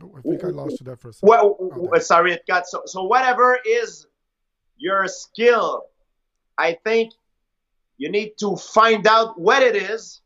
oh, 0.02 0.12
I 0.18 0.20
think 0.22 0.42
I 0.42 0.48
lost 0.48 0.80
you 0.80 0.84
there 0.84 0.96
for 0.96 1.10
a 1.10 1.12
second. 1.12 1.28
Well, 1.28 1.56
oh, 1.60 1.98
sorry, 2.00 2.32
it 2.32 2.44
got 2.48 2.66
so. 2.66 2.82
So 2.86 3.04
whatever 3.04 3.56
is 3.64 4.06
your 4.78 5.06
skill, 5.06 5.84
I 6.58 6.76
think 6.82 7.12
you 7.98 8.10
need 8.10 8.32
to 8.40 8.56
find 8.56 9.06
out 9.06 9.40
what 9.40 9.62
it 9.62 9.76
is 9.76 10.22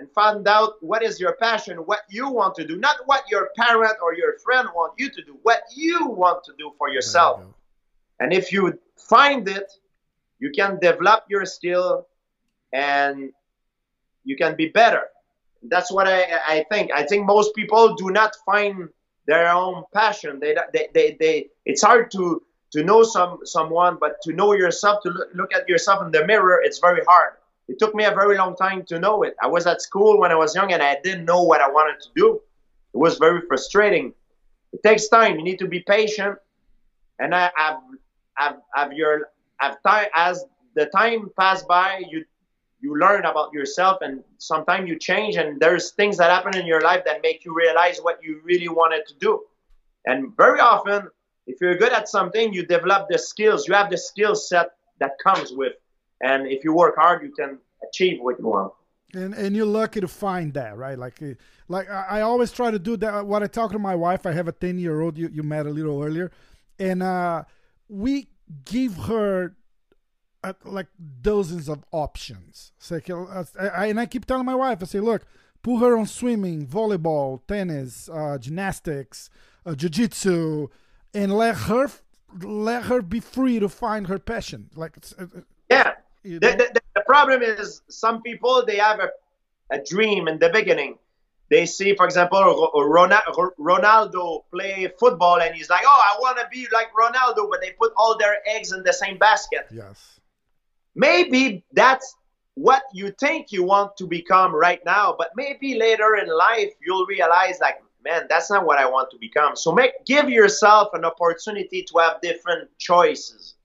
and 0.00 0.10
find 0.12 0.48
out 0.48 0.72
what 0.80 1.02
is 1.02 1.20
your 1.20 1.34
passion, 1.34 1.76
what 1.76 2.00
you 2.08 2.30
want 2.30 2.54
to 2.54 2.66
do, 2.66 2.78
not 2.78 2.96
what 3.04 3.22
your 3.30 3.50
parent 3.54 3.96
or 4.02 4.14
your 4.14 4.38
friend 4.38 4.66
want 4.74 4.94
you 4.96 5.10
to 5.10 5.22
do, 5.22 5.36
what 5.42 5.62
you 5.76 6.06
want 6.06 6.42
to 6.44 6.52
do 6.58 6.72
for 6.78 6.88
yourself. 6.88 7.40
You 7.40 7.54
and 8.20 8.32
if 8.32 8.50
you 8.50 8.78
find 8.96 9.46
it, 9.46 9.70
you 10.38 10.50
can 10.50 10.78
develop 10.80 11.24
your 11.28 11.44
skill 11.44 12.06
and 12.72 13.30
you 14.24 14.36
can 14.36 14.56
be 14.56 14.68
better. 14.68 15.04
That's 15.64 15.92
what 15.92 16.08
I, 16.08 16.20
I 16.48 16.64
think. 16.70 16.90
I 16.92 17.02
think 17.04 17.26
most 17.26 17.54
people 17.54 17.94
do 17.94 18.08
not 18.10 18.32
find 18.46 18.88
their 19.26 19.52
own 19.52 19.84
passion. 19.92 20.40
They, 20.40 20.56
they, 20.72 20.88
they, 20.94 21.16
they, 21.20 21.48
it's 21.66 21.82
hard 21.82 22.10
to, 22.12 22.42
to 22.72 22.82
know 22.82 23.02
some, 23.02 23.40
someone, 23.44 23.98
but 24.00 24.16
to 24.22 24.32
know 24.32 24.54
yourself, 24.54 25.02
to 25.02 25.10
look, 25.10 25.28
look 25.34 25.54
at 25.54 25.68
yourself 25.68 26.02
in 26.06 26.10
the 26.10 26.26
mirror, 26.26 26.62
it's 26.64 26.78
very 26.78 27.04
hard. 27.06 27.34
It 27.70 27.78
took 27.78 27.94
me 27.94 28.04
a 28.04 28.10
very 28.10 28.36
long 28.36 28.56
time 28.56 28.84
to 28.86 28.98
know 28.98 29.22
it. 29.22 29.36
I 29.40 29.46
was 29.46 29.64
at 29.64 29.80
school 29.80 30.18
when 30.18 30.32
I 30.32 30.34
was 30.34 30.56
young 30.56 30.72
and 30.72 30.82
I 30.82 30.98
didn't 31.04 31.24
know 31.24 31.44
what 31.44 31.60
I 31.60 31.68
wanted 31.70 32.00
to 32.00 32.08
do. 32.16 32.40
It 32.92 32.98
was 32.98 33.16
very 33.16 33.42
frustrating. 33.46 34.12
It 34.72 34.82
takes 34.82 35.06
time. 35.06 35.36
You 35.36 35.44
need 35.44 35.60
to 35.60 35.68
be 35.68 35.78
patient. 35.80 36.36
And 37.20 37.32
I, 37.32 37.52
have 37.54 37.76
I've, 38.36 38.56
I've 38.74 38.92
your, 38.92 39.30
I've 39.60 39.80
time 39.86 40.06
as 40.16 40.44
the 40.74 40.86
time 40.86 41.30
passed 41.38 41.68
by, 41.68 42.02
you 42.10 42.24
you 42.82 42.96
learn 42.98 43.26
about 43.26 43.52
yourself 43.52 43.98
and 44.00 44.24
sometimes 44.38 44.88
you 44.88 44.98
change 44.98 45.36
and 45.36 45.60
there's 45.60 45.90
things 45.90 46.16
that 46.16 46.30
happen 46.30 46.58
in 46.58 46.66
your 46.66 46.80
life 46.80 47.04
that 47.04 47.20
make 47.22 47.44
you 47.44 47.54
realize 47.54 47.98
what 47.98 48.18
you 48.22 48.40
really 48.42 48.68
wanted 48.68 49.06
to 49.06 49.14
do 49.20 49.42
and 50.06 50.34
very 50.34 50.60
often 50.60 51.06
if 51.46 51.60
you're 51.60 51.76
good 51.76 51.92
at 51.92 52.08
something 52.08 52.54
you 52.54 52.64
develop 52.64 53.06
the 53.10 53.18
skills 53.18 53.68
you 53.68 53.74
have 53.74 53.90
the 53.90 53.98
skill 53.98 54.34
set 54.34 54.70
that 54.98 55.12
comes 55.22 55.52
with 55.52 55.74
and 56.20 56.46
if 56.46 56.64
you 56.64 56.72
work 56.72 56.94
hard 56.96 57.22
you 57.22 57.30
can 57.32 57.58
achieve 57.88 58.20
what 58.20 58.38
you 58.38 58.46
want 58.46 58.72
and 59.14 59.34
and 59.34 59.56
you're 59.56 59.66
lucky 59.66 60.00
to 60.00 60.08
find 60.08 60.54
that 60.54 60.76
right 60.76 60.98
like 60.98 61.22
uh, 61.22 61.34
like 61.68 61.88
i 61.90 62.20
always 62.20 62.52
try 62.52 62.70
to 62.70 62.78
do 62.78 62.96
that 62.96 63.26
what 63.26 63.42
i 63.42 63.46
talk 63.46 63.72
to 63.72 63.78
my 63.78 63.94
wife 63.94 64.26
i 64.26 64.32
have 64.32 64.48
a 64.48 64.52
10 64.52 64.78
year 64.78 65.00
old 65.00 65.18
you, 65.18 65.28
you 65.32 65.42
met 65.42 65.66
a 65.66 65.70
little 65.70 66.02
earlier 66.02 66.30
and 66.78 67.02
uh 67.02 67.42
we 67.88 68.28
give 68.64 68.96
her 68.96 69.56
uh, 70.42 70.52
like 70.64 70.86
dozens 71.20 71.68
of 71.68 71.84
options. 71.92 72.72
Uh, 72.90 73.44
I, 73.58 73.86
and 73.86 74.00
I 74.00 74.06
keep 74.06 74.26
telling 74.26 74.46
my 74.46 74.54
wife, 74.54 74.78
I 74.80 74.86
say, 74.86 75.00
look, 75.00 75.26
put 75.62 75.78
her 75.80 75.96
on 75.96 76.06
swimming, 76.06 76.66
volleyball, 76.66 77.40
tennis, 77.46 78.08
uh, 78.08 78.38
gymnastics, 78.38 79.30
uh, 79.66 79.74
jiu-jitsu, 79.74 80.68
and 81.12 81.36
let 81.36 81.56
her 81.56 81.90
let 82.42 82.84
her 82.84 83.02
be 83.02 83.18
free 83.18 83.58
to 83.58 83.68
find 83.68 84.06
her 84.06 84.18
passion. 84.18 84.70
Like, 84.76 84.96
uh, 85.18 85.24
uh. 85.24 85.40
The, 86.22 86.38
the, 86.38 86.80
the, 86.94 87.00
problem 87.06 87.42
is 87.42 87.82
some 87.88 88.22
people 88.22 88.64
they 88.66 88.76
have 88.76 89.00
a, 89.00 89.08
a 89.70 89.82
dream 89.82 90.28
in 90.28 90.38
the 90.38 90.50
beginning 90.50 90.98
they 91.50 91.66
see, 91.66 91.96
for 91.96 92.06
example, 92.06 92.70
Ronaldo 93.58 94.44
play 94.52 94.88
football 94.98 95.40
and 95.40 95.52
he's 95.52 95.68
like, 95.68 95.82
oh, 95.84 96.02
I 96.02 96.16
want 96.20 96.38
to 96.38 96.46
be 96.50 96.68
like 96.72 96.92
Ronaldo, 96.94 97.50
but 97.50 97.60
they 97.60 97.72
put 97.72 97.92
all 97.96 98.16
their 98.16 98.36
eggs 98.46 98.72
in 98.72 98.84
the 98.84 98.92
same 98.92 99.18
basket. 99.18 99.66
Yes. 99.72 100.20
Maybe 100.94 101.64
that's 101.72 102.14
what 102.54 102.82
you 102.92 103.10
think 103.18 103.50
you 103.50 103.64
want 103.64 103.96
to 103.96 104.06
become 104.06 104.54
right 104.54 104.80
now, 104.86 105.14
but 105.18 105.30
maybe 105.34 105.76
later 105.76 106.14
in 106.16 106.28
life 106.28 106.70
you'll 106.84 107.06
realize, 107.06 107.58
like, 107.60 107.82
man, 108.04 108.26
that's 108.28 108.48
not 108.48 108.64
what 108.64 108.78
I 108.78 108.88
want 108.88 109.10
to 109.10 109.18
become. 109.18 109.56
So 109.56 109.72
make 109.72 110.04
give 110.06 110.30
yourself 110.30 110.90
an 110.94 111.04
opportunity 111.04 111.82
to 111.82 111.98
have 111.98 112.20
different 112.20 112.70
choices. 112.78 113.56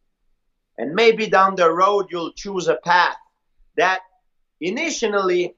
And 0.78 0.94
maybe 0.94 1.28
down 1.28 1.56
the 1.56 1.72
road 1.72 2.08
you'll 2.10 2.34
choose 2.34 2.68
a 2.68 2.76
path 2.76 3.18
that 3.78 4.02
initially 4.60 5.56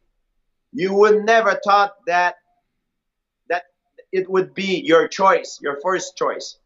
you 0.73 0.93
would 0.93 1.25
never 1.25 1.59
thought 1.63 1.93
that 2.05 2.35
that 3.49 3.63
it 4.11 4.29
would 4.29 4.53
be 4.53 4.79
your 4.79 5.07
choice, 5.07 5.59
your 5.61 5.79
first 5.81 6.17
choice. 6.17 6.57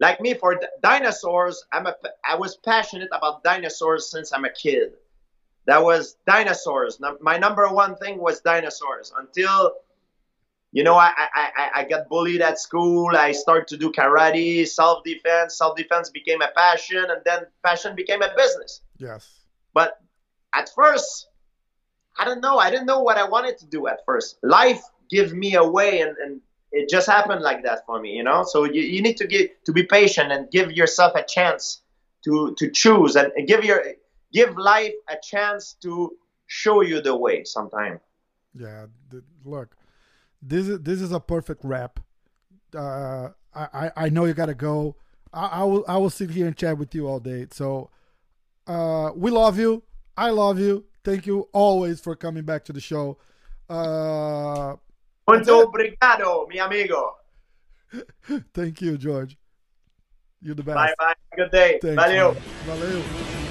Like 0.00 0.20
me, 0.20 0.34
for 0.34 0.60
dinosaurs, 0.82 1.64
I'm 1.72 1.86
a 1.86 1.94
I 2.24 2.34
was 2.34 2.56
passionate 2.56 3.08
about 3.12 3.44
dinosaurs 3.44 4.10
since 4.10 4.32
I'm 4.32 4.44
a 4.44 4.50
kid. 4.50 4.94
That 5.66 5.82
was 5.82 6.16
dinosaurs. 6.26 7.00
My 7.20 7.38
number 7.38 7.68
one 7.68 7.96
thing 7.96 8.18
was 8.18 8.40
dinosaurs 8.40 9.12
until 9.16 9.72
you 10.72 10.82
know, 10.82 10.94
I, 10.94 11.12
I, 11.16 11.70
I 11.74 11.84
got 11.84 12.08
bullied 12.08 12.40
at 12.40 12.58
school. 12.58 13.14
I 13.14 13.32
started 13.32 13.68
to 13.68 13.76
do 13.76 13.92
karate, 13.92 14.66
self 14.66 15.04
defense. 15.04 15.58
Self 15.58 15.76
defense 15.76 16.08
became 16.08 16.40
a 16.40 16.48
passion, 16.56 17.04
and 17.10 17.20
then 17.26 17.42
passion 17.62 17.94
became 17.94 18.22
a 18.22 18.34
business. 18.34 18.80
Yes. 18.96 19.28
But 19.74 20.00
at 20.54 20.70
first, 20.74 21.28
I 22.18 22.24
don't 22.24 22.40
know. 22.40 22.56
I 22.56 22.70
didn't 22.70 22.86
know 22.86 23.02
what 23.02 23.18
I 23.18 23.28
wanted 23.28 23.58
to 23.58 23.66
do 23.66 23.86
at 23.86 24.00
first. 24.06 24.38
Life 24.42 24.82
gives 25.10 25.34
me 25.34 25.56
a 25.56 25.64
way, 25.64 26.00
and, 26.00 26.16
and 26.16 26.40
it 26.72 26.88
just 26.88 27.06
happened 27.06 27.42
like 27.42 27.62
that 27.64 27.84
for 27.84 28.00
me, 28.00 28.12
you 28.12 28.22
know. 28.22 28.42
So 28.42 28.64
you, 28.64 28.80
you 28.80 29.02
need 29.02 29.18
to 29.18 29.26
get 29.26 29.64
to 29.66 29.72
be 29.72 29.82
patient 29.82 30.32
and 30.32 30.50
give 30.50 30.72
yourself 30.72 31.14
a 31.14 31.22
chance 31.22 31.82
to 32.24 32.54
to 32.56 32.70
choose 32.70 33.14
and 33.14 33.30
give 33.46 33.62
your 33.62 33.84
give 34.32 34.56
life 34.56 34.94
a 35.10 35.16
chance 35.22 35.74
to 35.82 36.16
show 36.46 36.80
you 36.80 37.02
the 37.02 37.14
way. 37.14 37.44
Sometime. 37.44 38.00
Yeah. 38.58 38.86
Look, 39.44 39.76
this 40.42 40.68
is 40.68 40.80
this 40.80 41.00
is 41.00 41.12
a 41.12 41.20
perfect 41.20 41.64
wrap. 41.64 42.00
Uh, 42.76 43.28
I 43.54 43.90
I 43.96 44.08
know 44.08 44.24
you 44.24 44.34
gotta 44.34 44.54
go. 44.54 44.96
I, 45.32 45.46
I 45.46 45.64
will 45.64 45.84
I 45.88 45.96
will 45.96 46.10
sit 46.10 46.30
here 46.30 46.46
and 46.46 46.56
chat 46.56 46.76
with 46.76 46.94
you 46.94 47.06
all 47.06 47.20
day. 47.20 47.46
So, 47.50 47.90
uh, 48.66 49.10
we 49.14 49.30
love 49.30 49.58
you. 49.58 49.82
I 50.16 50.30
love 50.30 50.58
you. 50.58 50.84
Thank 51.04 51.26
you 51.26 51.48
always 51.52 52.00
for 52.00 52.14
coming 52.16 52.44
back 52.44 52.64
to 52.66 52.72
the 52.72 52.80
show. 52.80 53.18
Uh, 53.68 54.76
Muito 55.28 55.66
obrigado, 55.66 56.46
mi 56.48 56.58
amigo. 56.58 57.16
Thank 58.54 58.82
you, 58.82 58.98
George. 58.98 59.36
You're 60.40 60.54
the 60.54 60.62
best. 60.62 60.76
Bye 60.76 60.94
bye. 60.98 61.14
Good 61.36 61.50
day. 61.50 61.78
Thanks, 61.80 62.02
Valeu. 62.02 62.34
Man. 62.34 62.42
Valeu. 62.66 63.41